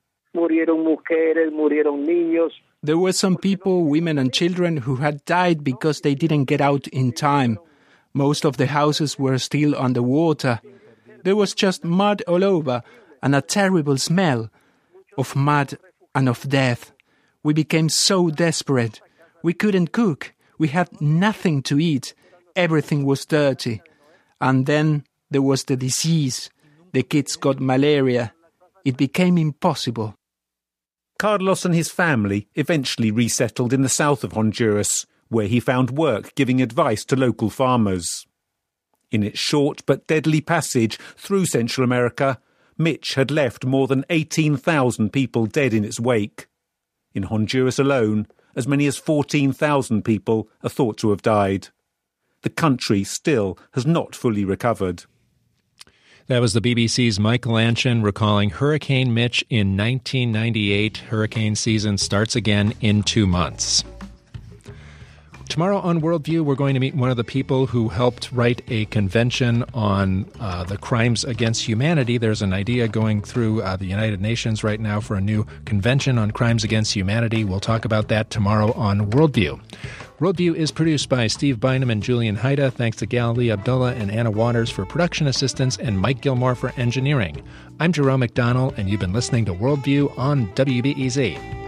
There 2.82 2.98
were 2.98 3.12
some 3.12 3.36
people, 3.36 3.84
women 3.84 4.18
and 4.18 4.32
children, 4.32 4.76
who 4.78 4.96
had 4.96 5.24
died 5.24 5.64
because 5.64 6.00
they 6.00 6.14
didn't 6.14 6.44
get 6.44 6.60
out 6.60 6.86
in 6.88 7.12
time. 7.12 7.58
Most 8.12 8.44
of 8.44 8.56
the 8.56 8.66
houses 8.66 9.18
were 9.18 9.38
still 9.38 9.76
underwater. 9.76 10.60
There 11.24 11.36
was 11.36 11.54
just 11.54 11.84
mud 11.84 12.22
all 12.28 12.44
over 12.44 12.82
and 13.22 13.34
a 13.34 13.42
terrible 13.42 13.96
smell 13.96 14.50
of 15.16 15.34
mud 15.34 15.78
and 16.14 16.28
of 16.28 16.48
death. 16.48 16.92
We 17.42 17.52
became 17.52 17.88
so 17.88 18.30
desperate. 18.30 19.00
We 19.42 19.52
couldn't 19.52 19.92
cook. 19.92 20.34
We 20.58 20.68
had 20.68 21.00
nothing 21.00 21.62
to 21.64 21.78
eat. 21.78 22.14
Everything 22.54 23.04
was 23.04 23.24
dirty. 23.26 23.82
And 24.40 24.66
then 24.66 25.04
there 25.30 25.42
was 25.42 25.64
the 25.64 25.76
disease. 25.76 26.50
The 26.92 27.02
kids 27.02 27.36
got 27.36 27.60
malaria. 27.60 28.32
It 28.84 28.96
became 28.96 29.36
impossible. 29.36 30.14
Carlos 31.18 31.64
and 31.64 31.74
his 31.74 31.90
family 31.90 32.48
eventually 32.54 33.10
resettled 33.10 33.72
in 33.72 33.82
the 33.82 33.88
south 33.88 34.22
of 34.22 34.32
Honduras, 34.32 35.04
where 35.28 35.48
he 35.48 35.60
found 35.60 35.90
work 35.90 36.34
giving 36.36 36.62
advice 36.62 37.04
to 37.06 37.16
local 37.16 37.50
farmers. 37.50 38.24
In 39.10 39.22
its 39.22 39.38
short 39.38 39.82
but 39.84 40.06
deadly 40.06 40.40
passage 40.40 40.98
through 41.16 41.46
Central 41.46 41.84
America, 41.84 42.38
Mitch 42.76 43.14
had 43.14 43.32
left 43.32 43.64
more 43.64 43.88
than 43.88 44.04
18,000 44.10 45.12
people 45.12 45.46
dead 45.46 45.74
in 45.74 45.84
its 45.84 45.98
wake. 45.98 46.46
In 47.12 47.24
Honduras 47.24 47.80
alone, 47.80 48.28
as 48.54 48.68
many 48.68 48.86
as 48.86 48.96
14,000 48.96 50.04
people 50.04 50.48
are 50.62 50.70
thought 50.70 50.98
to 50.98 51.10
have 51.10 51.22
died 51.22 51.68
the 52.42 52.50
country 52.50 53.04
still 53.04 53.58
has 53.72 53.86
not 53.86 54.14
fully 54.14 54.44
recovered. 54.44 55.04
That 56.28 56.40
was 56.40 56.52
the 56.52 56.60
BBC's 56.60 57.18
Mike 57.18 57.42
Lanchin 57.42 58.04
recalling 58.04 58.50
Hurricane 58.50 59.14
Mitch 59.14 59.42
in 59.48 59.78
1998. 59.78 60.98
Hurricane 60.98 61.54
season 61.54 61.96
starts 61.96 62.36
again 62.36 62.74
in 62.82 63.02
two 63.02 63.26
months. 63.26 63.82
Tomorrow 65.48 65.78
on 65.78 66.02
Worldview, 66.02 66.42
we're 66.42 66.54
going 66.54 66.74
to 66.74 66.80
meet 66.80 66.94
one 66.94 67.08
of 67.08 67.16
the 67.16 67.24
people 67.24 67.66
who 67.66 67.88
helped 67.88 68.30
write 68.30 68.60
a 68.68 68.84
convention 68.86 69.64
on 69.72 70.30
uh, 70.38 70.64
the 70.64 70.76
crimes 70.76 71.24
against 71.24 71.66
humanity. 71.66 72.18
There's 72.18 72.42
an 72.42 72.52
idea 72.52 72.86
going 72.86 73.22
through 73.22 73.62
uh, 73.62 73.76
the 73.76 73.86
United 73.86 74.20
Nations 74.20 74.62
right 74.62 74.78
now 74.78 75.00
for 75.00 75.16
a 75.16 75.22
new 75.22 75.46
convention 75.64 76.18
on 76.18 76.32
crimes 76.32 76.64
against 76.64 76.94
humanity. 76.94 77.44
We'll 77.44 77.60
talk 77.60 77.86
about 77.86 78.08
that 78.08 78.28
tomorrow 78.28 78.72
on 78.74 79.10
Worldview. 79.10 79.58
Worldview 80.20 80.56
is 80.56 80.72
produced 80.72 81.08
by 81.08 81.28
Steve 81.28 81.60
Bynum 81.60 81.90
and 81.90 82.02
Julian 82.02 82.36
Hayda. 82.36 82.72
Thanks 82.72 82.96
to 82.96 83.06
Galilee 83.06 83.52
Abdullah 83.52 83.94
and 83.94 84.10
Anna 84.10 84.32
Waters 84.32 84.68
for 84.68 84.84
production 84.84 85.28
assistance 85.28 85.76
and 85.76 85.96
Mike 85.96 86.22
Gilmore 86.22 86.56
for 86.56 86.72
engineering. 86.76 87.40
I'm 87.78 87.92
Jerome 87.92 88.22
McDonnell, 88.22 88.76
and 88.76 88.90
you've 88.90 88.98
been 88.98 89.12
listening 89.12 89.44
to 89.44 89.54
Worldview 89.54 90.18
on 90.18 90.48
WBEZ. 90.54 91.67